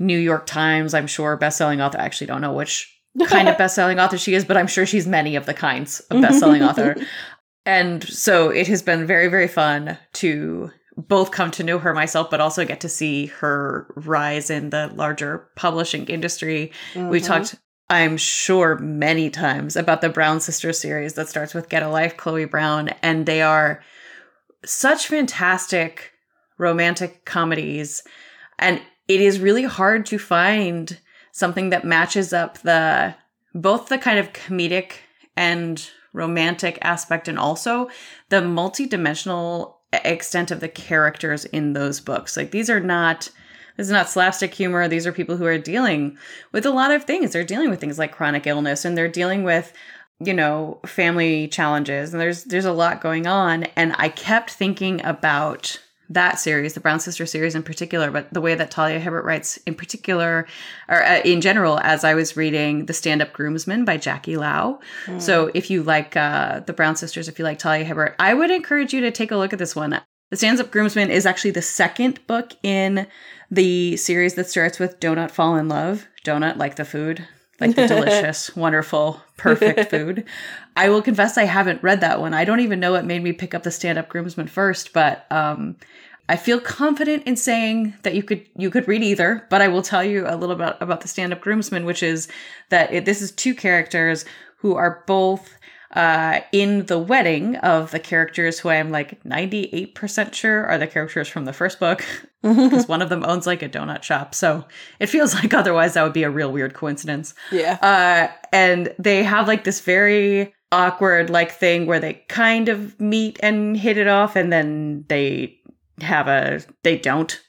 New 0.00 0.18
York 0.18 0.44
Times, 0.44 0.92
I'm 0.92 1.06
sure, 1.06 1.36
best-selling 1.36 1.80
author. 1.80 1.98
I 1.98 2.04
actually 2.04 2.26
don't 2.26 2.40
know 2.40 2.52
which 2.52 2.99
kind 3.26 3.48
of 3.48 3.58
best-selling 3.58 3.98
author 3.98 4.18
she 4.18 4.34
is, 4.34 4.44
but 4.44 4.56
I'm 4.56 4.66
sure 4.66 4.86
she's 4.86 5.06
many 5.06 5.36
of 5.36 5.46
the 5.46 5.54
kinds 5.54 6.00
of 6.10 6.20
best-selling 6.20 6.62
author. 6.62 6.96
And 7.66 8.02
so 8.02 8.48
it 8.48 8.66
has 8.68 8.82
been 8.82 9.06
very, 9.06 9.28
very 9.28 9.46
fun 9.46 9.98
to 10.14 10.70
both 10.96 11.30
come 11.30 11.50
to 11.52 11.62
know 11.62 11.78
her 11.78 11.94
myself, 11.94 12.30
but 12.30 12.40
also 12.40 12.64
get 12.64 12.80
to 12.80 12.88
see 12.88 13.26
her 13.26 13.92
rise 13.96 14.50
in 14.50 14.70
the 14.70 14.90
larger 14.94 15.48
publishing 15.56 16.06
industry. 16.06 16.72
Mm-hmm. 16.94 17.08
We 17.08 17.20
talked, 17.20 17.56
I'm 17.88 18.16
sure, 18.16 18.78
many 18.78 19.30
times 19.30 19.76
about 19.76 20.00
the 20.00 20.08
Brown 20.08 20.40
Sisters 20.40 20.80
series 20.80 21.14
that 21.14 21.28
starts 21.28 21.54
with 21.54 21.68
Get 21.68 21.82
a 21.82 21.88
Life, 21.88 22.16
Chloe 22.16 22.44
Brown, 22.44 22.88
and 23.02 23.26
they 23.26 23.42
are 23.42 23.82
such 24.64 25.06
fantastic 25.06 26.12
romantic 26.58 27.24
comedies. 27.24 28.02
And 28.58 28.80
it 29.08 29.20
is 29.20 29.40
really 29.40 29.64
hard 29.64 30.06
to 30.06 30.18
find 30.18 30.98
something 31.40 31.70
that 31.70 31.84
matches 31.84 32.32
up 32.32 32.58
the 32.58 33.16
both 33.52 33.88
the 33.88 33.98
kind 33.98 34.20
of 34.20 34.32
comedic 34.32 34.92
and 35.36 35.90
romantic 36.12 36.78
aspect 36.82 37.26
and 37.26 37.38
also 37.38 37.88
the 38.28 38.40
multidimensional 38.40 39.74
extent 39.92 40.52
of 40.52 40.60
the 40.60 40.68
characters 40.68 41.44
in 41.46 41.72
those 41.72 41.98
books. 41.98 42.36
Like 42.36 42.52
these 42.52 42.70
are 42.70 42.78
not 42.78 43.30
this 43.76 43.86
is 43.86 43.92
not 43.92 44.10
slapstick 44.10 44.52
humor. 44.52 44.86
These 44.88 45.06
are 45.06 45.12
people 45.12 45.36
who 45.36 45.46
are 45.46 45.56
dealing 45.56 46.18
with 46.52 46.66
a 46.66 46.70
lot 46.70 46.90
of 46.90 47.04
things. 47.04 47.32
They're 47.32 47.44
dealing 47.44 47.70
with 47.70 47.80
things 47.80 47.98
like 47.98 48.12
chronic 48.12 48.46
illness 48.46 48.84
and 48.84 48.96
they're 48.96 49.08
dealing 49.08 49.42
with 49.42 49.72
you 50.22 50.34
know 50.34 50.78
family 50.84 51.48
challenges 51.48 52.12
and 52.12 52.20
there's 52.20 52.44
there's 52.44 52.66
a 52.66 52.72
lot 52.72 53.00
going 53.00 53.26
on 53.26 53.64
and 53.74 53.94
I 53.98 54.10
kept 54.10 54.50
thinking 54.50 55.04
about 55.04 55.80
that 56.10 56.40
series, 56.40 56.74
the 56.74 56.80
Brown 56.80 56.98
Sister 56.98 57.24
series 57.24 57.54
in 57.54 57.62
particular, 57.62 58.10
but 58.10 58.32
the 58.34 58.40
way 58.40 58.56
that 58.56 58.70
Talia 58.70 58.98
Hibbert 58.98 59.24
writes 59.24 59.58
in 59.58 59.76
particular, 59.76 60.46
or 60.88 61.04
uh, 61.04 61.20
in 61.24 61.40
general, 61.40 61.78
as 61.78 62.02
I 62.02 62.14
was 62.14 62.36
reading 62.36 62.86
The 62.86 62.92
Stand 62.92 63.22
Up 63.22 63.32
Groomsman 63.32 63.84
by 63.84 63.96
Jackie 63.96 64.36
Lau. 64.36 64.80
Mm. 65.06 65.22
So 65.22 65.50
if 65.54 65.70
you 65.70 65.84
like 65.84 66.16
uh, 66.16 66.60
the 66.60 66.72
Brown 66.72 66.96
Sisters, 66.96 67.28
if 67.28 67.38
you 67.38 67.44
like 67.44 67.58
Talia 67.58 67.84
Hibbert, 67.84 68.16
I 68.18 68.34
would 68.34 68.50
encourage 68.50 68.92
you 68.92 69.00
to 69.02 69.12
take 69.12 69.30
a 69.30 69.36
look 69.36 69.52
at 69.52 69.60
this 69.60 69.76
one. 69.76 70.00
The 70.30 70.36
Stand 70.36 70.60
Up 70.60 70.70
Groomsman 70.70 71.10
is 71.10 71.26
actually 71.26 71.52
the 71.52 71.62
second 71.62 72.24
book 72.26 72.52
in 72.62 73.06
the 73.50 73.96
series 73.96 74.34
that 74.34 74.50
starts 74.50 74.78
with 74.78 75.00
Donut 75.00 75.30
Fall 75.30 75.56
in 75.56 75.68
Love. 75.68 76.08
Donut, 76.24 76.56
like 76.56 76.76
the 76.76 76.84
food, 76.84 77.26
like 77.60 77.76
the 77.76 77.86
delicious, 77.88 78.54
wonderful, 78.56 79.22
perfect 79.40 79.90
food. 79.90 80.24
I 80.76 80.88
will 80.88 81.02
confess 81.02 81.38
I 81.38 81.44
haven't 81.44 81.82
read 81.82 82.00
that 82.02 82.20
one. 82.20 82.34
I 82.34 82.44
don't 82.44 82.60
even 82.60 82.80
know 82.80 82.92
what 82.92 83.04
made 83.04 83.22
me 83.22 83.32
pick 83.32 83.54
up 83.54 83.62
the 83.62 83.70
stand 83.70 83.98
up 83.98 84.08
groomsman 84.08 84.46
first, 84.46 84.92
but 84.92 85.26
um, 85.30 85.76
I 86.28 86.36
feel 86.36 86.60
confident 86.60 87.24
in 87.26 87.36
saying 87.36 87.94
that 88.02 88.14
you 88.14 88.22
could 88.22 88.46
you 88.56 88.70
could 88.70 88.86
read 88.86 89.02
either. 89.02 89.46
But 89.50 89.62
I 89.62 89.68
will 89.68 89.82
tell 89.82 90.04
you 90.04 90.26
a 90.28 90.36
little 90.36 90.56
bit 90.56 90.76
about 90.80 91.00
the 91.00 91.08
stand 91.08 91.32
up 91.32 91.40
groomsman, 91.40 91.84
which 91.84 92.02
is 92.02 92.28
that 92.68 92.92
it, 92.92 93.04
this 93.04 93.22
is 93.22 93.32
two 93.32 93.54
characters 93.54 94.24
who 94.58 94.74
are 94.76 95.02
both 95.06 95.58
uh, 95.92 96.40
in 96.52 96.86
the 96.86 96.98
wedding 96.98 97.56
of 97.56 97.90
the 97.90 97.98
characters 97.98 98.60
who 98.60 98.68
I 98.68 98.76
am 98.76 98.90
like 98.90 99.22
98% 99.24 100.34
sure 100.34 100.66
are 100.66 100.78
the 100.78 100.86
characters 100.86 101.28
from 101.28 101.46
the 101.46 101.52
first 101.52 101.80
book. 101.80 102.04
Because 102.70 102.88
one 102.88 103.02
of 103.02 103.08
them 103.10 103.24
owns 103.24 103.46
like 103.46 103.62
a 103.62 103.68
donut 103.68 104.02
shop. 104.02 104.34
So 104.34 104.64
it 104.98 105.06
feels 105.06 105.34
like 105.42 105.52
otherwise 105.52 105.94
that 105.94 106.02
would 106.02 106.12
be 106.12 106.22
a 106.22 106.30
real 106.30 106.52
weird 106.52 106.74
coincidence. 106.74 107.34
Yeah. 107.52 107.78
Uh, 107.82 108.34
and 108.52 108.94
they 108.98 109.22
have 109.22 109.46
like 109.46 109.64
this 109.64 109.80
very 109.80 110.54
awkward 110.72 111.30
like 111.30 111.52
thing 111.52 111.86
where 111.86 112.00
they 112.00 112.14
kind 112.28 112.68
of 112.68 112.98
meet 113.00 113.38
and 113.42 113.76
hit 113.76 113.98
it 113.98 114.06
off 114.06 114.36
and 114.36 114.52
then 114.52 115.04
they 115.08 115.58
have 116.00 116.28
a 116.28 116.60
they 116.84 116.96
don't 116.96 117.42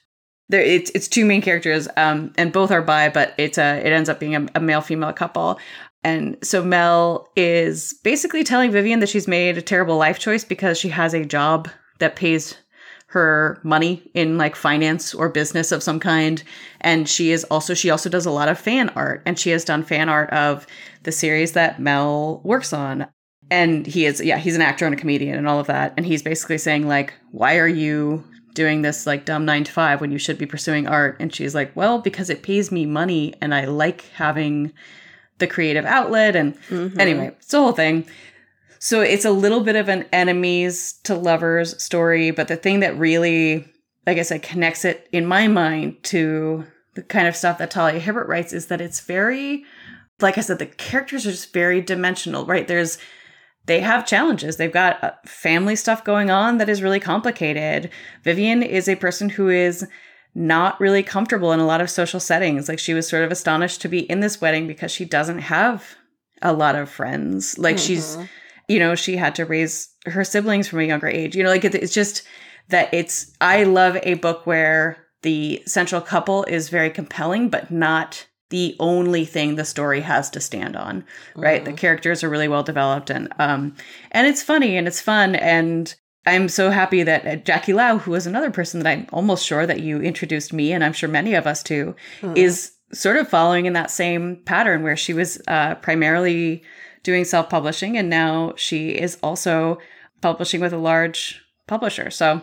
there 0.48 0.60
it's 0.60 0.90
it's 0.92 1.06
two 1.06 1.24
main 1.24 1.40
characters 1.40 1.86
um 1.96 2.32
and 2.36 2.52
both 2.52 2.72
are 2.72 2.82
bi 2.82 3.08
but 3.08 3.32
it's 3.38 3.58
a 3.58 3.78
it 3.86 3.92
ends 3.92 4.08
up 4.08 4.18
being 4.18 4.34
a, 4.34 4.44
a 4.56 4.60
male 4.60 4.80
female 4.80 5.12
couple 5.12 5.56
and 6.04 6.36
so 6.42 6.64
Mel 6.64 7.28
is 7.36 7.94
basically 8.02 8.42
telling 8.42 8.72
Vivian 8.72 9.00
that 9.00 9.08
she's 9.08 9.28
made 9.28 9.56
a 9.56 9.62
terrible 9.62 9.96
life 9.96 10.18
choice 10.18 10.44
because 10.44 10.78
she 10.78 10.88
has 10.88 11.14
a 11.14 11.24
job 11.24 11.68
that 12.00 12.16
pays 12.16 12.56
her 13.12 13.60
money 13.62 14.10
in 14.14 14.38
like 14.38 14.56
finance 14.56 15.12
or 15.12 15.28
business 15.28 15.70
of 15.70 15.82
some 15.82 16.00
kind. 16.00 16.42
And 16.80 17.06
she 17.06 17.30
is 17.30 17.44
also 17.44 17.74
she 17.74 17.90
also 17.90 18.08
does 18.08 18.24
a 18.24 18.30
lot 18.30 18.48
of 18.48 18.58
fan 18.58 18.88
art. 18.90 19.22
And 19.26 19.38
she 19.38 19.50
has 19.50 19.66
done 19.66 19.82
fan 19.82 20.08
art 20.08 20.30
of 20.30 20.66
the 21.02 21.12
series 21.12 21.52
that 21.52 21.78
Mel 21.78 22.40
works 22.42 22.72
on. 22.72 23.06
And 23.50 23.86
he 23.86 24.06
is 24.06 24.22
yeah 24.22 24.38
he's 24.38 24.56
an 24.56 24.62
actor 24.62 24.86
and 24.86 24.94
a 24.94 24.98
comedian 24.98 25.36
and 25.36 25.46
all 25.46 25.60
of 25.60 25.66
that. 25.66 25.92
And 25.98 26.06
he's 26.06 26.22
basically 26.22 26.56
saying 26.56 26.88
like 26.88 27.12
why 27.32 27.58
are 27.58 27.68
you 27.68 28.24
doing 28.54 28.80
this 28.80 29.06
like 29.06 29.26
dumb 29.26 29.44
9 29.44 29.64
to 29.64 29.72
5 29.72 30.00
when 30.00 30.10
you 30.10 30.18
should 30.18 30.38
be 30.38 30.46
pursuing 30.46 30.86
art? 30.88 31.18
And 31.20 31.34
she's 31.34 31.54
like 31.54 31.76
well 31.76 31.98
because 31.98 32.30
it 32.30 32.42
pays 32.42 32.72
me 32.72 32.86
money 32.86 33.34
and 33.42 33.54
I 33.54 33.66
like 33.66 34.06
having 34.14 34.72
the 35.36 35.46
creative 35.46 35.84
outlet. 35.84 36.34
And 36.34 36.58
mm-hmm. 36.68 36.98
anyway 36.98 37.26
it's 37.38 37.48
the 37.48 37.58
whole 37.58 37.72
thing 37.72 38.06
so 38.84 39.00
it's 39.00 39.24
a 39.24 39.30
little 39.30 39.60
bit 39.60 39.76
of 39.76 39.88
an 39.88 40.06
enemies 40.12 40.94
to 41.04 41.14
lovers 41.14 41.80
story, 41.80 42.32
but 42.32 42.48
the 42.48 42.56
thing 42.56 42.80
that 42.80 42.98
really, 42.98 43.64
like 44.08 44.18
I 44.18 44.22
said, 44.22 44.42
connects 44.42 44.84
it 44.84 45.08
in 45.12 45.24
my 45.24 45.46
mind 45.46 46.02
to 46.06 46.64
the 46.94 47.04
kind 47.04 47.28
of 47.28 47.36
stuff 47.36 47.58
that 47.58 47.70
Talia 47.70 48.00
Hibbert 48.00 48.26
writes 48.26 48.52
is 48.52 48.66
that 48.66 48.80
it's 48.80 48.98
very, 48.98 49.62
like 50.20 50.36
I 50.36 50.40
said, 50.40 50.58
the 50.58 50.66
characters 50.66 51.24
are 51.24 51.30
just 51.30 51.52
very 51.52 51.80
dimensional, 51.80 52.44
right? 52.44 52.66
There's, 52.66 52.98
they 53.66 53.78
have 53.78 54.04
challenges. 54.04 54.56
They've 54.56 54.72
got 54.72 55.00
uh, 55.04 55.12
family 55.26 55.76
stuff 55.76 56.02
going 56.02 56.32
on 56.32 56.58
that 56.58 56.68
is 56.68 56.82
really 56.82 56.98
complicated. 56.98 57.88
Vivian 58.24 58.64
is 58.64 58.88
a 58.88 58.96
person 58.96 59.28
who 59.28 59.48
is 59.48 59.86
not 60.34 60.80
really 60.80 61.04
comfortable 61.04 61.52
in 61.52 61.60
a 61.60 61.66
lot 61.66 61.80
of 61.80 61.88
social 61.88 62.18
settings. 62.18 62.68
Like 62.68 62.80
she 62.80 62.94
was 62.94 63.08
sort 63.08 63.22
of 63.22 63.30
astonished 63.30 63.80
to 63.82 63.88
be 63.88 64.00
in 64.10 64.18
this 64.18 64.40
wedding 64.40 64.66
because 64.66 64.90
she 64.90 65.04
doesn't 65.04 65.38
have 65.38 65.94
a 66.42 66.52
lot 66.52 66.74
of 66.74 66.90
friends. 66.90 67.56
Like 67.60 67.76
mm-hmm. 67.76 67.86
she's 67.86 68.18
you 68.68 68.78
know, 68.78 68.94
she 68.94 69.16
had 69.16 69.34
to 69.36 69.44
raise 69.44 69.88
her 70.06 70.24
siblings 70.24 70.68
from 70.68 70.80
a 70.80 70.84
younger 70.84 71.08
age. 71.08 71.36
You 71.36 71.42
know, 71.42 71.50
like 71.50 71.64
it's 71.64 71.94
just 71.94 72.22
that 72.68 72.92
it's, 72.92 73.32
I 73.40 73.64
love 73.64 73.96
a 74.02 74.14
book 74.14 74.46
where 74.46 74.98
the 75.22 75.62
central 75.66 76.00
couple 76.00 76.44
is 76.44 76.68
very 76.68 76.90
compelling, 76.90 77.48
but 77.48 77.70
not 77.70 78.26
the 78.50 78.76
only 78.80 79.24
thing 79.24 79.56
the 79.56 79.64
story 79.64 80.00
has 80.00 80.28
to 80.30 80.40
stand 80.40 80.76
on, 80.76 81.04
right? 81.34 81.62
Mm. 81.62 81.64
The 81.64 81.72
characters 81.72 82.22
are 82.22 82.28
really 82.28 82.48
well 82.48 82.62
developed 82.62 83.08
and, 83.08 83.32
um, 83.38 83.74
and 84.10 84.26
it's 84.26 84.42
funny 84.42 84.76
and 84.76 84.86
it's 84.86 85.00
fun. 85.00 85.34
And 85.34 85.94
I'm 86.26 86.48
so 86.48 86.70
happy 86.70 87.02
that 87.02 87.26
uh, 87.26 87.36
Jackie 87.36 87.72
Lau, 87.72 87.98
who 87.98 88.14
is 88.14 88.26
another 88.26 88.50
person 88.50 88.80
that 88.80 88.90
I'm 88.90 89.06
almost 89.12 89.46
sure 89.46 89.66
that 89.66 89.80
you 89.80 90.00
introduced 90.02 90.52
me 90.52 90.72
and 90.72 90.84
I'm 90.84 90.92
sure 90.92 91.08
many 91.08 91.34
of 91.34 91.46
us 91.46 91.62
to, 91.64 91.96
mm. 92.20 92.36
is 92.36 92.72
sort 92.92 93.16
of 93.16 93.28
following 93.28 93.66
in 93.66 93.72
that 93.72 93.90
same 93.90 94.36
pattern 94.44 94.82
where 94.82 94.96
she 94.96 95.14
was 95.14 95.40
uh, 95.48 95.74
primarily 95.76 96.62
doing 97.02 97.24
self 97.24 97.48
publishing, 97.48 97.96
and 97.96 98.08
now 98.08 98.54
she 98.56 98.90
is 98.90 99.18
also 99.22 99.78
publishing 100.20 100.60
with 100.60 100.72
a 100.72 100.78
large 100.78 101.40
publisher. 101.66 102.10
So, 102.10 102.42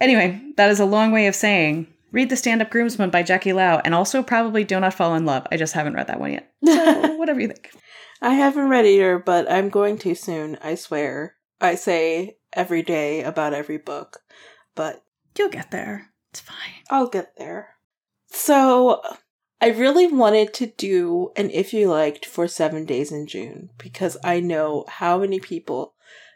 anyway, 0.00 0.40
that 0.56 0.70
is 0.70 0.80
a 0.80 0.84
long 0.84 1.12
way 1.12 1.26
of 1.26 1.34
saying 1.34 1.86
read 2.10 2.30
The 2.30 2.36
Stand 2.36 2.62
Up 2.62 2.70
Groomsman 2.70 3.10
by 3.10 3.22
Jackie 3.22 3.52
Lau, 3.52 3.80
and 3.84 3.94
also 3.94 4.22
probably 4.22 4.64
Donut 4.64 4.94
Fall 4.94 5.14
in 5.14 5.24
Love. 5.24 5.46
I 5.52 5.56
just 5.56 5.74
haven't 5.74 5.94
read 5.94 6.06
that 6.06 6.20
one 6.20 6.32
yet. 6.32 6.50
So, 6.64 7.16
whatever 7.16 7.40
you 7.40 7.48
think. 7.48 7.70
I 8.20 8.34
haven't 8.34 8.68
read 8.68 8.86
either, 8.86 9.18
but 9.18 9.50
I'm 9.50 9.68
going 9.68 9.98
to 9.98 10.14
soon, 10.14 10.58
I 10.62 10.74
swear. 10.74 11.36
I 11.60 11.74
say 11.74 12.38
every 12.52 12.82
day 12.82 13.22
about 13.22 13.54
every 13.54 13.78
book, 13.78 14.20
but. 14.74 15.02
You'll 15.36 15.50
get 15.50 15.70
there. 15.70 16.10
It's 16.30 16.40
fine. 16.40 16.82
I'll 16.90 17.08
get 17.08 17.34
there. 17.36 17.76
So, 18.30 19.02
I 19.60 19.68
really 19.68 20.06
wanted 20.06 20.54
to 20.54 20.66
do 20.66 21.32
an 21.36 21.50
if 21.50 21.72
you 21.72 21.88
liked 21.88 22.24
for 22.24 22.46
seven 22.46 22.84
days 22.84 23.10
in 23.10 23.26
June 23.26 23.70
because 23.76 24.16
I 24.22 24.40
know 24.40 24.84
how 24.88 25.18
many 25.18 25.40
people 25.40 25.94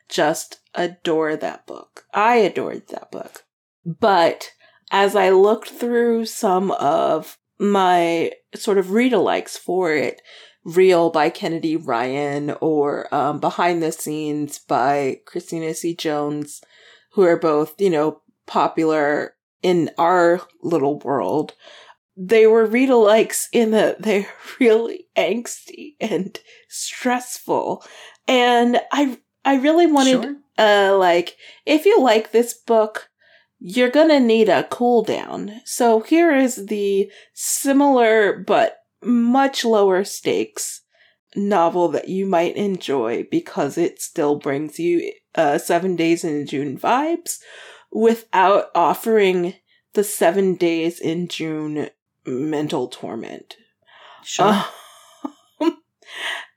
just 0.08 0.60
adore 0.74 1.36
that 1.36 1.66
book. 1.66 2.04
I 2.12 2.36
adored 2.36 2.88
that 2.88 3.10
book. 3.12 3.44
But 3.84 4.50
as 4.90 5.14
I 5.14 5.30
looked 5.30 5.68
through 5.68 6.26
some 6.26 6.72
of 6.72 7.38
my 7.58 8.32
sort 8.54 8.78
of 8.78 8.90
read 8.90 9.12
alikes 9.12 9.56
for 9.56 9.92
it, 9.92 10.20
Real 10.64 11.10
by 11.10 11.28
Kennedy 11.28 11.76
Ryan 11.76 12.54
or 12.60 13.12
um, 13.12 13.40
Behind 13.40 13.82
the 13.82 13.90
Scenes 13.90 14.60
by 14.60 15.20
Christina 15.26 15.74
C. 15.74 15.94
Jones, 15.94 16.60
who 17.12 17.22
are 17.22 17.38
both, 17.38 17.80
you 17.80 17.90
know, 17.90 18.20
popular 18.46 19.34
in 19.62 19.90
our 19.98 20.40
little 20.62 20.98
world 21.00 21.54
they 22.16 22.46
were 22.46 22.66
read 22.66 22.90
alikes 22.90 23.46
in 23.52 23.70
that 23.70 24.02
they're 24.02 24.28
really 24.60 25.06
angsty 25.16 25.94
and 26.00 26.38
stressful. 26.68 27.84
And 28.28 28.80
I 28.92 29.18
I 29.44 29.56
really 29.56 29.86
wanted 29.86 30.22
sure. 30.22 30.36
uh 30.58 30.96
like 30.96 31.36
if 31.66 31.84
you 31.86 32.00
like 32.00 32.32
this 32.32 32.54
book, 32.54 33.08
you're 33.58 33.90
gonna 33.90 34.20
need 34.20 34.48
a 34.48 34.64
cool 34.64 35.02
down. 35.02 35.60
So 35.64 36.00
here 36.00 36.34
is 36.34 36.66
the 36.66 37.10
similar 37.34 38.38
but 38.38 38.78
much 39.02 39.64
lower 39.64 40.04
stakes 40.04 40.82
novel 41.34 41.88
that 41.88 42.08
you 42.08 42.26
might 42.26 42.56
enjoy 42.56 43.26
because 43.30 43.78
it 43.78 44.00
still 44.00 44.36
brings 44.36 44.78
you 44.78 45.12
uh, 45.34 45.58
Seven 45.58 45.96
Days 45.96 46.24
in 46.24 46.46
June 46.46 46.78
vibes 46.78 47.38
without 47.90 48.66
offering 48.74 49.54
the 49.94 50.04
Seven 50.04 50.54
Days 50.54 51.00
in 51.00 51.28
June 51.28 51.88
mental 52.26 52.88
torment. 52.88 53.56
Sure. 54.24 54.64
Um, 55.60 55.78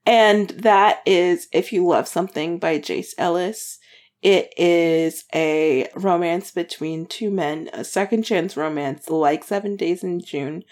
and 0.05 0.49
that 0.51 1.01
is 1.05 1.47
If 1.51 1.73
You 1.73 1.85
Love 1.87 2.07
Something 2.07 2.59
by 2.59 2.79
Jayce 2.79 3.13
Ellis. 3.17 3.79
It 4.21 4.53
is 4.57 5.25
a 5.35 5.87
romance 5.95 6.49
between 6.49 7.05
two 7.05 7.29
men, 7.29 7.69
a 7.73 7.83
second 7.83 8.23
chance 8.23 8.57
romance 8.57 9.09
like 9.09 9.43
Seven 9.43 9.75
Days 9.75 10.03
in 10.03 10.19
June. 10.19 10.63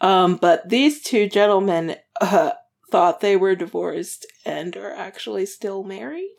Um, 0.00 0.36
but 0.36 0.68
these 0.68 1.02
two 1.02 1.28
gentlemen 1.28 1.96
uh, 2.20 2.52
thought 2.90 3.20
they 3.20 3.36
were 3.36 3.54
divorced 3.54 4.26
and 4.44 4.76
are 4.76 4.92
actually 4.92 5.46
still 5.46 5.82
married. 5.84 6.36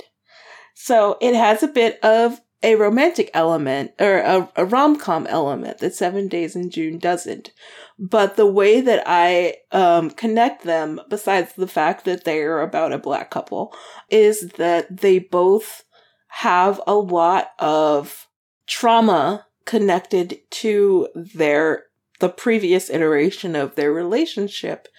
So 0.75 1.17
it 1.21 1.35
has 1.35 1.63
a 1.63 1.67
bit 1.67 1.99
of 2.03 2.39
a 2.61 2.75
romantic 2.75 3.29
element 3.33 3.91
or 3.99 4.17
a, 4.17 4.49
a 4.55 4.65
rom 4.65 4.97
com 4.97 5.25
element 5.27 5.79
that 5.79 5.95
Seven 5.95 6.27
Days 6.27 6.55
in 6.55 6.69
June 6.69 6.97
doesn't. 6.97 7.51
But 7.97 8.35
the 8.35 8.45
way 8.45 8.81
that 8.81 9.03
I 9.05 9.57
um, 9.71 10.09
connect 10.11 10.63
them, 10.63 10.99
besides 11.09 11.53
the 11.53 11.67
fact 11.67 12.05
that 12.05 12.23
they 12.23 12.41
are 12.41 12.61
about 12.61 12.93
a 12.93 12.97
black 12.97 13.29
couple, 13.29 13.73
is 14.09 14.49
that 14.57 15.01
they 15.01 15.19
both 15.19 15.83
have 16.27 16.81
a 16.85 16.95
lot 16.95 17.51
of 17.59 18.27
trauma 18.67 19.45
connected 19.65 20.39
to 20.49 21.07
their 21.15 21.83
the 22.19 22.29
previous 22.29 22.89
iteration 22.89 23.55
of 23.55 23.75
their 23.75 23.93
relationship 23.93 24.89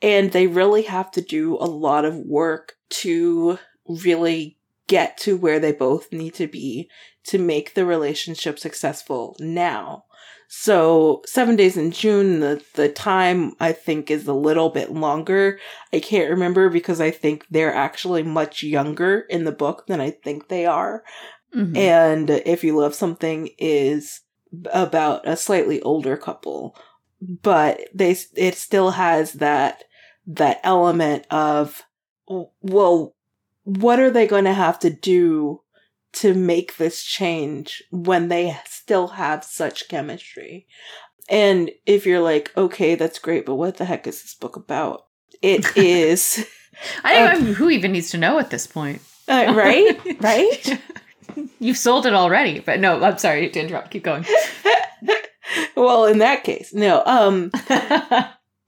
and 0.00 0.32
they 0.32 0.46
really 0.46 0.82
have 0.82 1.10
to 1.10 1.20
do 1.20 1.56
a 1.56 1.66
lot 1.66 2.04
of 2.04 2.16
work 2.16 2.74
to 2.88 3.58
really 3.88 4.57
get 4.88 5.16
to 5.18 5.36
where 5.36 5.60
they 5.60 5.72
both 5.72 6.12
need 6.12 6.34
to 6.34 6.48
be 6.48 6.90
to 7.24 7.38
make 7.38 7.74
the 7.74 7.86
relationship 7.86 8.58
successful 8.58 9.36
now. 9.38 10.04
So 10.48 11.22
seven 11.26 11.56
days 11.56 11.76
in 11.76 11.90
June, 11.90 12.40
the, 12.40 12.62
the 12.74 12.88
time 12.88 13.52
I 13.60 13.72
think 13.72 14.10
is 14.10 14.26
a 14.26 14.32
little 14.32 14.70
bit 14.70 14.90
longer. 14.90 15.60
I 15.92 16.00
can't 16.00 16.30
remember 16.30 16.70
because 16.70 17.00
I 17.00 17.10
think 17.10 17.44
they're 17.50 17.74
actually 17.74 18.22
much 18.22 18.62
younger 18.62 19.20
in 19.28 19.44
the 19.44 19.52
book 19.52 19.86
than 19.86 20.00
I 20.00 20.10
think 20.10 20.48
they 20.48 20.64
are. 20.64 21.04
Mhm. 21.54 21.76
And 21.76 22.30
if 22.30 22.64
you 22.64 22.76
love 22.76 22.94
something 22.94 23.50
is 23.58 24.22
about 24.72 25.28
a 25.28 25.36
slightly 25.36 25.82
older 25.82 26.16
couple, 26.16 26.74
but 27.20 27.80
they 27.94 28.16
it 28.34 28.54
still 28.54 28.92
has 28.92 29.34
that 29.34 29.84
that 30.26 30.60
element 30.62 31.26
of 31.30 31.82
well 32.62 33.14
what 33.68 34.00
are 34.00 34.10
they 34.10 34.26
going 34.26 34.44
to 34.44 34.54
have 34.54 34.78
to 34.78 34.88
do 34.88 35.60
to 36.14 36.32
make 36.32 36.76
this 36.76 37.04
change 37.04 37.82
when 37.90 38.28
they 38.28 38.56
still 38.64 39.08
have 39.08 39.44
such 39.44 39.88
chemistry 39.88 40.66
and 41.28 41.70
if 41.84 42.06
you're 42.06 42.20
like 42.20 42.50
okay 42.56 42.94
that's 42.94 43.18
great 43.18 43.44
but 43.44 43.56
what 43.56 43.76
the 43.76 43.84
heck 43.84 44.06
is 44.06 44.22
this 44.22 44.34
book 44.34 44.56
about 44.56 45.04
it 45.42 45.66
is 45.76 46.46
I 47.04 47.14
don't 47.14 47.44
know 47.44 47.52
who 47.52 47.68
even 47.68 47.92
needs 47.92 48.10
to 48.12 48.18
know 48.18 48.38
at 48.38 48.48
this 48.50 48.66
point. 48.66 49.02
uh, 49.28 49.52
right 49.54 50.00
right 50.20 50.80
You've 51.60 51.76
sold 51.76 52.06
it 52.06 52.14
already, 52.14 52.58
but 52.60 52.80
no, 52.80 53.00
I'm 53.02 53.18
sorry 53.18 53.48
to 53.48 53.60
interrupt. 53.60 53.90
Keep 53.90 54.02
going. 54.02 54.24
well 55.76 56.04
in 56.04 56.18
that 56.18 56.44
case 56.44 56.74
no 56.74 57.02
um 57.06 57.50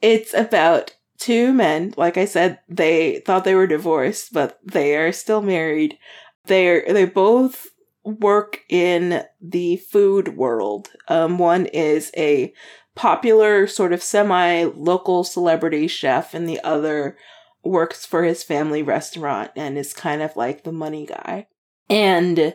it's 0.00 0.32
about 0.32 0.94
two 1.20 1.52
men 1.52 1.92
like 1.98 2.16
i 2.16 2.24
said 2.24 2.58
they 2.66 3.20
thought 3.20 3.44
they 3.44 3.54
were 3.54 3.66
divorced 3.66 4.32
but 4.32 4.58
they 4.64 4.96
are 4.96 5.12
still 5.12 5.42
married. 5.42 5.98
They're 6.46 6.82
they 6.88 7.04
both 7.04 7.68
work 8.02 8.60
in 8.70 9.22
the 9.40 9.76
food 9.76 10.36
world. 10.36 10.88
Um 11.08 11.38
one 11.38 11.66
is 11.66 12.10
a 12.16 12.52
popular 12.94 13.66
sort 13.66 13.92
of 13.92 14.02
semi 14.02 14.64
local 14.64 15.22
celebrity 15.22 15.86
chef 15.86 16.32
and 16.34 16.48
the 16.48 16.60
other 16.64 17.16
works 17.62 18.06
for 18.06 18.24
his 18.24 18.42
family 18.42 18.82
restaurant 18.82 19.50
and 19.54 19.76
is 19.76 19.92
kind 19.92 20.22
of 20.22 20.34
like 20.34 20.64
the 20.64 20.72
money 20.72 21.04
guy. 21.04 21.46
And 21.90 22.54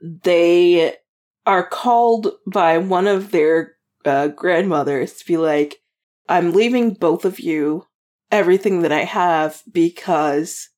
they 0.00 0.96
are 1.44 1.66
called 1.66 2.28
by 2.46 2.78
one 2.78 3.08
of 3.08 3.32
their 3.32 3.74
uh, 4.04 4.28
grandmothers 4.28 5.14
to 5.14 5.26
be 5.26 5.36
like 5.36 5.80
i'm 6.28 6.52
leaving 6.52 6.92
both 6.92 7.24
of 7.24 7.40
you 7.40 7.86
everything 8.34 8.82
that 8.82 8.90
I 8.90 9.04
have 9.04 9.62
because 9.70 10.68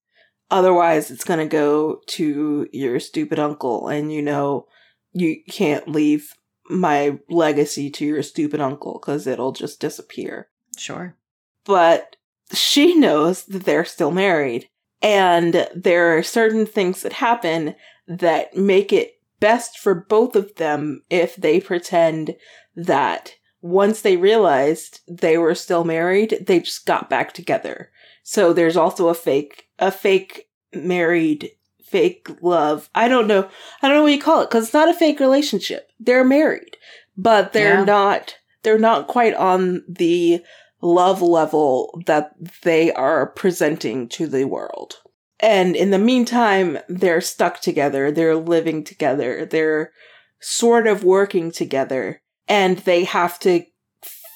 otherwise 0.50 1.10
it's 1.10 1.24
going 1.24 1.40
to 1.40 1.46
go 1.46 2.02
to 2.06 2.68
your 2.70 3.00
stupid 3.00 3.38
uncle 3.38 3.88
and 3.88 4.12
you 4.12 4.20
know 4.20 4.66
you 5.12 5.38
can't 5.48 5.88
leave 5.88 6.34
my 6.68 7.18
legacy 7.30 7.88
to 7.88 8.04
your 8.04 8.22
stupid 8.22 8.60
uncle 8.60 8.98
cuz 8.98 9.26
it'll 9.26 9.52
just 9.52 9.80
disappear. 9.80 10.50
Sure. 10.76 11.16
But 11.64 12.16
she 12.52 12.94
knows 12.94 13.44
that 13.44 13.64
they're 13.64 13.86
still 13.86 14.10
married 14.10 14.68
and 15.00 15.66
there 15.74 16.16
are 16.16 16.22
certain 16.22 16.66
things 16.66 17.00
that 17.00 17.14
happen 17.14 17.74
that 18.06 18.54
make 18.54 18.92
it 18.92 19.18
best 19.40 19.78
for 19.78 19.94
both 19.94 20.36
of 20.36 20.56
them 20.56 21.04
if 21.08 21.36
they 21.36 21.58
pretend 21.58 22.36
that 22.74 23.35
once 23.62 24.02
they 24.02 24.16
realized 24.16 25.00
they 25.08 25.38
were 25.38 25.54
still 25.54 25.84
married, 25.84 26.44
they 26.46 26.60
just 26.60 26.86
got 26.86 27.10
back 27.10 27.32
together. 27.32 27.90
So 28.22 28.52
there's 28.52 28.76
also 28.76 29.08
a 29.08 29.14
fake, 29.14 29.68
a 29.78 29.90
fake 29.90 30.48
married, 30.74 31.50
fake 31.82 32.28
love. 32.42 32.90
I 32.94 33.08
don't 33.08 33.26
know. 33.26 33.48
I 33.82 33.88
don't 33.88 33.96
know 33.96 34.02
what 34.02 34.12
you 34.12 34.20
call 34.20 34.42
it 34.42 34.50
because 34.50 34.64
it's 34.64 34.74
not 34.74 34.88
a 34.88 34.94
fake 34.94 35.20
relationship. 35.20 35.90
They're 35.98 36.24
married, 36.24 36.76
but 37.16 37.52
they're 37.52 37.78
Yeah. 37.78 37.84
not, 37.84 38.36
they're 38.62 38.78
not 38.78 39.06
quite 39.06 39.34
on 39.34 39.84
the 39.88 40.42
love 40.82 41.22
level 41.22 42.02
that 42.06 42.32
they 42.62 42.92
are 42.92 43.26
presenting 43.26 44.08
to 44.08 44.26
the 44.26 44.44
world. 44.44 44.96
And 45.40 45.76
in 45.76 45.90
the 45.90 45.98
meantime, 45.98 46.78
they're 46.88 47.20
stuck 47.20 47.60
together. 47.60 48.10
They're 48.10 48.36
living 48.36 48.84
together. 48.84 49.44
They're 49.44 49.92
sort 50.40 50.86
of 50.86 51.04
working 51.04 51.50
together 51.50 52.22
and 52.48 52.78
they 52.78 53.04
have 53.04 53.38
to 53.40 53.64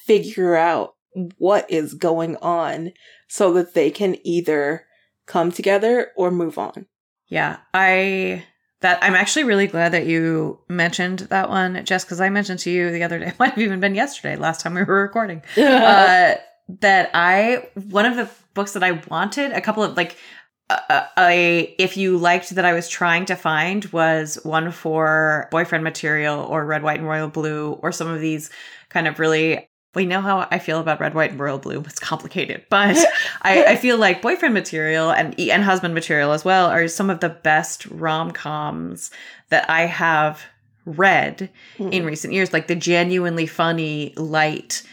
figure 0.07 0.57
out 0.57 0.95
what 1.39 1.71
is 1.71 1.95
going 1.95 2.37
on 2.37 2.93
so 3.29 3.53
that 3.53 3.75
they 3.75 3.91
can 3.91 4.17
either 4.25 4.87
come 5.27 5.53
together 5.53 6.11
or 6.17 6.31
move 6.31 6.59
on. 6.59 6.87
Yeah, 7.29 7.59
I 7.73 8.45
that 8.81 8.99
I'm 9.03 9.15
actually 9.15 9.45
really 9.45 9.67
glad 9.67 9.93
that 9.93 10.07
you 10.07 10.59
mentioned 10.69 11.21
that 11.21 11.49
one, 11.49 11.85
Jess, 11.85 12.05
because 12.05 12.21
I 12.21 12.31
mentioned 12.31 12.61
to 12.61 12.71
you 12.71 12.91
the 12.91 13.03
other 13.03 13.19
day, 13.19 13.27
it 13.29 13.39
might 13.39 13.51
have 13.51 13.59
even 13.59 13.81
been 13.81 13.95
yesterday, 13.95 14.37
last 14.37 14.61
time 14.61 14.75
we 14.75 14.83
were 14.83 15.03
recording, 15.03 15.43
uh, 15.57 16.35
that 16.81 17.11
I 17.15 17.69
one 17.75 18.07
of 18.07 18.17
the 18.17 18.29
books 18.55 18.73
that 18.73 18.83
I 18.83 18.93
wanted, 19.09 19.53
a 19.53 19.61
couple 19.61 19.83
of 19.83 19.97
like. 19.97 20.17
Uh, 20.71 21.07
I, 21.17 21.75
if 21.79 21.97
you 21.97 22.17
liked 22.17 22.51
that 22.51 22.65
I 22.65 22.73
was 22.73 22.89
trying 22.89 23.25
to 23.27 23.35
find 23.35 23.85
was 23.87 24.39
one 24.45 24.71
for 24.71 25.49
boyfriend 25.51 25.83
material 25.83 26.41
or 26.41 26.65
red, 26.65 26.83
white, 26.83 27.01
and 27.01 27.09
royal 27.09 27.29
blue 27.29 27.73
or 27.83 27.91
some 27.91 28.09
of 28.09 28.21
these 28.21 28.51
kind 28.89 29.09
of 29.09 29.19
really 29.19 29.69
we 29.95 30.07
know 30.07 30.21
how 30.21 30.47
I 30.53 30.61
feel 30.61 30.79
about 30.79 31.01
red, 31.01 31.15
white, 31.15 31.33
and 31.33 31.41
royal 31.41 31.59
blue. 31.59 31.81
It's 31.81 31.99
complicated, 31.99 32.65
but 32.71 32.97
I, 33.43 33.65
I 33.65 33.77
feel 33.77 33.99
like 33.99 34.23
boyfriend 34.23 34.55
material 34.55 35.11
and 35.11 35.39
and 35.41 35.65
husband 35.65 35.95
material 35.95 36.33
as 36.33 36.45
well 36.45 36.69
are 36.69 36.87
some 36.87 37.11
of 37.11 37.21
the 37.21 37.29
best 37.29 37.87
rom 37.87 38.31
coms 38.31 39.11
that 39.49 39.69
I 39.69 39.87
have 39.87 40.43
read 40.85 41.51
in 41.79 42.05
recent 42.05 42.33
years. 42.33 42.53
Like 42.53 42.69
the 42.69 42.77
genuinely 42.77 43.47
funny, 43.47 44.15
light 44.17 44.85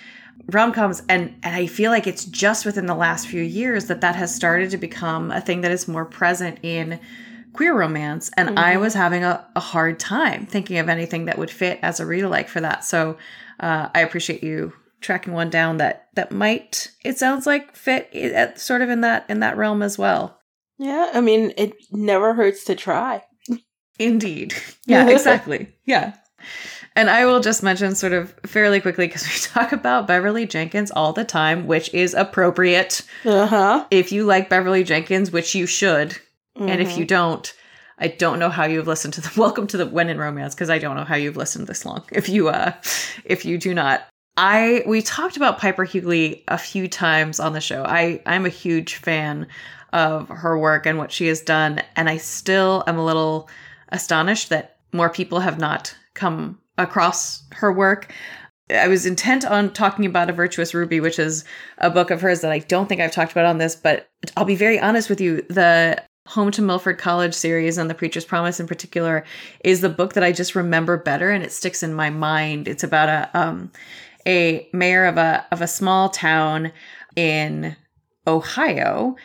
rom 0.52 0.72
coms, 0.72 1.02
and 1.10 1.36
and 1.44 1.56
I 1.56 1.68
feel 1.68 1.92
like 1.92 2.08
it's 2.08 2.26
just 2.26 2.66
within 2.66 2.86
the 2.86 2.96
last 2.96 3.28
few 3.28 3.42
years 3.42 3.86
that 3.86 4.02
that 4.02 4.16
has 4.16 4.34
started 4.34 4.72
to 4.72 4.78
become 4.78 5.32
a 5.32 5.42
thing 5.42 5.62
that 5.62 5.72
is 5.72 5.88
more 5.88 6.06
present 6.06 6.60
in 6.64 7.00
queer 7.54 7.76
romance 7.76 8.30
and 8.38 8.60
i 8.60 8.78
was 8.78 8.94
having 8.94 9.24
a, 9.24 9.44
a 9.56 9.60
hard 9.60 10.00
time 10.00 10.46
thinking 10.46 10.78
of 10.78 10.90
anything 10.90 11.26
that 11.26 11.40
would 11.40 11.50
fit 11.50 11.80
as 11.82 12.00
a 12.00 12.06
read 12.06 12.24
alike 12.24 12.48
for 12.48 12.62
that. 12.62 12.86
So 12.86 13.18
uh, 13.60 13.90
i 13.96 14.02
appreciate 14.02 14.44
you 14.44 14.74
tracking 15.02 15.34
one 15.34 15.50
down 15.50 15.78
that 15.78 16.08
that 16.14 16.32
might 16.32 16.92
it 17.04 17.18
sounds 17.18 17.48
like 17.48 17.76
fit 17.76 18.14
at, 18.14 18.60
sort 18.60 18.82
of 18.84 18.90
in 18.90 19.02
that 19.02 19.26
in 19.28 19.40
that 19.40 19.58
realm 19.58 19.82
as 19.82 19.98
well. 19.98 20.40
Yeah, 20.78 21.10
I 21.14 21.22
mean, 21.22 21.54
it 21.58 21.74
never 21.92 22.36
hurts 22.36 22.64
to 22.66 22.76
try. 22.76 23.24
indeed. 23.98 24.54
Yeah 24.86 25.10
exactly. 25.10 25.74
Yeah 25.86 26.14
and 26.98 27.10
i 27.10 27.26
will 27.26 27.40
just 27.40 27.64
mention 27.64 27.96
sort 27.96 28.12
of 28.12 28.34
fairly 28.46 28.82
quickly 28.82 29.08
because 29.08 29.24
we 29.26 29.34
talk 29.54 29.72
about 29.72 30.06
beverly 30.08 30.46
jenkins 30.46 30.92
all 30.92 31.14
the 31.14 31.24
time 31.24 31.66
which 31.68 31.94
is 31.94 32.14
appropriate 32.14 33.02
Uh 33.24 33.46
huh. 33.48 33.86
if 33.92 34.12
you 34.12 34.26
like 34.26 34.50
beverly 34.50 34.84
jenkins 34.84 35.32
which 35.32 35.56
you 35.56 35.66
should 35.66 36.18
and 36.60 36.82
if 36.82 36.98
you 36.98 37.06
don't 37.06 37.54
I 38.00 38.08
don't 38.10 38.38
know 38.38 38.50
how 38.50 38.66
you've 38.66 38.86
listened 38.88 39.14
to 39.16 39.22
the 39.22 39.32
Welcome 39.38 39.66
to 39.68 39.78
the 39.78 39.86
When 39.88 40.10
in 40.10 40.20
Romance 40.20 40.54
because 40.54 40.70
I 40.70 40.78
don't 40.78 40.96
know 40.96 41.04
how 41.04 41.16
you've 41.16 41.36
listened 41.38 41.66
this 41.66 41.84
long. 41.84 42.04
If 42.12 42.30
you 42.30 42.50
uh 42.50 42.74
if 43.26 43.44
you 43.46 43.58
do 43.58 43.74
not. 43.74 44.06
I 44.38 44.84
we 44.86 45.02
talked 45.02 45.36
about 45.36 45.58
Piper 45.58 45.84
Hughley 45.86 46.44
a 46.48 46.60
few 46.60 46.88
times 46.88 47.40
on 47.40 47.54
the 47.54 47.62
show. 47.62 47.84
I 47.84 48.22
I'm 48.28 48.46
a 48.46 48.50
huge 48.50 48.96
fan 48.96 49.48
of 49.94 50.30
her 50.30 50.58
work 50.60 50.86
and 50.86 51.00
what 51.00 51.12
she 51.12 51.26
has 51.28 51.42
done 51.42 51.82
and 51.96 52.08
I 52.08 52.18
still 52.18 52.84
am 52.86 52.98
a 53.00 53.06
little 53.06 53.50
astonished 53.90 54.50
that 54.50 54.78
more 54.94 55.10
people 55.10 55.40
have 55.40 55.58
not 55.60 55.96
come 56.14 56.60
across 56.78 57.44
her 57.54 57.72
work. 57.72 58.14
I 58.70 58.88
was 58.88 59.06
intent 59.06 59.46
on 59.46 59.72
talking 59.72 60.06
about 60.06 60.30
A 60.30 60.34
Virtuous 60.34 60.74
Ruby, 60.74 61.00
which 61.00 61.20
is 61.20 61.46
a 61.78 61.90
book 61.90 62.12
of 62.12 62.20
hers 62.20 62.42
that 62.42 62.52
I 62.52 62.60
don't 62.60 62.90
think 62.90 63.00
I've 63.00 63.14
talked 63.14 63.32
about 63.32 63.46
on 63.46 63.60
this, 63.60 63.76
but 63.76 64.10
I'll 64.36 64.46
be 64.46 64.56
very 64.56 64.80
honest 64.80 65.10
with 65.10 65.22
you. 65.22 65.42
The 65.44 66.04
Home 66.28 66.52
to 66.52 66.62
Milford 66.62 66.98
College 66.98 67.34
series 67.34 67.78
and 67.78 67.90
The 67.90 67.96
Preacher's 67.96 68.26
Promise 68.26 68.60
in 68.60 68.68
particular 68.68 69.24
is 69.64 69.80
the 69.80 69.88
book 69.88 70.14
that 70.14 70.26
I 70.26 70.34
just 70.34 70.56
remember 70.56 70.98
better 70.98 71.32
and 71.32 71.42
it 71.42 71.54
sticks 71.54 71.82
in 71.82 71.94
my 71.94 72.10
mind. 72.10 72.68
It's 72.68 72.84
about 72.84 73.08
a 73.08 73.30
um 73.40 73.72
a 74.28 74.68
mayor 74.74 75.06
of 75.06 75.16
a 75.16 75.46
of 75.54 75.62
a 75.62 75.68
small 75.68 76.10
town 76.10 76.74
in 77.16 77.78
Ohio 78.28 79.16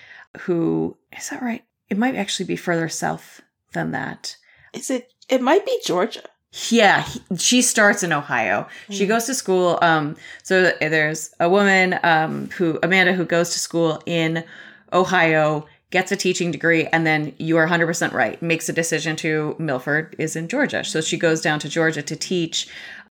who 0.42 0.96
is 1.16 1.28
that 1.30 1.42
right? 1.42 1.64
It 1.88 1.98
might 1.98 2.14
actually 2.14 2.46
be 2.46 2.57
further 2.57 2.88
south 2.88 3.40
than 3.72 3.90
that. 3.92 4.36
Is 4.72 4.90
it? 4.90 5.12
It 5.28 5.42
might 5.42 5.66
be 5.66 5.78
Georgia. 5.84 6.22
Yeah, 6.68 7.03
he, 7.03 7.20
she 7.38 7.62
starts 7.62 8.03
in 8.03 8.12
Ohio. 8.12 8.68
She 8.90 9.07
goes 9.07 9.24
to 9.24 9.34
school. 9.34 9.78
Um, 9.80 10.16
so 10.42 10.72
there's 10.80 11.34
a 11.40 11.48
woman 11.48 11.98
um, 12.03 12.50
who 12.50 12.78
Amanda 12.82 13.14
who 13.14 13.24
goes 13.24 13.50
to 13.50 13.59
school 13.59 14.03
in 14.05 14.44
Ohio, 14.92 15.66
gets 15.90 16.12
a 16.12 16.16
teaching 16.16 16.50
degree, 16.50 16.86
and 16.86 17.07
then 17.07 17.34
you 17.38 17.57
are 17.57 17.68
100% 17.68 18.12
right. 18.12 18.40
Makes 18.42 18.68
a 18.68 18.72
decision 18.72 19.16
to 19.16 19.57
Milford 19.59 20.16
is 20.18 20.36
in 20.36 20.48
Georgia. 20.48 20.84
So 20.84 21.00
she 21.00 21.16
goes 21.16 21.40
down 21.40 21.59
to 21.61 21.68
Georgia 21.68 22.03
to 22.03 22.16
teach, 22.16 22.68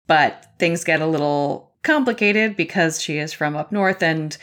but 0.08 0.48
things 0.60 0.84
get 0.84 1.02
a 1.02 1.08
little 1.08 1.72
complicated 1.84 2.56
because 2.56 3.02
she 3.02 3.18
is 3.18 3.34
from 3.34 3.56
up 3.56 3.72
north 3.72 4.04
and 4.04 4.38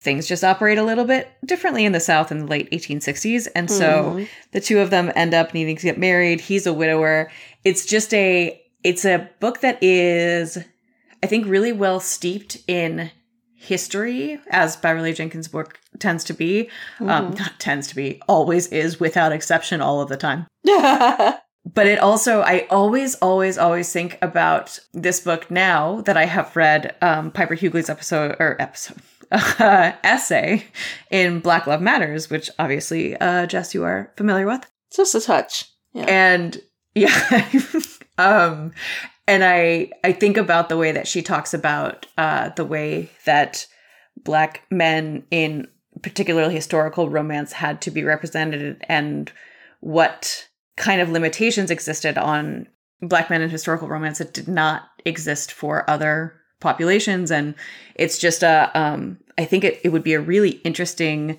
things 0.00 0.28
just 0.28 0.44
operate 0.44 0.78
a 0.78 0.84
little 0.84 1.04
bit 1.04 1.28
differently 1.44 1.84
in 1.84 1.92
the 1.92 2.00
South 2.00 2.30
in 2.30 2.38
the 2.38 2.46
late 2.46 2.70
1860s. 2.70 3.48
And 3.54 3.70
so 3.70 4.24
the 4.52 4.60
two 4.60 4.78
of 4.78 4.90
them 4.90 5.10
end 5.16 5.34
up 5.34 5.54
needing 5.54 5.76
to 5.76 5.82
get 5.82 5.98
married. 5.98 6.40
He's 6.40 6.66
a 6.66 6.72
widower. 6.72 7.30
It's 7.64 7.84
just 7.84 8.14
a, 8.14 8.60
it's 8.84 9.04
a 9.04 9.28
book 9.40 9.60
that 9.60 9.82
is, 9.82 10.58
I 11.22 11.26
think, 11.26 11.46
really 11.46 11.72
well 11.72 11.98
steeped 11.98 12.58
in 12.68 13.10
history, 13.54 14.38
as 14.50 14.76
Beverly 14.76 15.12
Jenkins' 15.12 15.48
book 15.48 15.80
tends 15.98 16.22
to 16.24 16.32
be. 16.32 16.70
Um, 17.00 17.34
not 17.34 17.58
tends 17.58 17.88
to 17.88 17.96
be, 17.96 18.22
always 18.28 18.68
is, 18.68 19.00
without 19.00 19.32
exception, 19.32 19.80
all 19.80 20.00
of 20.00 20.08
the 20.08 20.16
time 20.16 20.46
but 21.74 21.86
it 21.86 21.98
also 21.98 22.40
i 22.42 22.66
always 22.70 23.14
always 23.16 23.58
always 23.58 23.92
think 23.92 24.18
about 24.22 24.78
this 24.92 25.20
book 25.20 25.50
now 25.50 26.00
that 26.02 26.16
i 26.16 26.24
have 26.24 26.54
read 26.56 26.94
um, 27.02 27.30
piper 27.30 27.54
hughley's 27.54 27.90
episode 27.90 28.36
or 28.38 28.56
episode 28.60 28.96
uh, 29.30 29.92
essay 30.04 30.64
in 31.10 31.40
black 31.40 31.66
love 31.66 31.80
matters 31.80 32.30
which 32.30 32.50
obviously 32.58 33.16
uh, 33.16 33.46
jess 33.46 33.74
you 33.74 33.84
are 33.84 34.12
familiar 34.16 34.46
with 34.46 34.64
Just 34.94 35.14
a 35.14 35.20
touch. 35.20 35.64
Yeah. 35.92 36.04
and 36.08 36.60
yeah 36.94 37.42
um 38.18 38.72
and 39.26 39.44
i 39.44 39.90
i 40.04 40.12
think 40.12 40.36
about 40.36 40.68
the 40.68 40.76
way 40.76 40.92
that 40.92 41.06
she 41.06 41.22
talks 41.22 41.54
about 41.54 42.06
uh 42.16 42.48
the 42.50 42.64
way 42.64 43.10
that 43.24 43.66
black 44.24 44.62
men 44.70 45.24
in 45.30 45.68
particularly 46.02 46.54
historical 46.54 47.08
romance 47.08 47.52
had 47.52 47.80
to 47.82 47.90
be 47.90 48.02
represented 48.04 48.84
and 48.88 49.32
what 49.80 50.48
kind 50.76 51.00
of 51.00 51.10
limitations 51.10 51.70
existed 51.70 52.16
on 52.18 52.66
black 53.00 53.30
men 53.30 53.42
in 53.42 53.50
historical 53.50 53.88
romance 53.88 54.18
that 54.18 54.32
did 54.34 54.48
not 54.48 54.82
exist 55.04 55.52
for 55.52 55.88
other 55.88 56.34
populations 56.60 57.30
and 57.30 57.54
it's 57.94 58.18
just 58.18 58.42
a 58.42 58.70
um 58.78 59.18
i 59.36 59.44
think 59.44 59.64
it, 59.64 59.80
it 59.84 59.90
would 59.90 60.02
be 60.02 60.14
a 60.14 60.20
really 60.20 60.52
interesting 60.64 61.38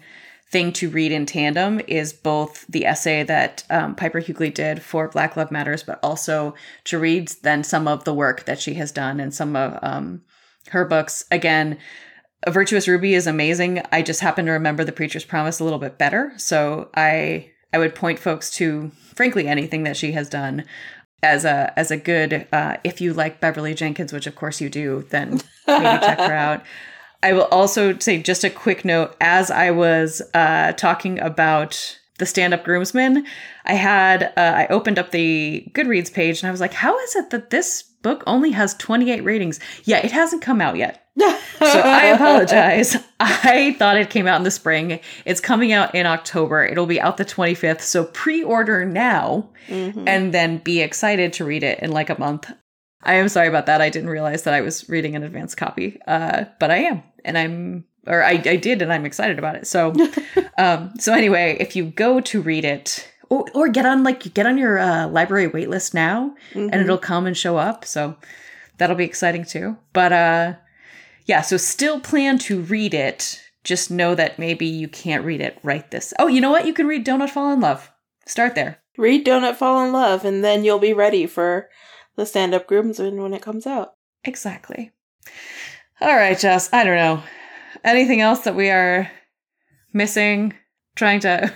thing 0.51 0.71
to 0.73 0.89
read 0.89 1.11
in 1.11 1.25
tandem 1.25 1.79
is 1.87 2.11
both 2.11 2.65
the 2.67 2.85
essay 2.85 3.23
that 3.23 3.63
um, 3.69 3.95
piper 3.95 4.21
hughley 4.21 4.53
did 4.53 4.81
for 4.81 5.07
black 5.07 5.35
love 5.35 5.51
matters 5.51 5.83
but 5.83 5.99
also 6.01 6.55
to 6.83 6.97
read 6.97 7.29
then 7.43 7.63
some 7.63 7.87
of 7.87 8.03
the 8.03 8.13
work 8.13 8.45
that 8.45 8.59
she 8.59 8.73
has 8.75 8.91
done 8.91 9.19
and 9.19 9.33
some 9.33 9.55
of 9.55 9.77
um, 9.83 10.21
her 10.69 10.85
books. 10.85 11.25
Again 11.31 11.77
a 12.43 12.51
virtuous 12.51 12.87
ruby 12.87 13.15
is 13.15 13.27
amazing. 13.27 13.81
I 13.91 14.01
just 14.01 14.21
happen 14.21 14.45
to 14.45 14.53
remember 14.53 14.85
the 14.85 14.93
preacher's 14.93 15.25
promise 15.25 15.59
a 15.59 15.63
little 15.63 15.79
bit 15.79 15.97
better 15.97 16.31
so 16.37 16.89
i 16.95 17.51
i 17.73 17.77
would 17.77 17.95
point 17.95 18.19
folks 18.19 18.49
to 18.51 18.91
frankly 19.13 19.47
anything 19.47 19.83
that 19.83 19.97
she 19.97 20.13
has 20.13 20.29
done 20.29 20.63
as 21.21 21.45
a 21.45 21.73
as 21.77 21.91
a 21.91 21.97
good 21.97 22.47
uh, 22.51 22.77
if 22.83 23.01
you 23.01 23.13
like 23.13 23.39
beverly 23.39 23.73
jenkins 23.73 24.13
which 24.13 24.27
of 24.27 24.35
course 24.35 24.61
you 24.61 24.69
do 24.69 25.05
then 25.09 25.31
maybe 25.67 25.83
check 25.83 26.19
her 26.19 26.33
out. 26.33 26.63
I 27.21 27.33
will 27.33 27.49
also 27.51 27.97
say 27.99 28.21
just 28.21 28.45
a 28.45 28.49
quick 28.49 28.85
note 28.85 29.15
as 29.19 29.51
i 29.51 29.71
was 29.71 30.21
uh, 30.33 30.71
talking 30.73 31.19
about 31.19 31.99
the 32.17 32.25
stand-up 32.25 32.63
groomsman 32.63 33.25
i 33.65 33.73
had 33.73 34.23
uh, 34.37 34.53
i 34.55 34.67
opened 34.67 34.97
up 34.97 35.11
the 35.11 35.67
goodreads 35.73 36.13
page 36.13 36.41
and 36.41 36.47
i 36.47 36.51
was 36.51 36.61
like 36.61 36.73
how 36.73 36.97
is 36.99 37.15
it 37.15 37.29
that 37.31 37.49
this 37.49 37.88
book 38.01 38.23
only 38.27 38.51
has 38.51 38.73
28 38.75 39.23
ratings 39.23 39.59
yeah 39.83 39.97
it 39.97 40.11
hasn't 40.11 40.41
come 40.41 40.61
out 40.61 40.75
yet 40.77 41.09
so 41.59 41.81
I 41.81 42.05
apologize. 42.05 42.97
I 43.19 43.75
thought 43.77 43.97
it 43.97 44.09
came 44.09 44.27
out 44.27 44.37
in 44.37 44.43
the 44.43 44.51
spring. 44.51 44.99
It's 45.25 45.41
coming 45.41 45.71
out 45.71 45.93
in 45.93 46.05
October. 46.05 46.63
It'll 46.63 46.85
be 46.85 47.01
out 47.01 47.17
the 47.17 47.25
25th. 47.25 47.81
So 47.81 48.05
pre 48.05 48.43
order 48.43 48.85
now 48.85 49.49
and 50.07 50.33
then 50.33 50.59
be 50.59 50.81
excited 50.81 51.33
to 51.33 51.45
read 51.45 51.63
it 51.63 51.79
in 51.79 51.91
like 51.91 52.09
a 52.09 52.19
month. 52.19 52.51
I 53.03 53.15
am 53.15 53.29
sorry 53.29 53.47
about 53.47 53.65
that. 53.67 53.81
I 53.81 53.89
didn't 53.89 54.09
realize 54.09 54.43
that 54.43 54.53
I 54.53 54.61
was 54.61 54.87
reading 54.89 55.15
an 55.15 55.23
advanced 55.23 55.57
copy, 55.57 55.99
uh, 56.07 56.45
but 56.59 56.69
I 56.69 56.77
am. 56.77 57.03
And 57.23 57.37
I'm, 57.37 57.85
or 58.07 58.23
I, 58.23 58.31
I 58.31 58.55
did, 58.57 58.81
and 58.81 58.91
I'm 58.91 59.05
excited 59.05 59.39
about 59.39 59.55
it. 59.55 59.67
So, 59.67 59.93
um, 60.57 60.91
so 60.99 61.13
anyway, 61.13 61.57
if 61.59 61.75
you 61.75 61.85
go 61.85 62.19
to 62.19 62.41
read 62.41 62.65
it, 62.65 63.09
or, 63.29 63.45
or 63.53 63.69
get 63.69 63.85
on 63.85 64.03
like 64.03 64.33
get 64.33 64.45
on 64.45 64.57
your 64.57 64.79
uh, 64.79 65.07
library 65.07 65.49
waitlist 65.49 65.93
now, 65.93 66.35
and 66.53 66.73
it'll 66.73 66.97
come 66.97 67.25
and 67.25 67.37
show 67.37 67.57
up. 67.57 67.85
So 67.85 68.17
that'll 68.77 68.95
be 68.95 69.05
exciting 69.05 69.45
too. 69.45 69.77
But 69.93 70.11
uh, 70.11 70.53
yeah, 71.25 71.41
so 71.41 71.57
still 71.57 71.99
plan 71.99 72.37
to 72.39 72.61
read 72.61 72.93
it. 72.93 73.41
Just 73.63 73.91
know 73.91 74.15
that 74.15 74.39
maybe 74.39 74.65
you 74.65 74.87
can't 74.87 75.25
read 75.25 75.41
it 75.41 75.59
right 75.63 75.89
this. 75.91 76.13
Oh, 76.17 76.27
you 76.27 76.41
know 76.41 76.49
what? 76.49 76.65
You 76.65 76.73
can 76.73 76.87
read 76.87 77.05
Donut 77.05 77.29
Fall 77.29 77.51
in 77.53 77.59
Love. 77.59 77.91
Start 78.25 78.55
there. 78.55 78.81
Read 78.97 79.25
Donut 79.25 79.55
Fall 79.55 79.85
in 79.85 79.91
Love, 79.91 80.25
and 80.25 80.43
then 80.43 80.63
you'll 80.63 80.79
be 80.79 80.93
ready 80.93 81.27
for 81.27 81.69
the 82.15 82.25
stand 82.25 82.53
up 82.53 82.67
groomsman 82.67 83.21
when 83.21 83.33
it 83.33 83.41
comes 83.41 83.67
out. 83.67 83.93
Exactly. 84.23 84.91
All 86.01 86.15
right, 86.15 86.37
Jess. 86.37 86.71
I 86.73 86.83
don't 86.83 86.95
know. 86.95 87.21
Anything 87.83 88.21
else 88.21 88.39
that 88.41 88.55
we 88.55 88.69
are 88.69 89.11
missing? 89.93 90.53
Trying 90.99 91.21
to 91.21 91.49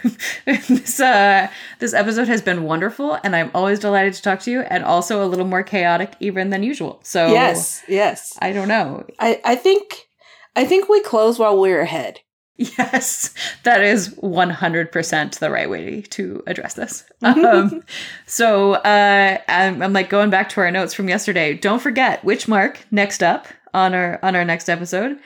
this 0.46 1.02
uh 1.02 1.50
this 1.80 1.94
episode 1.94 2.30
has 2.30 2.41
been 2.41 2.64
wonderful 2.64 3.20
and 3.26 3.36
I'm 3.36 3.52
always 3.54 3.78
delighted 3.78 4.14
to 4.14 4.22
talk 4.22 4.39
to 4.44 4.52
you 4.52 4.62
and 4.62 4.86
also 4.86 5.22
a 5.22 5.28
little 5.28 5.46
more 5.46 5.64
chaotic 5.64 6.14
even 6.22 6.50
than 6.50 6.64
usual. 6.64 7.02
So 7.04 7.28
Yes, 7.28 7.84
yes. 7.89 8.38
I 8.41 8.54
don't 8.54 8.70
know. 8.70 9.06
I, 9.20 9.41
I 9.44 9.58
think 9.58 10.08
I 10.56 10.64
think 10.64 10.88
we 10.88 11.02
close 11.02 11.39
while 11.39 11.60
we're 11.60 11.82
ahead. 11.82 12.22
Yes, 12.56 13.34
that 13.64 13.82
is 13.82 14.16
100% 14.16 15.39
the 15.39 15.52
right 15.52 15.70
way 15.70 16.04
to 16.04 16.41
address 16.48 16.76
this. 16.76 17.04
um, 17.22 17.84
so 18.26 18.76
uh, 18.76 19.39
I'm, 19.50 19.82
I'm 19.82 19.91
like 19.91 20.10
going 20.10 20.30
back 20.30 20.48
to 20.50 20.62
our 20.62 20.72
notes 20.72 20.94
from 20.94 21.10
yesterday. 21.10 21.54
Don't 21.54 21.82
forget 21.82 22.22
Witchmark 22.22 22.78
next 22.91 23.22
up 23.22 23.48
on 23.74 23.94
our 23.94 24.20
on 24.24 24.38
our 24.38 24.46
next 24.46 24.70
episode, 24.70 25.18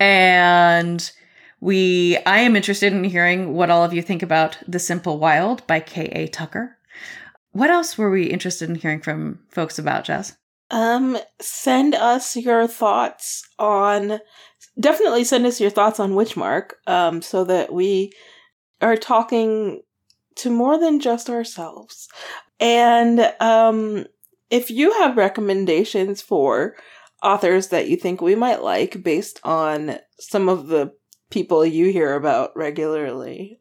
and 0.00 1.12
we 1.62 2.18
I 2.26 2.40
am 2.40 2.56
interested 2.56 2.92
in 2.92 3.04
hearing 3.04 3.54
what 3.54 3.70
all 3.70 3.84
of 3.84 3.94
you 3.94 4.02
think 4.02 4.22
about 4.22 4.58
The 4.66 4.80
Simple 4.80 5.18
Wild 5.18 5.64
by 5.68 5.78
K. 5.78 6.06
A. 6.06 6.26
Tucker. 6.26 6.76
What 7.52 7.70
else 7.70 7.96
were 7.96 8.10
we 8.10 8.24
interested 8.24 8.68
in 8.68 8.74
hearing 8.74 9.00
from 9.00 9.38
folks 9.48 9.78
about, 9.78 10.04
Jess? 10.04 10.36
Um, 10.72 11.16
send 11.40 11.94
us 11.94 12.34
your 12.34 12.66
thoughts 12.66 13.48
on 13.60 14.18
definitely 14.80 15.22
send 15.22 15.46
us 15.46 15.60
your 15.60 15.70
thoughts 15.70 16.00
on 16.00 16.12
Witchmark, 16.12 16.72
um, 16.86 17.22
so 17.22 17.44
that 17.44 17.72
we 17.72 18.10
are 18.80 18.96
talking 18.96 19.82
to 20.34 20.50
more 20.50 20.78
than 20.80 20.98
just 20.98 21.30
ourselves. 21.30 22.08
And 22.58 23.32
um 23.40 24.06
if 24.50 24.70
you 24.70 24.92
have 25.00 25.16
recommendations 25.16 26.20
for 26.20 26.74
authors 27.22 27.68
that 27.68 27.88
you 27.88 27.96
think 27.96 28.20
we 28.20 28.34
might 28.34 28.62
like 28.62 29.02
based 29.02 29.40
on 29.44 29.98
some 30.18 30.48
of 30.48 30.66
the 30.66 30.92
people 31.32 31.66
you 31.66 31.90
hear 31.90 32.14
about 32.14 32.56
regularly, 32.56 33.58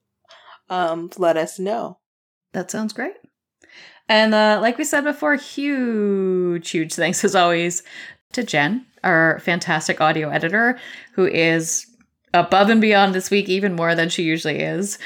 um, 0.70 1.10
let 1.18 1.38
us 1.38 1.58
know. 1.58 1.98
That 2.54 2.70
sounds 2.70 2.94
great. 2.94 3.16
And 4.08 4.36
uh, 4.36 4.60
like 4.62 4.78
we 4.78 4.84
said 4.84 5.06
before, 5.06 5.36
huge, 5.36 6.70
huge 6.70 6.94
thanks 6.94 7.24
as 7.24 7.34
always 7.34 7.82
to 8.34 8.44
Jen, 8.44 8.86
our 9.04 9.40
fantastic 9.40 10.02
audio 10.02 10.30
editor, 10.30 10.78
who 11.14 11.26
is 11.26 11.88
above 12.34 12.70
and 12.70 12.82
beyond 12.82 13.16
this 13.16 13.32
week, 13.32 13.50
even 13.50 13.74
more 13.74 13.96
than 13.96 14.10
she 14.10 14.24
usually 14.24 14.60
is. 14.60 15.00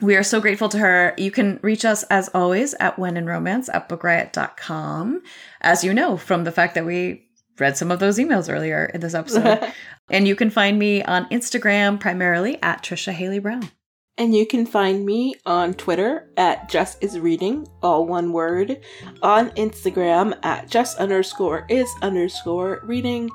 We 0.00 0.16
are 0.16 0.22
so 0.22 0.40
grateful 0.40 0.68
to 0.70 0.78
her. 0.78 1.14
You 1.16 1.30
can 1.30 1.58
reach 1.62 1.84
us 1.84 2.02
as 2.04 2.28
always 2.34 2.74
at 2.80 2.98
when 2.98 3.16
in 3.16 3.26
romance 3.26 3.68
at 3.70 3.88
bookriot.com. 3.88 5.22
As 5.60 5.84
you 5.84 5.94
know 5.94 6.16
from 6.16 6.44
the 6.44 6.52
fact 6.52 6.74
that 6.74 6.84
we 6.84 7.25
read 7.58 7.76
some 7.76 7.90
of 7.90 7.98
those 7.98 8.18
emails 8.18 8.52
earlier 8.52 8.90
in 8.92 9.00
this 9.00 9.14
episode. 9.14 9.72
and 10.10 10.26
you 10.26 10.36
can 10.36 10.50
find 10.50 10.78
me 10.78 11.02
on 11.02 11.28
Instagram 11.30 11.98
primarily 11.98 12.60
at 12.62 12.82
Trisha 12.82 13.12
Haley 13.12 13.38
Brown. 13.38 13.70
And 14.18 14.34
you 14.34 14.46
can 14.46 14.64
find 14.64 15.04
me 15.04 15.34
on 15.44 15.74
Twitter 15.74 16.30
at 16.38 16.70
just 16.70 17.02
is 17.02 17.18
reading, 17.18 17.68
all 17.82 18.06
one 18.06 18.32
word, 18.32 18.80
on 19.22 19.50
Instagram 19.50 20.38
at 20.42 20.70
just 20.70 20.96
underscore 20.98 21.66
is 21.68 21.90
underscore 22.00 22.80
reading, 22.84 23.28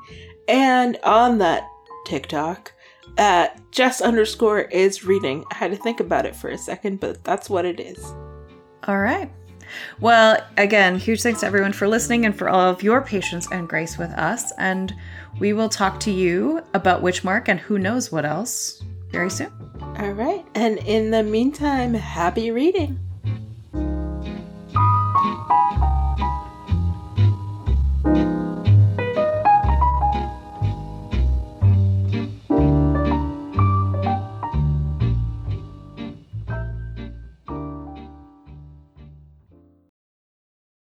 and 0.47 0.97
on 1.03 1.38
that 1.38 1.67
TikTok 2.07 2.74
at 3.17 3.61
just 3.72 4.01
underscore 4.01 4.61
is 4.61 5.03
reading. 5.03 5.45
I 5.51 5.55
had 5.55 5.72
to 5.72 5.78
think 5.78 5.99
about 5.99 6.26
it 6.26 6.36
for 6.36 6.49
a 6.49 6.57
second, 6.57 6.99
but 6.99 7.24
that's 7.24 7.47
what 7.47 7.65
it 7.65 7.80
is. 7.80 8.03
All 8.88 8.97
right. 8.97 9.32
Well, 9.99 10.38
again, 10.57 10.97
huge 10.97 11.22
thanks 11.22 11.41
to 11.41 11.47
everyone 11.47 11.74
for 11.74 11.88
listening 11.88 12.26
and 12.26 12.36
for 12.36 12.49
all 12.49 12.69
of 12.69 12.84
your 12.84 13.01
patience 13.01 13.47
and 13.51 13.67
grace 13.67 13.97
with 13.97 14.11
us. 14.11 14.51
And 14.57 14.93
we 15.39 15.53
will 15.53 15.69
talk 15.69 15.99
to 16.01 16.11
you 16.11 16.61
about 16.74 17.01
Witchmark 17.01 17.47
and 17.47 17.59
who 17.59 17.78
knows 17.78 18.11
what 18.11 18.26
else 18.26 18.84
very 19.11 19.30
soon. 19.30 19.51
All 19.82 20.11
right. 20.11 20.45
And 20.55 20.78
in 20.80 21.11
the 21.11 21.24
meantime, 21.24 21.93
happy 21.93 22.51
reading. 22.51 22.99